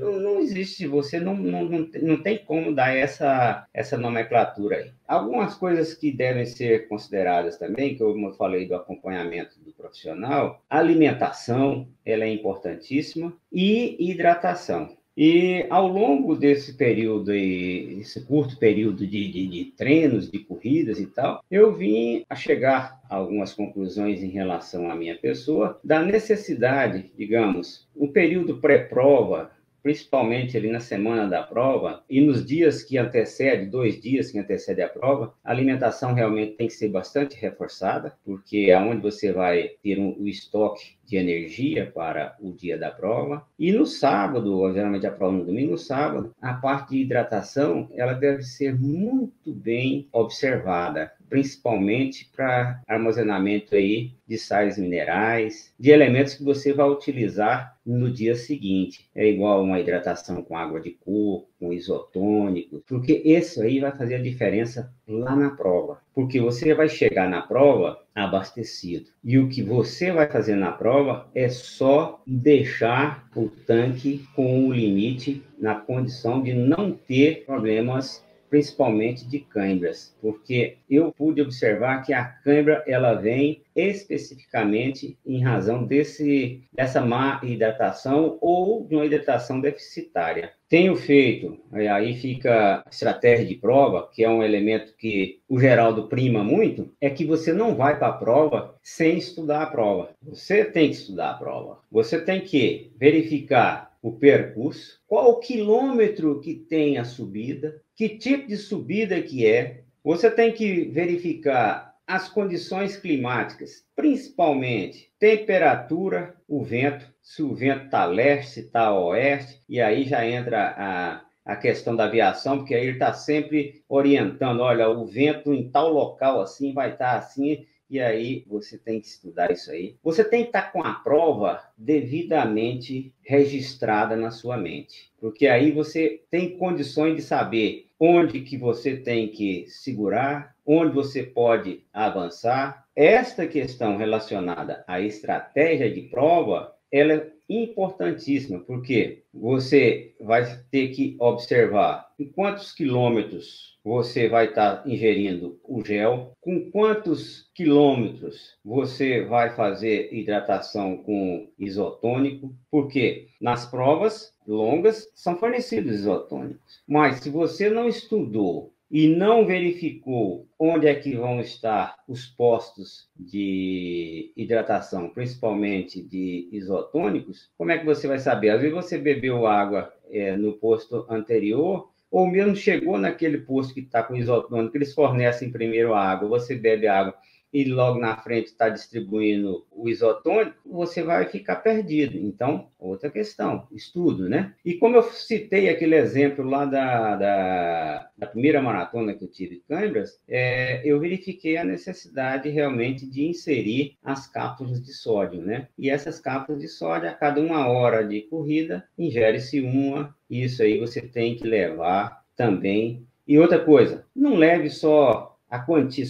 não, 0.00 0.18
não, 0.20 0.38
existe, 0.38 0.86
você 0.86 1.18
não, 1.18 1.36
não, 1.36 1.88
não, 2.02 2.22
tem 2.22 2.38
como 2.38 2.74
dar 2.74 2.96
essa, 2.96 3.66
essa 3.72 3.96
nomenclatura 3.96 4.76
aí. 4.76 4.90
Algumas 5.06 5.54
coisas 5.54 5.94
que 5.94 6.10
devem 6.10 6.44
ser 6.44 6.88
consideradas 6.88 7.58
também, 7.58 7.96
que 7.96 8.02
eu 8.02 8.14
falei 8.34 8.66
do 8.66 8.74
acompanhamento 8.74 9.58
do 9.60 9.72
profissional, 9.72 10.62
alimentação, 10.68 11.88
ela 12.04 12.24
é 12.24 12.28
importantíssima, 12.32 13.32
e 13.52 13.96
hidratação. 14.10 14.96
E 15.16 15.64
ao 15.70 15.88
longo 15.88 16.36
desse 16.36 16.74
período, 16.74 17.32
esse 17.32 18.22
curto 18.26 18.58
período 18.58 19.06
de, 19.06 19.32
de, 19.32 19.46
de, 19.46 19.64
treinos, 19.74 20.30
de 20.30 20.40
corridas 20.40 21.00
e 21.00 21.06
tal, 21.06 21.42
eu 21.50 21.72
vim 21.72 22.22
a 22.28 22.34
chegar 22.34 23.00
a 23.08 23.16
algumas 23.16 23.54
conclusões 23.54 24.22
em 24.22 24.28
relação 24.28 24.90
à 24.90 24.94
minha 24.94 25.16
pessoa, 25.16 25.80
da 25.82 26.02
necessidade, 26.02 27.10
digamos, 27.16 27.88
um 27.96 28.08
período 28.08 28.58
pré-prova, 28.58 29.50
principalmente 29.86 30.56
ali 30.56 30.68
na 30.68 30.80
semana 30.80 31.28
da 31.28 31.44
prova 31.44 32.02
e 32.10 32.20
nos 32.20 32.44
dias 32.44 32.82
que 32.82 32.98
antecede, 32.98 33.66
dois 33.66 34.00
dias 34.00 34.32
que 34.32 34.38
antecede 34.40 34.82
a 34.82 34.88
prova, 34.88 35.32
a 35.44 35.52
alimentação 35.52 36.12
realmente 36.12 36.56
tem 36.56 36.66
que 36.66 36.72
ser 36.72 36.88
bastante 36.88 37.36
reforçada, 37.40 38.12
porque 38.24 38.66
é 38.68 38.76
onde 38.76 39.00
você 39.00 39.30
vai 39.30 39.70
ter 39.84 39.96
um, 40.00 40.16
o 40.18 40.26
estoque 40.26 40.96
de 41.04 41.16
energia 41.16 41.86
para 41.94 42.36
o 42.40 42.50
dia 42.50 42.76
da 42.76 42.90
prova. 42.90 43.46
E 43.56 43.70
no 43.70 43.86
sábado, 43.86 44.72
geralmente 44.72 45.06
a 45.06 45.12
prova 45.12 45.36
no 45.36 45.44
domingo, 45.44 45.70
no 45.70 45.78
sábado, 45.78 46.34
a 46.42 46.54
parte 46.54 46.90
de 46.90 47.02
hidratação, 47.02 47.88
ela 47.94 48.12
deve 48.12 48.42
ser 48.42 48.74
muito 48.74 49.52
bem 49.52 50.08
observada, 50.10 51.12
principalmente 51.28 52.30
para 52.34 52.80
armazenamento 52.86 53.74
aí 53.74 54.12
de 54.26 54.36
sais 54.36 54.76
minerais, 54.76 55.72
de 55.78 55.90
elementos 55.90 56.34
que 56.34 56.42
você 56.42 56.72
vai 56.72 56.88
utilizar 56.88 57.76
no 57.84 58.10
dia 58.10 58.34
seguinte. 58.34 59.08
É 59.14 59.28
igual 59.28 59.62
uma 59.62 59.78
hidratação 59.78 60.42
com 60.42 60.56
água 60.56 60.80
de 60.80 60.90
coco, 60.90 61.48
com 61.58 61.72
isotônicos, 61.72 62.82
porque 62.86 63.22
isso 63.24 63.62
aí 63.62 63.78
vai 63.78 63.92
fazer 63.92 64.16
a 64.16 64.22
diferença 64.22 64.92
lá 65.06 65.36
na 65.36 65.50
prova. 65.50 66.00
Porque 66.12 66.40
você 66.40 66.74
vai 66.74 66.88
chegar 66.88 67.28
na 67.28 67.42
prova 67.42 68.00
abastecido. 68.14 69.10
E 69.22 69.38
o 69.38 69.48
que 69.48 69.62
você 69.62 70.10
vai 70.10 70.26
fazer 70.28 70.56
na 70.56 70.72
prova 70.72 71.28
é 71.34 71.48
só 71.48 72.20
deixar 72.26 73.28
o 73.36 73.48
tanque 73.48 74.24
com 74.34 74.66
o 74.66 74.72
limite 74.72 75.42
na 75.58 75.74
condição 75.74 76.42
de 76.42 76.54
não 76.54 76.90
ter 76.90 77.44
problemas 77.44 78.25
principalmente 78.56 79.28
de 79.28 79.40
câimbras, 79.40 80.16
porque 80.18 80.78
eu 80.88 81.12
pude 81.12 81.42
observar 81.42 82.00
que 82.00 82.14
a 82.14 82.24
câimbra 82.24 82.82
ela 82.86 83.12
vem 83.12 83.60
especificamente 83.74 85.18
em 85.26 85.42
razão 85.42 85.84
desse 85.84 86.62
dessa 86.72 87.02
má 87.02 87.38
hidratação 87.42 88.38
ou 88.40 88.82
de 88.82 88.94
uma 88.94 89.04
hidratação 89.04 89.60
deficitária. 89.60 90.52
Tenho 90.70 90.96
feito, 90.96 91.58
aí 91.70 92.14
fica 92.14 92.82
a 92.86 92.88
estratégia 92.90 93.44
de 93.44 93.56
prova, 93.56 94.08
que 94.10 94.24
é 94.24 94.30
um 94.30 94.42
elemento 94.42 94.96
que 94.96 95.38
o 95.46 95.60
Geraldo 95.60 96.08
prima 96.08 96.42
muito, 96.42 96.90
é 96.98 97.10
que 97.10 97.26
você 97.26 97.52
não 97.52 97.74
vai 97.74 97.98
para 97.98 98.08
a 98.08 98.12
prova 98.12 98.74
sem 98.82 99.18
estudar 99.18 99.64
a 99.64 99.66
prova. 99.66 100.12
Você 100.22 100.64
tem 100.64 100.88
que 100.88 100.96
estudar 100.96 101.32
a 101.32 101.34
prova. 101.34 101.78
Você 101.92 102.18
tem 102.18 102.40
que 102.40 102.90
verificar 102.98 103.94
o 104.06 104.12
percurso, 104.12 105.00
qual 105.08 105.30
o 105.32 105.40
quilômetro 105.40 106.40
que 106.40 106.54
tem 106.54 106.96
a 106.96 107.04
subida, 107.04 107.82
que 107.96 108.10
tipo 108.10 108.46
de 108.46 108.56
subida 108.56 109.20
que 109.22 109.46
é. 109.46 109.82
Você 110.04 110.30
tem 110.30 110.52
que 110.52 110.84
verificar 110.84 111.96
as 112.06 112.28
condições 112.28 112.96
climáticas, 112.96 113.84
principalmente 113.96 115.10
temperatura, 115.18 116.36
o 116.46 116.62
vento, 116.62 117.04
se 117.20 117.42
o 117.42 117.52
vento 117.52 117.86
está 117.86 118.04
leste, 118.04 118.52
se 118.52 118.60
está 118.60 118.94
oeste, 118.96 119.60
e 119.68 119.80
aí 119.80 120.04
já 120.04 120.24
entra 120.24 120.74
a, 120.76 121.24
a 121.44 121.56
questão 121.56 121.96
da 121.96 122.04
aviação, 122.04 122.58
porque 122.58 122.74
aí 122.76 122.82
ele 122.82 122.92
está 122.92 123.12
sempre 123.12 123.82
orientando, 123.88 124.60
olha, 124.60 124.88
o 124.88 125.04
vento 125.04 125.52
em 125.52 125.68
tal 125.68 125.92
local 125.92 126.40
assim 126.40 126.72
vai 126.72 126.92
estar 126.92 127.12
tá 127.12 127.18
assim, 127.18 127.66
e 127.88 127.98
aí 128.00 128.44
você 128.46 128.76
tem 128.78 129.00
que 129.00 129.06
estudar 129.06 129.50
isso 129.50 129.70
aí. 129.70 129.96
Você 130.02 130.24
tem 130.24 130.42
que 130.42 130.48
estar 130.48 130.72
com 130.72 130.82
a 130.82 130.94
prova 130.94 131.62
devidamente 131.76 133.12
registrada 133.22 134.16
na 134.16 134.30
sua 134.30 134.56
mente, 134.56 135.12
porque 135.20 135.46
aí 135.48 135.72
você 135.72 136.22
tem 136.30 136.56
condições 136.56 137.16
de 137.16 137.22
saber 137.22 137.85
onde 137.98 138.40
que 138.40 138.56
você 138.56 138.96
tem 138.96 139.28
que 139.28 139.66
segurar, 139.68 140.54
onde 140.64 140.94
você 140.94 141.22
pode 141.22 141.84
avançar. 141.92 142.84
Esta 142.94 143.46
questão 143.46 143.96
relacionada 143.96 144.84
à 144.86 145.00
estratégia 145.00 145.90
de 145.92 146.02
prova, 146.02 146.74
ela 146.90 147.12
é 147.14 147.32
importantíssima, 147.48 148.58
porque 148.60 149.22
você 149.32 150.14
vai 150.20 150.44
ter 150.70 150.88
que 150.88 151.16
observar 151.18 152.08
quantos 152.34 152.72
quilômetros 152.72 153.75
você 153.86 154.28
vai 154.28 154.46
estar 154.46 154.82
ingerindo 154.84 155.60
o 155.62 155.80
gel, 155.84 156.32
com 156.40 156.72
quantos 156.72 157.48
quilômetros 157.54 158.58
você 158.64 159.22
vai 159.22 159.54
fazer 159.54 160.12
hidratação 160.12 160.96
com 160.96 161.48
isotônico, 161.56 162.52
porque 162.68 163.28
nas 163.40 163.64
provas 163.64 164.34
longas 164.44 165.08
são 165.14 165.36
fornecidos 165.36 166.00
isotônicos. 166.00 166.82
Mas 166.84 167.20
se 167.20 167.30
você 167.30 167.70
não 167.70 167.86
estudou 167.86 168.72
e 168.90 169.06
não 169.06 169.46
verificou 169.46 170.48
onde 170.58 170.88
é 170.88 170.94
que 170.96 171.14
vão 171.14 171.40
estar 171.40 171.96
os 172.08 172.26
postos 172.26 173.08
de 173.16 174.32
hidratação, 174.36 175.10
principalmente 175.10 176.02
de 176.02 176.48
isotônicos, 176.50 177.50
como 177.56 177.70
é 177.70 177.78
que 177.78 177.84
você 177.84 178.08
vai 178.08 178.18
saber? 178.18 178.50
Às 178.50 178.62
vezes 178.62 178.74
você 178.74 178.98
bebeu 178.98 179.46
água 179.46 179.92
é, 180.10 180.36
no 180.36 180.54
posto 180.54 181.06
anterior, 181.08 181.88
ou 182.10 182.26
mesmo 182.26 182.54
chegou 182.54 182.98
naquele 182.98 183.38
posto 183.38 183.74
que 183.74 183.80
está 183.80 184.02
com 184.02 184.16
isotônico, 184.16 184.76
eles 184.76 184.94
fornecem 184.94 185.50
primeiro 185.50 185.94
a 185.94 186.00
água, 186.00 186.28
você 186.28 186.54
bebe 186.54 186.86
água 186.86 187.14
e 187.52 187.64
logo 187.64 187.98
na 187.98 188.16
frente 188.16 188.46
está 188.46 188.68
distribuindo 188.68 189.64
o 189.70 189.88
isotônico, 189.88 190.56
você 190.64 191.02
vai 191.02 191.26
ficar 191.26 191.56
perdido. 191.56 192.18
Então, 192.18 192.68
outra 192.78 193.10
questão, 193.10 193.66
estudo, 193.72 194.28
né? 194.28 194.54
E 194.64 194.74
como 194.74 194.96
eu 194.96 195.02
citei 195.02 195.68
aquele 195.68 195.96
exemplo 195.96 196.44
lá 196.44 196.64
da, 196.64 197.16
da, 197.16 198.10
da 198.16 198.26
primeira 198.26 198.60
maratona 198.60 199.14
que 199.14 199.24
eu 199.24 199.30
tive 199.30 199.56
em 199.56 199.62
Câimbras, 199.68 200.20
é, 200.28 200.82
eu 200.84 201.00
verifiquei 201.00 201.56
a 201.56 201.64
necessidade 201.64 202.48
realmente 202.48 203.06
de 203.06 203.26
inserir 203.26 203.96
as 204.02 204.26
cápsulas 204.26 204.82
de 204.82 204.92
sódio, 204.92 205.40
né? 205.40 205.68
E 205.78 205.88
essas 205.88 206.20
cápsulas 206.20 206.60
de 206.60 206.68
sódio, 206.68 207.08
a 207.08 207.12
cada 207.12 207.40
uma 207.40 207.66
hora 207.68 208.06
de 208.06 208.22
corrida, 208.22 208.84
ingere-se 208.98 209.60
uma. 209.60 210.14
Isso 210.28 210.62
aí 210.62 210.78
você 210.78 211.00
tem 211.00 211.36
que 211.36 211.46
levar 211.46 212.24
também. 212.36 213.06
E 213.26 213.38
outra 213.38 213.58
coisa, 213.58 214.04
não 214.14 214.34
leve 214.34 214.70
só 214.70 215.35
a 215.50 215.58
quantia, 215.58 216.04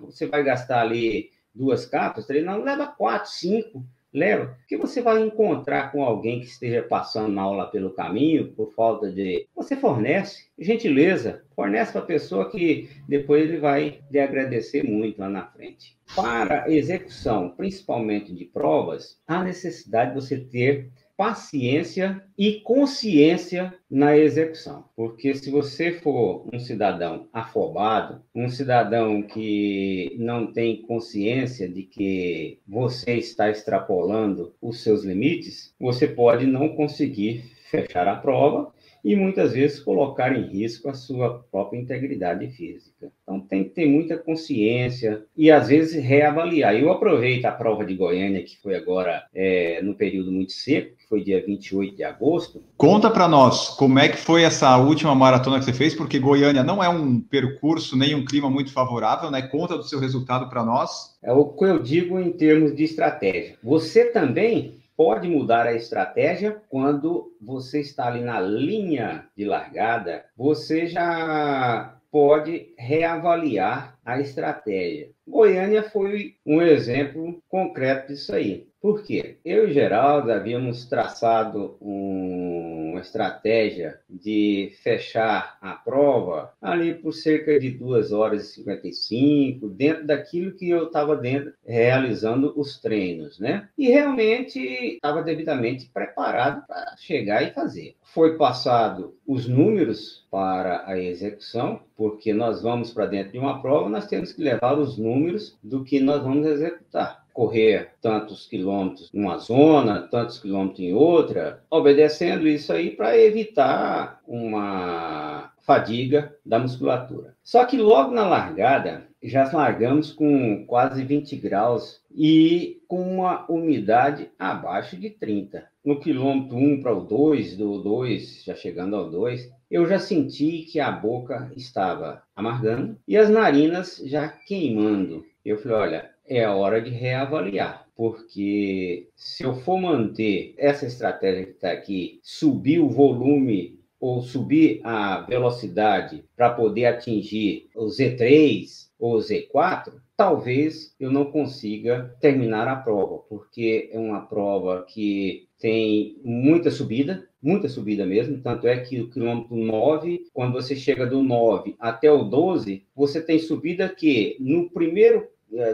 você 0.00 0.26
vai 0.26 0.42
gastar 0.42 0.82
ali 0.82 1.30
duas 1.54 1.86
capas, 1.86 2.26
três, 2.26 2.44
não, 2.44 2.62
leva 2.62 2.86
quatro, 2.86 3.30
cinco, 3.30 3.84
leva, 4.12 4.54
porque 4.58 4.76
você 4.76 5.00
vai 5.00 5.22
encontrar 5.22 5.90
com 5.90 6.02
alguém 6.02 6.40
que 6.40 6.46
esteja 6.46 6.82
passando 6.82 7.32
na 7.32 7.42
aula 7.42 7.66
pelo 7.70 7.90
caminho, 7.90 8.52
por 8.52 8.72
falta 8.74 9.10
de. 9.10 9.46
Você 9.54 9.74
fornece, 9.74 10.46
gentileza, 10.58 11.42
fornece 11.56 11.92
para 11.92 12.02
a 12.02 12.06
pessoa 12.06 12.50
que 12.50 12.90
depois 13.08 13.48
ele 13.48 13.58
vai 13.58 14.00
lhe 14.10 14.20
agradecer 14.20 14.82
muito 14.82 15.20
lá 15.20 15.28
na 15.28 15.46
frente. 15.46 15.96
Para 16.14 16.70
execução, 16.70 17.50
principalmente 17.50 18.34
de 18.34 18.44
provas, 18.44 19.18
há 19.26 19.42
necessidade 19.42 20.10
de 20.10 20.20
você 20.20 20.38
ter 20.38 20.90
paciência 21.22 22.20
e 22.36 22.54
consciência 22.54 23.72
na 23.88 24.18
execução. 24.18 24.86
Porque 24.96 25.32
se 25.36 25.52
você 25.52 25.92
for 25.92 26.48
um 26.52 26.58
cidadão 26.58 27.28
afobado, 27.32 28.24
um 28.34 28.48
cidadão 28.48 29.22
que 29.22 30.16
não 30.18 30.52
tem 30.52 30.82
consciência 30.82 31.68
de 31.68 31.84
que 31.84 32.58
você 32.66 33.18
está 33.18 33.48
extrapolando 33.48 34.52
os 34.60 34.82
seus 34.82 35.04
limites, 35.04 35.72
você 35.78 36.08
pode 36.08 36.44
não 36.44 36.70
conseguir 36.70 37.44
fechar 37.70 38.08
a 38.08 38.16
prova 38.16 38.72
e 39.04 39.16
muitas 39.16 39.52
vezes 39.52 39.80
colocar 39.80 40.36
em 40.36 40.46
risco 40.46 40.88
a 40.88 40.94
sua 40.94 41.44
própria 41.50 41.78
integridade 41.78 42.46
física. 42.48 43.10
Então 43.22 43.40
tem 43.40 43.64
que 43.64 43.70
ter 43.70 43.86
muita 43.86 44.16
consciência 44.16 45.24
e 45.36 45.50
às 45.50 45.68
vezes 45.68 46.02
reavaliar. 46.02 46.74
Eu 46.74 46.92
aproveito 46.92 47.44
a 47.46 47.52
prova 47.52 47.84
de 47.84 47.94
Goiânia, 47.94 48.42
que 48.42 48.60
foi 48.60 48.76
agora 48.76 49.24
é, 49.34 49.80
no 49.82 49.94
período 49.94 50.30
muito 50.30 50.52
seco, 50.52 50.96
que 50.96 51.08
foi 51.08 51.22
dia 51.22 51.44
28 51.44 51.96
de 51.96 52.04
agosto. 52.04 52.62
Conta 52.76 53.10
para 53.10 53.26
nós 53.26 53.70
como 53.70 53.98
é 53.98 54.08
que 54.08 54.16
foi 54.16 54.42
essa 54.42 54.76
última 54.76 55.14
maratona 55.14 55.58
que 55.58 55.64
você 55.64 55.72
fez, 55.72 55.94
porque 55.94 56.18
Goiânia 56.18 56.62
não 56.62 56.82
é 56.82 56.88
um 56.88 57.20
percurso 57.20 57.96
nem 57.96 58.14
um 58.14 58.24
clima 58.24 58.50
muito 58.50 58.72
favorável, 58.72 59.30
né? 59.30 59.42
Conta 59.42 59.76
do 59.76 59.84
seu 59.84 59.98
resultado 59.98 60.48
para 60.48 60.64
nós. 60.64 61.16
É 61.22 61.32
o 61.32 61.46
que 61.46 61.64
eu 61.64 61.78
digo 61.78 62.18
em 62.18 62.32
termos 62.32 62.74
de 62.74 62.84
estratégia. 62.84 63.56
Você 63.62 64.06
também 64.06 64.81
pode 64.96 65.28
mudar 65.28 65.66
a 65.66 65.74
estratégia 65.74 66.62
quando 66.68 67.32
você 67.40 67.80
está 67.80 68.06
ali 68.06 68.20
na 68.20 68.40
linha 68.40 69.26
de 69.36 69.44
largada, 69.44 70.24
você 70.36 70.86
já 70.86 71.98
pode 72.10 72.74
reavaliar 72.78 73.98
a 74.04 74.20
estratégia. 74.20 75.10
Goiânia 75.26 75.82
foi 75.82 76.36
um 76.44 76.60
exemplo 76.60 77.42
concreto 77.48 78.08
disso 78.08 78.34
aí. 78.34 78.71
Por 78.82 79.04
quê? 79.04 79.36
Eu 79.44 79.68
e 79.68 79.72
Geraldo 79.72 80.32
havíamos 80.32 80.84
traçado 80.86 81.76
um 81.80 82.72
uma 82.92 83.00
estratégia 83.00 83.98
de 84.08 84.72
fechar 84.82 85.56
a 85.60 85.72
prova 85.72 86.52
ali 86.60 86.94
por 86.94 87.12
cerca 87.12 87.58
de 87.58 87.70
2 87.70 88.12
horas 88.12 88.50
e 88.50 88.54
55, 88.54 89.68
dentro 89.68 90.06
daquilo 90.06 90.52
que 90.52 90.68
eu 90.68 90.84
estava 90.86 91.16
dentro, 91.16 91.52
realizando 91.66 92.52
os 92.54 92.78
treinos, 92.80 93.38
né? 93.38 93.68
E 93.76 93.88
realmente 93.88 94.58
estava 94.58 95.22
devidamente 95.22 95.90
preparado 95.92 96.66
para 96.66 96.94
chegar 96.98 97.42
e 97.42 97.52
fazer. 97.52 97.96
Foi 98.02 98.36
passado 98.36 99.16
os 99.26 99.48
números 99.48 100.26
para 100.30 100.84
a 100.86 100.98
execução, 100.98 101.80
porque 101.96 102.34
nós 102.34 102.62
vamos 102.62 102.92
para 102.92 103.06
dentro 103.06 103.32
de 103.32 103.38
uma 103.38 103.62
prova, 103.62 103.88
nós 103.88 104.06
temos 104.06 104.32
que 104.32 104.42
levar 104.42 104.78
os 104.78 104.98
números 104.98 105.58
do 105.62 105.82
que 105.82 105.98
nós 105.98 106.22
vamos 106.22 106.46
executar 106.46 107.21
correr 107.32 107.90
tantos 108.00 108.46
quilômetros 108.46 109.10
numa 109.12 109.38
zona, 109.38 110.02
tantos 110.02 110.38
quilômetros 110.38 110.80
em 110.80 110.92
outra, 110.92 111.62
obedecendo 111.70 112.46
isso 112.46 112.72
aí 112.72 112.90
para 112.90 113.18
evitar 113.18 114.20
uma 114.26 115.52
fadiga 115.62 116.34
da 116.44 116.58
musculatura. 116.58 117.34
Só 117.42 117.64
que 117.64 117.76
logo 117.76 118.12
na 118.12 118.26
largada, 118.26 119.06
já 119.22 119.50
largamos 119.52 120.12
com 120.12 120.66
quase 120.66 121.04
20 121.04 121.36
graus 121.36 122.00
e 122.14 122.80
com 122.88 123.00
uma 123.02 123.46
umidade 123.48 124.28
abaixo 124.38 124.96
de 124.96 125.10
30. 125.10 125.64
No 125.84 125.98
quilômetro 126.00 126.56
1 126.56 126.82
para 126.82 126.94
o 126.94 127.04
2, 127.04 127.56
do 127.56 127.78
2, 127.78 128.44
já 128.44 128.54
chegando 128.54 128.96
ao 128.96 129.08
2, 129.10 129.50
eu 129.70 129.86
já 129.86 129.98
senti 129.98 130.62
que 130.70 130.78
a 130.78 130.90
boca 130.90 131.50
estava 131.56 132.22
amargando 132.36 132.98
e 133.06 133.16
as 133.16 133.30
narinas 133.30 134.02
já 134.04 134.28
queimando. 134.28 135.24
Eu 135.44 135.58
falei, 135.58 135.76
olha, 135.76 136.10
é 136.36 136.44
a 136.44 136.54
hora 136.54 136.80
de 136.80 136.90
reavaliar, 136.90 137.86
porque 137.94 139.08
se 139.14 139.44
eu 139.44 139.54
for 139.54 139.78
manter 139.78 140.54
essa 140.56 140.86
estratégia 140.86 141.44
que 141.44 141.52
está 141.52 141.70
aqui, 141.70 142.20
subir 142.22 142.80
o 142.80 142.88
volume 142.88 143.78
ou 144.00 144.20
subir 144.20 144.80
a 144.82 145.20
velocidade 145.20 146.24
para 146.34 146.50
poder 146.50 146.86
atingir 146.86 147.68
o 147.76 147.86
Z3 147.86 148.88
ou 148.98 149.14
o 149.14 149.18
Z4, 149.18 149.92
talvez 150.16 150.94
eu 150.98 151.10
não 151.10 151.26
consiga 151.26 152.16
terminar 152.20 152.66
a 152.66 152.76
prova, 152.76 153.18
porque 153.28 153.90
é 153.92 153.98
uma 153.98 154.22
prova 154.22 154.84
que 154.88 155.46
tem 155.58 156.16
muita 156.24 156.70
subida, 156.70 157.28
muita 157.40 157.68
subida 157.68 158.06
mesmo, 158.06 158.40
tanto 158.40 158.66
é 158.66 158.78
que 158.80 159.00
o 159.00 159.10
quilômetro 159.10 159.54
9, 159.54 160.24
quando 160.32 160.52
você 160.52 160.74
chega 160.74 161.06
do 161.06 161.22
9 161.22 161.76
até 161.78 162.10
o 162.10 162.24
12, 162.24 162.84
você 162.94 163.20
tem 163.20 163.38
subida 163.38 163.88
que 163.88 164.36
no 164.40 164.70
primeiro 164.70 165.28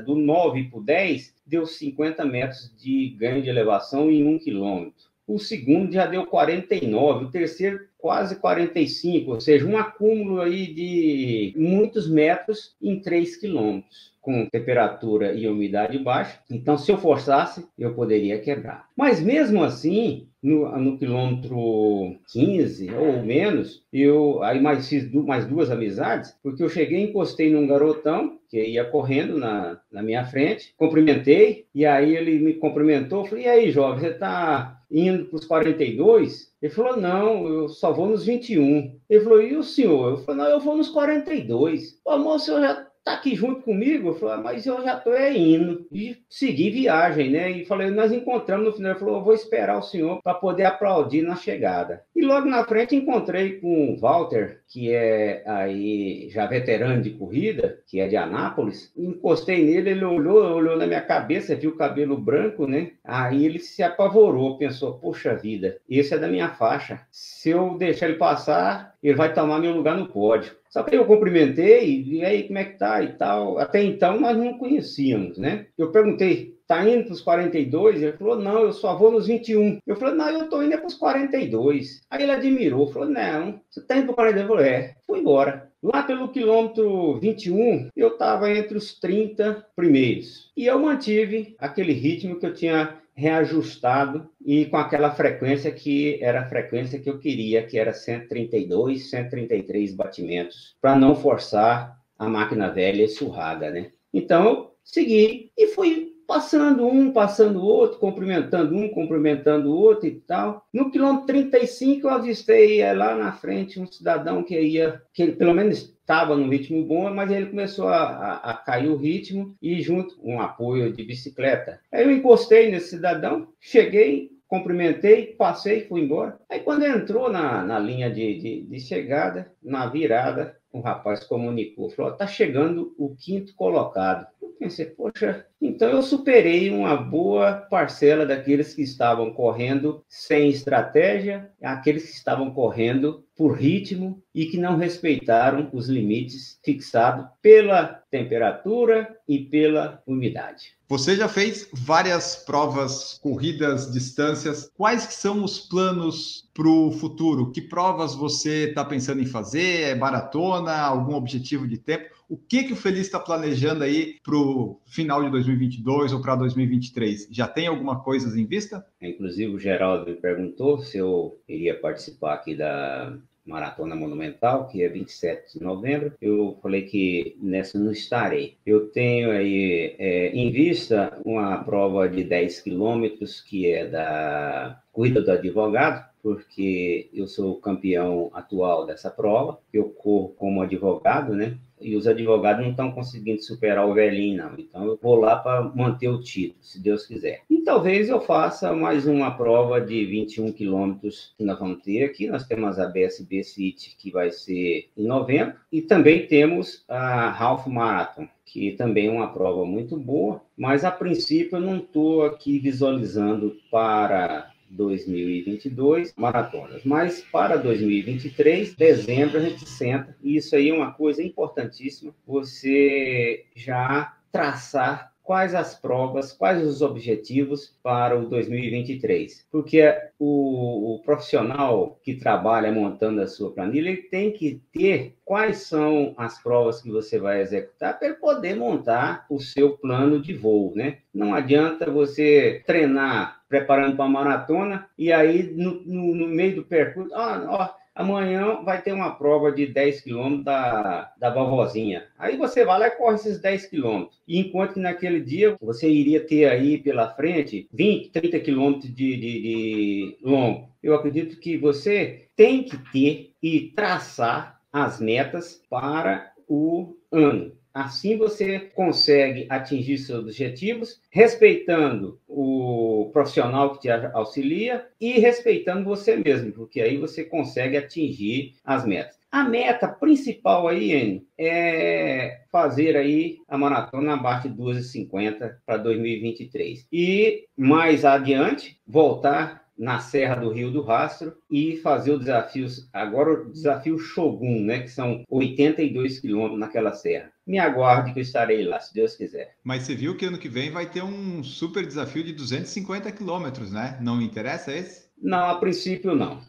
do 0.04 0.14
9 0.16 0.64
para 0.64 0.78
o 0.78 0.82
10, 0.82 1.34
deu 1.46 1.66
50 1.66 2.24
metros 2.24 2.74
de 2.76 3.10
ganho 3.18 3.42
de 3.42 3.48
elevação 3.48 4.10
em 4.10 4.26
um 4.26 4.38
quilômetro. 4.38 5.07
O 5.28 5.38
segundo 5.38 5.92
já 5.92 6.06
deu 6.06 6.24
49, 6.24 7.26
o 7.26 7.30
terceiro 7.30 7.86
quase 7.98 8.36
45, 8.36 9.32
ou 9.32 9.40
seja, 9.40 9.66
um 9.66 9.76
acúmulo 9.76 10.40
aí 10.40 10.72
de 10.72 11.52
muitos 11.54 12.08
metros 12.08 12.74
em 12.80 12.98
3 12.98 13.36
quilômetros 13.36 14.16
com 14.28 14.46
temperatura 14.46 15.32
e 15.32 15.48
umidade 15.48 15.98
baixa. 15.98 16.38
Então, 16.50 16.76
se 16.76 16.92
eu 16.92 16.98
forçasse, 16.98 17.66
eu 17.78 17.94
poderia 17.94 18.38
quebrar. 18.38 18.86
Mas 18.94 19.22
mesmo 19.22 19.64
assim, 19.64 20.28
no, 20.42 20.70
no 20.78 20.98
quilômetro 20.98 22.14
15 22.32 22.90
ou 22.94 23.22
menos, 23.22 23.82
eu 23.92 24.42
aí 24.42 24.60
mais 24.60 24.88
fiz 24.88 25.10
du, 25.10 25.22
mais 25.22 25.46
duas 25.46 25.70
amizades, 25.70 26.36
porque 26.42 26.62
eu 26.62 26.68
cheguei, 26.68 27.00
encostei 27.00 27.50
num 27.50 27.66
garotão 27.66 28.38
que 28.50 28.62
ia 28.62 28.84
correndo 28.84 29.38
na, 29.38 29.80
na 29.90 30.02
minha 30.02 30.24
frente, 30.24 30.74
cumprimentei, 30.76 31.66
e 31.74 31.86
aí 31.86 32.14
ele 32.14 32.38
me 32.38 32.54
cumprimentou, 32.54 33.24
falei, 33.24 33.44
e 33.44 33.48
aí, 33.48 33.70
jovem, 33.70 34.00
você 34.00 34.08
está 34.08 34.77
indo 34.90 35.26
para 35.26 35.36
os 35.36 35.44
42? 35.44 36.52
Ele 36.60 36.72
falou, 36.72 36.96
não, 36.96 37.46
eu 37.46 37.68
só 37.68 37.92
vou 37.92 38.08
nos 38.08 38.24
21. 38.24 38.98
Ele 39.08 39.24
falou, 39.24 39.42
e 39.42 39.56
o 39.56 39.62
senhor? 39.62 40.10
Eu 40.10 40.16
falei, 40.18 40.42
não, 40.42 40.50
eu 40.50 40.60
vou 40.60 40.76
nos 40.76 40.88
42. 40.88 42.00
Pô, 42.02 42.18
moço, 42.18 42.50
eu 42.50 42.60
já 42.60 42.87
tá 43.08 43.14
aqui 43.14 43.34
junto 43.34 43.62
comigo? 43.62 44.08
Eu 44.08 44.14
falei, 44.14 44.34
ah, 44.34 44.38
mas 44.38 44.66
eu 44.66 44.82
já 44.82 44.96
tô 44.96 45.12
é 45.12 45.32
indo. 45.32 45.86
E 45.90 46.18
segui 46.28 46.70
viagem, 46.70 47.30
né? 47.30 47.50
E 47.50 47.64
falei, 47.64 47.90
nós 47.90 48.12
encontramos 48.12 48.66
no 48.66 48.72
final. 48.72 48.92
Ele 48.92 49.00
falou, 49.00 49.16
eu 49.16 49.24
vou 49.24 49.34
esperar 49.34 49.78
o 49.78 49.82
senhor 49.82 50.20
para 50.22 50.34
poder 50.34 50.64
aplaudir 50.64 51.22
na 51.22 51.34
chegada. 51.34 52.02
E 52.14 52.20
logo 52.22 52.46
na 52.46 52.64
frente 52.64 52.94
encontrei 52.94 53.60
com 53.60 53.92
o 53.92 53.98
Walter, 53.98 54.60
que 54.68 54.92
é 54.92 55.42
aí 55.46 56.28
já 56.30 56.46
veterano 56.46 57.00
de 57.00 57.10
corrida, 57.10 57.80
que 57.86 58.00
é 58.00 58.06
de 58.06 58.16
Anápolis. 58.16 58.92
Encostei 58.96 59.64
nele, 59.64 59.90
ele 59.90 60.04
olhou, 60.04 60.56
olhou 60.56 60.76
na 60.76 60.86
minha 60.86 61.00
cabeça, 61.00 61.56
viu 61.56 61.70
o 61.70 61.76
cabelo 61.76 62.16
branco, 62.16 62.66
né? 62.66 62.92
Aí 63.02 63.44
ele 63.44 63.58
se 63.58 63.82
apavorou, 63.82 64.58
pensou, 64.58 64.94
poxa 64.94 65.34
vida, 65.34 65.78
esse 65.88 66.12
é 66.12 66.18
da 66.18 66.28
minha 66.28 66.50
faixa. 66.50 67.00
Se 67.10 67.50
eu 67.50 67.76
deixar 67.78 68.08
ele 68.08 68.18
passar, 68.18 68.94
ele 69.02 69.14
vai 69.14 69.32
tomar 69.32 69.60
meu 69.60 69.72
lugar 69.72 69.96
no 69.96 70.08
pódio. 70.08 70.58
Só 70.70 70.82
que 70.82 70.96
eu 70.96 71.04
cumprimentei, 71.04 72.02
e 72.02 72.24
aí, 72.24 72.44
como 72.46 72.58
é 72.58 72.64
que 72.64 72.78
tá 72.78 73.02
e 73.02 73.14
tal. 73.14 73.58
Até 73.58 73.82
então 73.82 74.20
nós 74.20 74.36
não 74.36 74.58
conhecíamos, 74.58 75.38
né? 75.38 75.66
Eu 75.76 75.90
perguntei, 75.90 76.58
tá 76.66 76.86
indo 76.86 77.04
para 77.04 77.14
os 77.14 77.20
42? 77.22 78.02
Ele 78.02 78.12
falou, 78.12 78.38
não, 78.38 78.60
eu 78.60 78.72
só 78.72 78.94
vou 78.94 79.10
nos 79.10 79.26
21. 79.26 79.78
Eu 79.86 79.96
falei, 79.96 80.14
não, 80.14 80.28
eu 80.28 80.48
tô 80.48 80.62
indo 80.62 80.76
para 80.76 80.86
os 80.86 80.94
42. 80.94 82.02
Aí 82.10 82.22
ele 82.22 82.32
admirou, 82.32 82.86
falou, 82.88 83.08
não, 83.08 83.60
você 83.68 83.80
tá 83.80 83.96
indo 83.96 84.06
para 84.06 84.16
42? 84.16 84.48
Eu 84.48 84.56
falei, 84.56 84.70
é, 84.70 84.94
fui 85.06 85.18
embora. 85.18 85.68
Lá 85.82 86.02
pelo 86.02 86.28
quilômetro 86.28 87.18
21, 87.20 87.88
eu 87.96 88.08
estava 88.08 88.50
entre 88.50 88.76
os 88.76 88.98
30 88.98 89.64
primeiros. 89.74 90.50
E 90.56 90.66
eu 90.66 90.78
mantive 90.78 91.54
aquele 91.58 91.92
ritmo 91.92 92.38
que 92.38 92.46
eu 92.46 92.52
tinha 92.52 92.96
reajustado 93.18 94.30
e 94.46 94.66
com 94.66 94.76
aquela 94.76 95.10
frequência 95.10 95.72
que 95.72 96.22
era 96.22 96.42
a 96.42 96.48
frequência 96.48 97.00
que 97.00 97.10
eu 97.10 97.18
queria, 97.18 97.66
que 97.66 97.76
era 97.76 97.92
132, 97.92 99.10
133 99.10 99.92
batimentos, 99.92 100.76
para 100.80 100.94
não 100.94 101.16
forçar 101.16 101.98
a 102.16 102.28
máquina 102.28 102.70
velha 102.70 103.08
surrada, 103.08 103.70
né? 103.70 103.90
Então, 104.14 104.70
segui 104.84 105.50
e 105.56 105.66
fui 105.66 106.07
passando 106.28 106.86
um, 106.86 107.10
passando 107.10 107.58
o 107.58 107.64
outro, 107.64 107.98
cumprimentando 107.98 108.76
um, 108.76 108.90
cumprimentando 108.90 109.70
o 109.70 109.74
outro 109.74 110.06
e 110.06 110.20
tal. 110.20 110.62
No 110.70 110.90
quilômetro 110.90 111.26
35, 111.26 112.06
eu 112.06 112.10
avistei 112.10 112.82
é, 112.82 112.92
lá 112.92 113.16
na 113.16 113.32
frente 113.32 113.80
um 113.80 113.86
cidadão 113.86 114.42
que 114.42 114.60
ia, 114.60 115.00
que 115.14 115.32
pelo 115.32 115.54
menos 115.54 115.78
estava 115.78 116.36
no 116.36 116.50
ritmo 116.50 116.84
bom, 116.84 117.12
mas 117.14 117.30
ele 117.30 117.46
começou 117.46 117.88
a, 117.88 118.02
a, 118.02 118.50
a, 118.50 118.54
cair 118.54 118.88
o 118.88 118.96
ritmo 118.96 119.56
e 119.60 119.80
junto 119.80 120.18
um 120.22 120.38
apoio 120.38 120.92
de 120.92 121.02
bicicleta. 121.02 121.80
Aí 121.90 122.04
eu 122.04 122.12
encostei 122.12 122.70
nesse 122.70 122.90
cidadão, 122.90 123.48
cheguei, 123.58 124.30
cumprimentei, 124.46 125.28
passei, 125.28 125.86
fui 125.86 126.02
embora. 126.02 126.38
Aí 126.50 126.60
quando 126.60 126.84
entrou 126.84 127.32
na, 127.32 127.64
na 127.64 127.78
linha 127.78 128.10
de, 128.10 128.38
de, 128.38 128.62
de 128.64 128.80
chegada, 128.80 129.50
na 129.62 129.86
virada, 129.86 130.58
o 130.70 130.80
rapaz 130.80 131.24
comunicou, 131.24 131.88
falou, 131.90 132.12
tá 132.12 132.26
chegando 132.26 132.94
o 132.98 133.14
quinto 133.16 133.54
colocado. 133.54 134.26
Pensei, 134.58 134.86
poxa, 134.86 135.46
então 135.62 135.88
eu 135.88 136.02
superei 136.02 136.70
uma 136.70 136.96
boa 136.96 137.52
parcela 137.52 138.26
daqueles 138.26 138.74
que 138.74 138.82
estavam 138.82 139.32
correndo 139.32 140.04
sem 140.08 140.50
estratégia, 140.50 141.52
aqueles 141.62 142.06
que 142.06 142.16
estavam 142.16 142.52
correndo 142.52 143.24
por 143.36 143.52
ritmo 143.52 144.20
e 144.34 144.46
que 144.46 144.58
não 144.58 144.76
respeitaram 144.76 145.70
os 145.72 145.88
limites 145.88 146.58
fixados 146.64 147.26
pela 147.40 147.86
temperatura 148.10 149.16
e 149.28 149.38
pela 149.38 150.02
umidade. 150.04 150.77
Você 150.88 151.14
já 151.14 151.28
fez 151.28 151.68
várias 151.70 152.34
provas, 152.34 153.18
corridas, 153.22 153.92
distâncias. 153.92 154.70
Quais 154.74 155.02
são 155.02 155.44
os 155.44 155.60
planos 155.60 156.48
para 156.54 156.66
o 156.66 156.90
futuro? 156.90 157.52
Que 157.52 157.60
provas 157.60 158.14
você 158.14 158.70
está 158.70 158.82
pensando 158.82 159.20
em 159.20 159.26
fazer? 159.26 159.82
É 159.82 159.94
maratona? 159.94 160.72
Algum 160.72 161.14
objetivo 161.14 161.68
de 161.68 161.76
tempo? 161.76 162.08
O 162.26 162.38
que, 162.38 162.64
que 162.64 162.72
o 162.72 162.76
Feliz 162.76 163.00
está 163.00 163.20
planejando 163.20 163.84
aí 163.84 164.16
para 164.22 164.34
o 164.34 164.80
final 164.86 165.22
de 165.22 165.30
2022 165.30 166.14
ou 166.14 166.22
para 166.22 166.36
2023? 166.36 167.28
Já 167.30 167.46
tem 167.46 167.66
alguma 167.66 168.02
coisa 168.02 168.40
em 168.40 168.46
vista? 168.46 168.86
Inclusive, 169.02 169.54
o 169.54 169.58
Geraldo 169.58 170.06
me 170.06 170.16
perguntou 170.16 170.78
se 170.78 170.96
eu 170.96 171.38
iria 171.46 171.78
participar 171.78 172.32
aqui 172.32 172.56
da 172.56 173.14
Maratona 173.48 173.96
Monumental, 173.96 174.68
que 174.68 174.82
é 174.82 174.88
27 174.88 175.58
de 175.58 175.64
novembro. 175.64 176.12
Eu 176.20 176.58
falei 176.62 176.82
que 176.82 177.36
nessa 177.40 177.78
não 177.78 177.90
estarei. 177.90 178.56
Eu 178.64 178.88
tenho 178.90 179.30
aí 179.30 179.96
é, 179.98 180.28
em 180.28 180.50
vista 180.50 181.18
uma 181.24 181.56
prova 181.64 182.08
de 182.08 182.22
10 182.22 182.60
quilômetros, 182.60 183.40
que 183.40 183.70
é 183.70 183.86
da 183.86 184.80
Corrida 184.92 185.22
do 185.22 185.30
Advogado, 185.30 186.06
porque 186.22 187.08
eu 187.14 187.26
sou 187.26 187.56
campeão 187.56 188.30
atual 188.34 188.84
dessa 188.84 189.10
prova. 189.10 189.58
Eu 189.72 189.88
corro 189.90 190.28
como 190.36 190.60
advogado, 190.60 191.34
né? 191.34 191.56
E 191.80 191.96
os 191.96 192.06
advogados 192.06 192.62
não 192.62 192.70
estão 192.70 192.92
conseguindo 192.92 193.42
superar 193.42 193.86
o 193.86 193.94
velhinho, 193.94 194.38
não. 194.38 194.58
Então 194.58 194.84
eu 194.84 194.98
vou 195.00 195.16
lá 195.16 195.36
para 195.36 195.62
manter 195.74 196.08
o 196.08 196.20
título, 196.20 196.58
se 196.62 196.80
Deus 196.80 197.06
quiser. 197.06 197.42
E 197.48 197.58
talvez 197.62 198.08
eu 198.08 198.20
faça 198.20 198.72
mais 198.72 199.06
uma 199.06 199.30
prova 199.30 199.80
de 199.80 200.04
21 200.04 200.52
quilômetros 200.52 201.34
que 201.36 201.44
nós 201.44 201.58
vamos 201.58 201.82
ter 201.82 202.04
aqui. 202.04 202.28
Nós 202.28 202.46
temos 202.46 202.78
a 202.78 202.86
BSB 202.86 203.42
City, 203.44 203.96
que 203.98 204.10
vai 204.10 204.30
ser 204.30 204.88
em 204.96 205.06
novembro, 205.06 205.54
e 205.70 205.82
também 205.82 206.26
temos 206.26 206.84
a 206.88 207.30
Half 207.42 207.66
Marathon, 207.66 208.28
que 208.44 208.72
também 208.72 209.08
é 209.08 209.10
uma 209.10 209.32
prova 209.32 209.64
muito 209.64 209.96
boa, 209.96 210.40
mas 210.56 210.84
a 210.84 210.90
princípio 210.90 211.56
eu 211.56 211.60
não 211.60 211.76
estou 211.76 212.24
aqui 212.24 212.58
visualizando 212.58 213.56
para 213.70 214.50
2022 214.70 216.14
maratonas. 216.16 216.84
Mas 216.84 217.20
para 217.20 217.56
2023, 217.56 218.74
dezembro, 218.74 219.38
a 219.38 219.40
gente 219.40 219.68
senta, 219.68 220.16
e 220.22 220.36
isso 220.36 220.54
aí 220.54 220.68
é 220.70 220.74
uma 220.74 220.92
coisa 220.92 221.22
importantíssima, 221.22 222.14
você 222.26 223.44
já 223.54 224.14
traçar 224.30 225.12
quais 225.28 225.54
as 225.54 225.74
provas, 225.74 226.32
quais 226.32 226.66
os 226.66 226.80
objetivos 226.80 227.76
para 227.82 228.18
o 228.18 228.26
2023. 228.30 229.46
Porque 229.52 229.94
o, 230.18 230.94
o, 230.94 231.02
profissional 231.02 232.00
que 232.02 232.14
trabalha 232.14 232.72
montando 232.72 233.20
a 233.20 233.26
sua 233.26 233.52
planilha, 233.52 233.90
ele 233.90 234.04
tem 234.04 234.32
que 234.32 234.62
ter 234.72 235.18
quais 235.26 235.58
são 235.58 236.14
as 236.16 236.42
provas 236.42 236.80
que 236.80 236.90
você 236.90 237.18
vai 237.18 237.42
executar 237.42 237.98
para 237.98 238.14
poder 238.14 238.56
montar 238.56 239.26
o 239.28 239.38
seu 239.38 239.76
plano 239.76 240.18
de 240.18 240.32
voo, 240.32 240.72
né? 240.74 241.00
Não 241.12 241.34
adianta 241.34 241.90
você 241.90 242.62
treinar 242.64 243.37
preparando 243.48 243.96
para 243.96 244.04
a 244.04 244.08
maratona 244.08 244.88
e 244.96 245.12
aí 245.12 245.42
no, 245.54 245.82
no, 245.84 246.14
no 246.14 246.28
meio 246.28 246.56
do 246.56 246.64
percurso, 246.64 247.14
ah, 247.14 247.46
ó, 247.48 247.78
amanhã 247.98 248.62
vai 248.62 248.80
ter 248.80 248.92
uma 248.92 249.16
prova 249.16 249.50
de 249.50 249.66
10 249.66 250.02
quilômetros 250.02 250.44
da, 250.44 251.12
da 251.18 251.30
vovozinha. 251.30 252.06
Aí 252.16 252.36
você 252.36 252.64
vai 252.64 252.78
lá 252.78 252.86
e 252.86 252.92
corre 252.92 253.16
esses 253.16 253.40
10 253.40 253.66
quilômetros. 253.66 254.22
Enquanto 254.28 254.74
que 254.74 254.80
naquele 254.80 255.20
dia 255.20 255.56
você 255.60 255.90
iria 255.90 256.20
ter 256.20 256.44
aí 256.48 256.78
pela 256.78 257.12
frente 257.14 257.68
20, 257.72 258.10
30 258.10 258.40
quilômetros 258.40 258.94
de, 258.94 259.16
de, 259.16 259.42
de 259.42 260.18
longo. 260.22 260.68
Eu 260.80 260.94
acredito 260.94 261.40
que 261.40 261.56
você 261.56 262.28
tem 262.36 262.62
que 262.62 262.78
ter 262.92 263.32
e 263.42 263.72
traçar 263.74 264.60
as 264.72 265.00
metas 265.00 265.60
para 265.68 266.30
o 266.46 266.94
ano. 267.10 267.57
Assim 267.72 268.16
você 268.16 268.58
consegue 268.58 269.46
atingir 269.48 269.98
seus 269.98 270.20
objetivos, 270.20 271.00
respeitando 271.10 272.18
o 272.26 273.10
profissional 273.12 273.72
que 273.72 273.80
te 273.80 273.90
auxilia 273.90 274.86
e 275.00 275.12
respeitando 275.18 275.84
você 275.84 276.16
mesmo, 276.16 276.52
porque 276.52 276.80
aí 276.80 276.96
você 276.96 277.24
consegue 277.24 277.76
atingir 277.76 278.54
as 278.64 278.84
metas. 278.84 279.18
A 279.30 279.44
meta 279.44 279.86
principal 279.86 280.68
aí, 280.68 280.92
Enio, 280.92 281.22
é 281.36 282.40
fazer 282.50 282.96
aí 282.96 283.36
a 283.46 283.58
maratona 283.58 284.14
abaixo 284.14 284.48
de 284.48 284.56
2,50 284.56 285.56
para 285.66 285.76
2023. 285.76 286.86
E 286.90 287.46
mais 287.54 288.06
adiante, 288.06 288.80
voltar 288.86 289.67
na 289.78 290.00
Serra 290.00 290.34
do 290.34 290.50
Rio 290.50 290.70
do 290.70 290.82
Rastro 290.82 291.34
e 291.50 291.76
fazer 291.76 292.12
o 292.12 292.18
desafio, 292.18 292.66
agora 292.92 293.42
o 293.42 293.52
desafio 293.52 293.98
Shogun, 293.98 294.64
né, 294.64 294.80
que 294.80 294.90
são 294.90 295.22
82 295.30 296.20
quilômetros 296.20 296.58
naquela 296.58 296.92
serra. 296.92 297.30
Me 297.46 297.58
aguarde 297.58 298.12
que 298.12 298.18
eu 298.18 298.22
estarei 298.22 298.64
lá, 298.64 298.80
se 298.80 298.92
Deus 298.92 299.14
quiser. 299.14 299.54
Mas 299.62 299.84
você 299.84 299.94
viu 299.94 300.16
que 300.16 300.26
ano 300.26 300.38
que 300.38 300.48
vem 300.48 300.70
vai 300.70 300.86
ter 300.86 301.02
um 301.02 301.42
super 301.42 301.86
desafio 301.86 302.24
de 302.24 302.32
250 302.32 303.10
quilômetros, 303.12 303.72
né? 303.72 303.96
Não 304.02 304.16
me 304.16 304.24
interessa 304.24 304.74
esse? 304.74 305.08
Não, 305.20 305.50
a 305.50 305.54
princípio 305.58 306.14
não. 306.14 306.40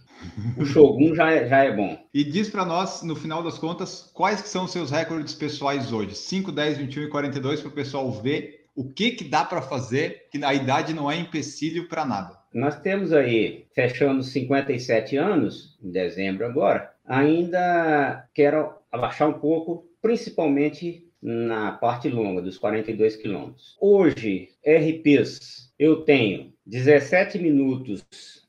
O 0.58 0.66
Shogun 0.66 1.16
já 1.16 1.32
é, 1.32 1.48
já 1.48 1.64
é 1.64 1.76
bom. 1.76 1.98
E 2.14 2.24
diz 2.24 2.50
para 2.50 2.66
nós, 2.66 3.04
no 3.04 3.16
final 3.16 3.44
das 3.44 3.58
contas, 3.58 4.10
quais 4.14 4.42
que 4.42 4.50
são 4.50 4.66
os 4.66 4.72
seus 4.72 4.90
recordes 4.90 5.34
pessoais 5.36 5.94
hoje? 5.94 6.16
5, 6.16 6.52
10, 6.52 6.78
21 6.80 7.04
e 7.04 7.08
42 7.08 7.62
para 7.62 7.70
o 7.70 7.74
pessoal 7.74 8.12
ver 8.12 8.59
o 8.80 8.86
que, 8.86 9.12
que 9.12 9.26
dá 9.26 9.44
para 9.44 9.62
fazer, 9.62 10.30
que 10.32 10.42
a 10.42 10.54
idade 10.54 10.94
não 10.94 11.12
é 11.12 11.18
empecilho 11.18 11.90
para 11.90 12.06
nada. 12.06 12.40
Nós 12.54 12.80
temos 12.80 13.12
aí, 13.12 13.66
fechando 13.76 14.24
57 14.24 15.18
anos, 15.18 15.78
em 15.84 15.92
dezembro 15.92 16.46
agora, 16.46 16.90
ainda 17.06 18.26
quero 18.34 18.74
abaixar 18.90 19.28
um 19.28 19.34
pouco, 19.34 19.86
principalmente 20.02 21.06
na 21.22 21.74
parte 21.74 22.08
longa, 22.08 22.42
dos 22.42 22.58
42 22.58 23.18
quilômetros. 23.18 23.76
Hoje, 23.82 24.48
RPs, 24.66 25.74
eu 25.78 26.04
tenho 26.04 26.54
17 26.66 27.38
minutos 27.38 28.06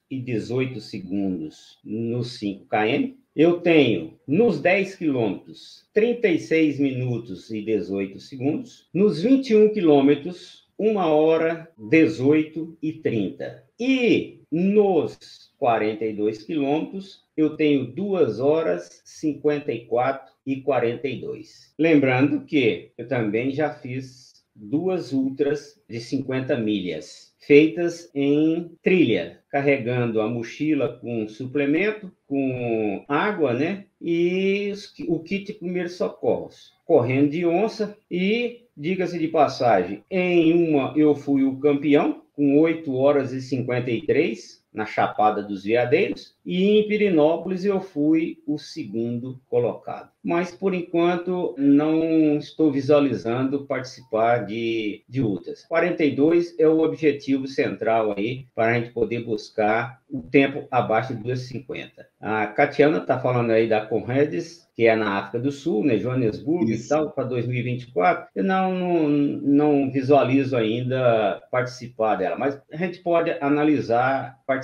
e 0.08 0.20
18 0.20 0.80
segundos 0.80 1.80
nos 1.84 2.38
5 2.38 2.66
km. 2.68 3.19
Eu 3.34 3.60
tenho 3.60 4.18
nos 4.26 4.60
10 4.60 4.96
quilômetros 4.96 5.86
36 5.94 6.80
minutos 6.80 7.50
e 7.50 7.62
18 7.62 8.18
segundos. 8.18 8.88
Nos 8.92 9.22
21 9.22 9.72
quilômetros, 9.72 10.68
1 10.76 10.96
hora 10.96 11.70
18 11.78 12.76
e 12.82 12.92
30. 12.94 13.64
E 13.78 14.40
nos 14.50 15.52
42 15.58 16.42
quilômetros, 16.42 17.22
eu 17.36 17.56
tenho 17.56 17.86
2 17.86 18.40
horas 18.40 19.00
54 19.04 20.32
e 20.44 20.60
42. 20.62 21.72
Lembrando 21.78 22.44
que 22.44 22.90
eu 22.98 23.06
também 23.06 23.52
já 23.52 23.72
fiz 23.72 24.32
duas 24.56 25.12
ultras 25.12 25.80
de 25.88 26.00
50 26.00 26.56
milhas, 26.56 27.29
feitas 27.40 28.10
em 28.14 28.70
trilha, 28.82 29.40
carregando 29.50 30.20
a 30.20 30.28
mochila 30.28 30.98
com 31.00 31.26
suplemento, 31.26 32.12
com 32.26 33.04
água, 33.08 33.54
né? 33.54 33.86
E 34.00 34.72
o 35.08 35.18
kit 35.20 35.46
de 35.46 35.58
primeiros 35.58 35.94
socorros, 35.94 36.72
correndo 36.86 37.30
de 37.30 37.44
onça 37.44 37.96
e, 38.10 38.62
diga-se 38.76 39.18
de 39.18 39.28
passagem, 39.28 40.04
em 40.10 40.68
uma 40.68 40.94
eu 40.96 41.14
fui 41.14 41.42
o 41.42 41.56
campeão, 41.56 42.22
com 42.32 42.58
8 42.58 42.94
horas 42.94 43.32
e 43.32 43.42
53, 43.42 44.59
na 44.72 44.86
Chapada 44.86 45.42
dos 45.42 45.64
Veadeiros, 45.64 46.34
e 46.44 46.78
em 46.78 46.88
Pirinópolis 46.88 47.64
eu 47.64 47.80
fui 47.80 48.38
o 48.46 48.58
segundo 48.58 49.40
colocado. 49.48 50.10
Mas, 50.22 50.54
por 50.54 50.74
enquanto, 50.74 51.54
não 51.56 52.36
estou 52.36 52.70
visualizando 52.70 53.66
participar 53.66 54.44
de, 54.44 55.02
de 55.08 55.22
ultras. 55.22 55.64
42 55.64 56.58
é 56.58 56.68
o 56.68 56.80
objetivo 56.80 57.46
central 57.46 58.14
aí, 58.16 58.46
para 58.54 58.72
a 58.72 58.74
gente 58.74 58.92
poder 58.92 59.24
buscar 59.24 60.00
o 60.10 60.22
tempo 60.22 60.66
abaixo 60.70 61.14
de 61.14 61.22
2,50. 61.22 61.90
A 62.20 62.46
Catiana 62.48 62.98
está 62.98 63.18
falando 63.18 63.50
aí 63.50 63.68
da 63.68 63.86
Conredes, 63.86 64.68
que 64.74 64.86
é 64.86 64.96
na 64.96 65.18
África 65.18 65.38
do 65.38 65.52
Sul, 65.52 65.84
né, 65.84 65.96
Joanesburgo 65.98 66.70
Isso. 66.70 66.86
e 66.86 66.88
tal, 66.88 67.10
para 67.10 67.24
2024. 67.24 68.28
Eu 68.34 68.44
não, 68.44 68.74
não, 68.74 69.08
não 69.08 69.90
visualizo 69.90 70.56
ainda 70.56 71.40
participar 71.50 72.16
dela, 72.16 72.36
mas 72.36 72.60
a 72.72 72.76
gente 72.76 72.98
pode 73.00 73.30
analisar, 73.40 74.38
participar, 74.46 74.59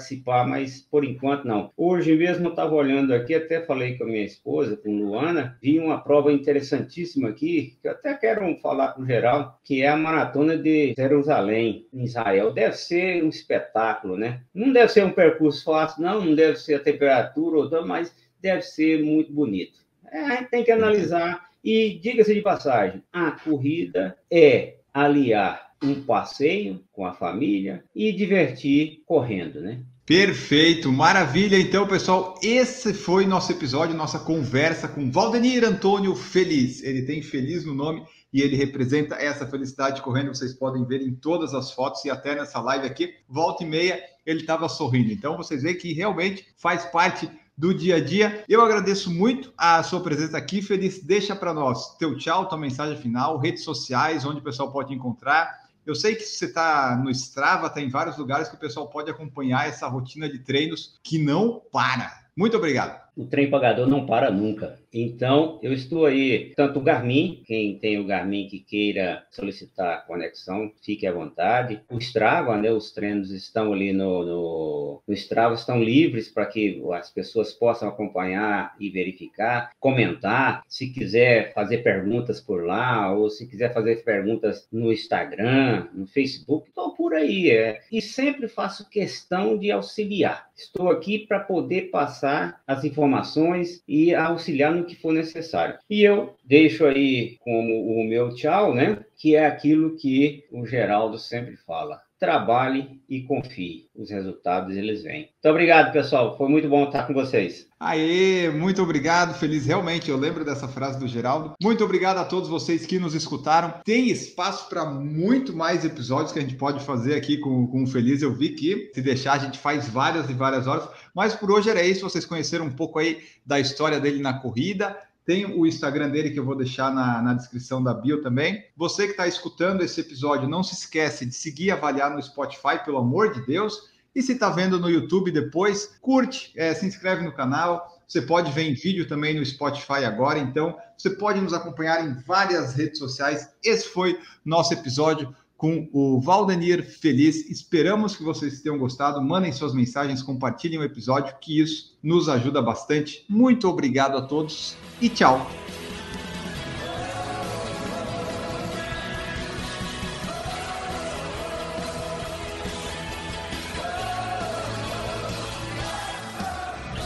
mas 0.47 0.80
por 0.80 1.05
enquanto 1.05 1.44
não. 1.44 1.70
Hoje 1.76 2.14
mesmo 2.16 2.47
eu 2.47 2.51
estava 2.51 2.74
olhando 2.74 3.14
aqui, 3.14 3.34
até 3.34 3.61
falei 3.61 3.97
com 3.97 4.05
a 4.05 4.07
minha 4.07 4.24
esposa, 4.24 4.76
com 4.76 4.97
Luana, 4.97 5.57
vi 5.61 5.78
uma 5.78 6.01
prova 6.01 6.32
interessantíssima 6.32 7.28
aqui, 7.28 7.76
que 7.80 7.88
eu 7.88 7.92
até 7.92 8.14
quero 8.14 8.57
falar 8.59 8.92
com 8.92 9.03
o 9.03 9.07
geral, 9.07 9.59
que 9.64 9.82
é 9.82 9.88
a 9.88 9.97
Maratona 9.97 10.57
de 10.57 10.94
Jerusalém, 10.97 11.86
em 11.92 12.05
Israel. 12.05 12.53
Deve 12.53 12.76
ser 12.76 13.24
um 13.24 13.28
espetáculo, 13.28 14.16
né? 14.16 14.42
Não 14.55 14.72
deve 14.72 14.92
ser 14.92 15.05
um 15.05 15.12
percurso 15.12 15.64
fácil, 15.64 16.03
não, 16.03 16.24
não 16.24 16.34
deve 16.34 16.57
ser 16.57 16.74
a 16.74 16.80
temperatura, 16.80 17.82
mas 17.82 18.14
deve 18.40 18.62
ser 18.62 19.03
muito 19.03 19.32
bonito. 19.32 19.78
É, 20.11 20.44
tem 20.44 20.64
que 20.64 20.70
analisar. 20.70 21.47
E 21.64 21.99
diga-se 22.01 22.32
de 22.32 22.42
passagem, 22.42 23.03
a 23.12 23.32
corrida 23.32 24.16
é 24.30 24.76
aliar 24.94 25.66
um 25.83 26.03
passeio 26.03 26.83
com 26.93 27.05
a 27.05 27.12
família 27.12 27.85
e 27.95 28.12
divertir 28.12 29.03
correndo, 29.07 29.61
né? 29.61 29.81
Perfeito, 30.07 30.93
maravilha. 30.93 31.59
Então, 31.59 31.85
pessoal, 31.85 32.39
esse 32.41 32.95
foi 32.95 33.27
nosso 33.27 33.51
episódio, 33.51 33.97
nossa 33.97 34.20
conversa 34.20 34.87
com 34.87 35.11
Valdenir 35.11 35.64
Antônio 35.64 36.14
Feliz. 36.14 36.81
Ele 36.85 37.03
tem 37.03 37.20
feliz 37.20 37.64
no 37.64 37.74
nome 37.74 38.05
e 38.33 38.41
ele 38.41 38.55
representa 38.55 39.16
essa 39.16 39.49
felicidade 39.49 40.01
correndo. 40.03 40.29
Vocês 40.29 40.55
podem 40.55 40.85
ver 40.85 41.03
em 41.03 41.12
todas 41.12 41.55
as 41.55 41.72
fotos 41.72 42.05
e 42.05 42.11
até 42.11 42.37
nessa 42.37 42.61
live 42.61 42.87
aqui, 42.87 43.14
volta 43.29 43.64
e 43.64 43.66
meia, 43.66 44.01
ele 44.24 44.43
estava 44.43 44.68
sorrindo. 44.68 45.11
Então, 45.11 45.37
vocês 45.37 45.64
veem 45.64 45.77
que 45.77 45.93
realmente 45.93 46.47
faz 46.57 46.85
parte 46.85 47.29
do 47.57 47.74
dia 47.74 47.97
a 47.97 48.01
dia. 48.01 48.45
Eu 48.49 48.61
agradeço 48.61 49.11
muito 49.11 49.53
a 49.57 49.83
sua 49.83 50.01
presença 50.01 50.37
aqui, 50.39 50.62
Feliz. 50.62 51.03
Deixa 51.03 51.35
para 51.35 51.55
nós 51.55 51.97
teu 51.97 52.16
tchau, 52.16 52.49
tua 52.49 52.59
mensagem 52.59 52.97
final, 52.97 53.39
redes 53.39 53.64
sociais, 53.64 54.24
onde 54.24 54.39
o 54.39 54.45
pessoal 54.45 54.70
pode 54.70 54.95
encontrar. 54.95 55.66
Eu 55.87 55.95
sei 55.95 56.16
que 56.16 56.24
você 56.24 56.47
está 56.47 57.01
no 57.03 57.11
Strava, 57.11 57.68
está 57.68 57.80
em 57.80 57.89
vários 57.89 58.16
lugares 58.18 58.49
que 58.49 58.57
o 58.57 58.59
pessoal 58.59 58.89
pode 58.89 59.11
acompanhar 59.11 59.68
essa 59.68 59.87
rotina 59.87 60.28
de 60.28 60.41
treinos 60.41 60.99
que 61.03 61.18
não 61.18 61.62
para. 61.72 62.26
Muito 62.37 62.57
obrigado 62.57 63.07
o 63.16 63.24
trem 63.24 63.49
pagador 63.49 63.89
não 63.89 64.05
para 64.05 64.30
nunca. 64.30 64.78
Então, 64.99 65.59
eu 65.62 65.74
estou 65.74 66.07
aí, 66.07 66.55
tanto 66.57 66.78
o 66.78 66.82
Garmin, 66.82 67.42
quem 67.44 67.78
tem 67.78 67.99
o 67.99 68.07
Garmin 68.07 68.49
que 68.49 68.61
queira 68.61 69.26
solicitar 69.30 70.07
conexão, 70.07 70.72
fique 70.82 71.07
à 71.07 71.12
vontade. 71.12 71.82
O 71.90 71.99
Strava, 71.99 72.57
né, 72.57 72.72
os 72.72 72.92
treinos 72.92 73.30
estão 73.30 73.74
ali 73.74 73.92
no, 73.92 74.24
no, 74.24 75.03
no 75.07 75.14
Strava, 75.14 75.55
estão 75.55 75.82
livres 75.82 76.30
para 76.30 76.47
que 76.47 76.82
as 76.94 77.11
pessoas 77.11 77.53
possam 77.53 77.90
acompanhar 77.90 78.74
e 78.80 78.88
verificar, 78.88 79.70
comentar. 79.78 80.62
Se 80.66 80.86
quiser 80.86 81.53
fazer 81.53 81.82
perguntas 81.82 82.40
por 82.40 82.64
lá, 82.64 83.12
ou 83.12 83.28
se 83.28 83.47
quiser 83.47 83.74
fazer 83.74 84.03
perguntas 84.03 84.66
no 84.72 84.90
Instagram, 84.90 85.88
no 85.92 86.07
Facebook, 86.07 86.70
estou 86.70 86.94
por 86.94 87.12
aí. 87.12 87.51
É. 87.51 87.82
E 87.92 88.01
sempre 88.01 88.49
faço 88.49 88.88
questão 88.88 89.59
de 89.59 89.70
auxiliar. 89.70 90.49
Estou 90.57 90.88
aqui 90.88 91.18
para 91.18 91.40
poder 91.40 91.90
passar 91.90 92.62
as 92.66 92.82
informações 92.82 93.82
e 93.86 94.14
auxiliar 94.14 94.74
no 94.74 94.86
que 94.87 94.97
for 94.97 95.12
necessário. 95.12 95.78
E 95.91 96.03
eu 96.03 96.37
deixo 96.45 96.87
aí 96.87 97.37
como 97.41 98.01
o 98.01 98.05
meu 98.05 98.34
tchau, 98.34 98.74
né? 98.74 99.05
Que 99.16 99.37
é 99.37 99.47
aquilo 99.47 99.97
que 99.97 100.45
o 100.51 100.66
Geraldo 100.66 101.18
sempre 101.18 101.57
fala. 101.57 102.01
Trabalhe 102.19 103.03
e 103.09 103.23
confie. 103.23 103.89
Os 103.95 104.11
resultados 104.11 104.75
eles 104.75 105.03
vêm. 105.03 105.29
Muito 105.33 105.51
obrigado, 105.51 105.93
pessoal. 105.93 106.37
Foi 106.37 106.49
muito 106.49 106.69
bom 106.69 106.85
estar 106.85 107.07
com 107.07 107.12
vocês. 107.12 107.67
Aê, 107.79 108.49
muito 108.49 108.83
obrigado, 108.83 109.35
Feliz. 109.35 109.67
Realmente, 109.67 110.11
eu 110.11 110.17
lembro 110.17 110.45
dessa 110.45 110.67
frase 110.67 110.99
do 110.99 111.07
Geraldo. 111.07 111.55
Muito 111.62 111.85
obrigado 111.85 112.17
a 112.17 112.25
todos 112.25 112.49
vocês 112.49 112.87
que 112.87 112.99
nos 112.99 113.14
escutaram. 113.14 113.75
Tem 113.85 114.09
espaço 114.09 114.69
para 114.69 114.87
muito 114.87 115.55
mais 115.55 115.85
episódios 115.85 116.33
que 116.33 116.39
a 116.39 116.43
gente 116.43 116.57
pode 116.57 116.83
fazer 116.83 117.14
aqui 117.14 117.37
com, 117.37 117.67
com 117.67 117.85
o 117.85 117.87
Feliz. 117.87 118.23
Eu 118.23 118.33
vi 118.33 118.51
que, 118.51 118.91
se 118.95 119.03
deixar, 119.03 119.35
a 119.35 119.39
gente 119.39 119.59
faz 119.59 119.87
várias 119.89 120.31
e 120.31 120.33
várias 120.33 120.67
horas. 120.67 120.89
Mas 121.14 121.35
por 121.35 121.51
hoje 121.51 121.69
era 121.69 121.85
isso. 121.85 122.09
Vocês 122.09 122.25
conheceram 122.25 122.64
um 122.64 122.73
pouco 122.73 122.99
aí 122.99 123.21
da 123.45 123.61
história 123.61 124.01
dele 124.01 124.21
na 124.21 124.33
corrida. 124.33 124.97
Tem 125.27 125.45
o 125.45 125.66
Instagram 125.66 126.09
dele 126.09 126.31
que 126.31 126.39
eu 126.39 126.45
vou 126.45 126.55
deixar 126.55 126.95
na, 126.95 127.20
na 127.20 127.35
descrição 127.35 127.83
da 127.83 127.93
bio 127.93 128.22
também. 128.22 128.64
Você 128.77 129.07
que 129.07 129.11
está 129.11 129.27
escutando 129.27 129.83
esse 129.83 130.01
episódio, 130.01 130.49
não 130.49 130.62
se 130.62 130.74
esquece 130.74 131.27
de 131.27 131.35
seguir 131.35 131.64
e 131.64 131.70
avaliar 131.72 132.14
no 132.14 132.22
Spotify, 132.22 132.79
pelo 132.85 132.99
amor 132.99 133.35
de 133.35 133.45
Deus. 133.45 133.91
E 134.14 134.22
se 134.22 134.33
está 134.35 134.49
vendo 134.49 134.79
no 134.79 134.89
YouTube 134.89 135.33
depois, 135.33 135.99
curte, 136.01 136.53
é, 136.57 136.72
se 136.72 136.87
inscreve 136.87 137.24
no 137.24 137.35
canal. 137.35 138.01
Você 138.07 138.22
pode 138.22 138.53
ver 138.53 138.62
em 138.62 138.74
vídeo 138.74 139.09
também 139.09 139.35
no 139.35 139.45
Spotify 139.45 140.05
agora. 140.05 140.39
Então, 140.39 140.79
você 140.97 141.11
pode 141.11 141.41
nos 141.41 141.53
acompanhar 141.53 142.07
em 142.07 142.14
várias 142.22 142.74
redes 142.74 143.01
sociais. 143.01 143.51
Esse 143.64 143.89
foi 143.89 144.18
nosso 144.45 144.72
episódio 144.72 145.35
com 145.57 145.88
o 145.92 146.20
Valdenir 146.20 146.84
Feliz. 146.84 147.48
Esperamos 147.48 148.16
que 148.16 148.22
vocês 148.22 148.61
tenham 148.61 148.78
gostado. 148.78 149.22
Mandem 149.22 149.52
suas 149.52 149.74
mensagens, 149.74 150.22
compartilhem 150.22 150.78
o 150.78 150.84
episódio, 150.84 151.34
que 151.40 151.61
isso 151.61 151.96
nos 152.02 152.28
ajuda 152.28 152.61
bastante. 152.61 153.24
Muito 153.28 153.68
obrigado 153.68 154.16
a 154.16 154.22
todos 154.22 154.76
e 155.00 155.09
tchau. 155.09 155.46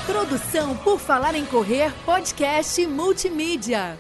Produção 0.07 0.77
por 0.77 1.01
Falar 1.01 1.35
em 1.35 1.45
Correr, 1.45 1.93
podcast 2.05 2.87
multimídia. 2.87 3.99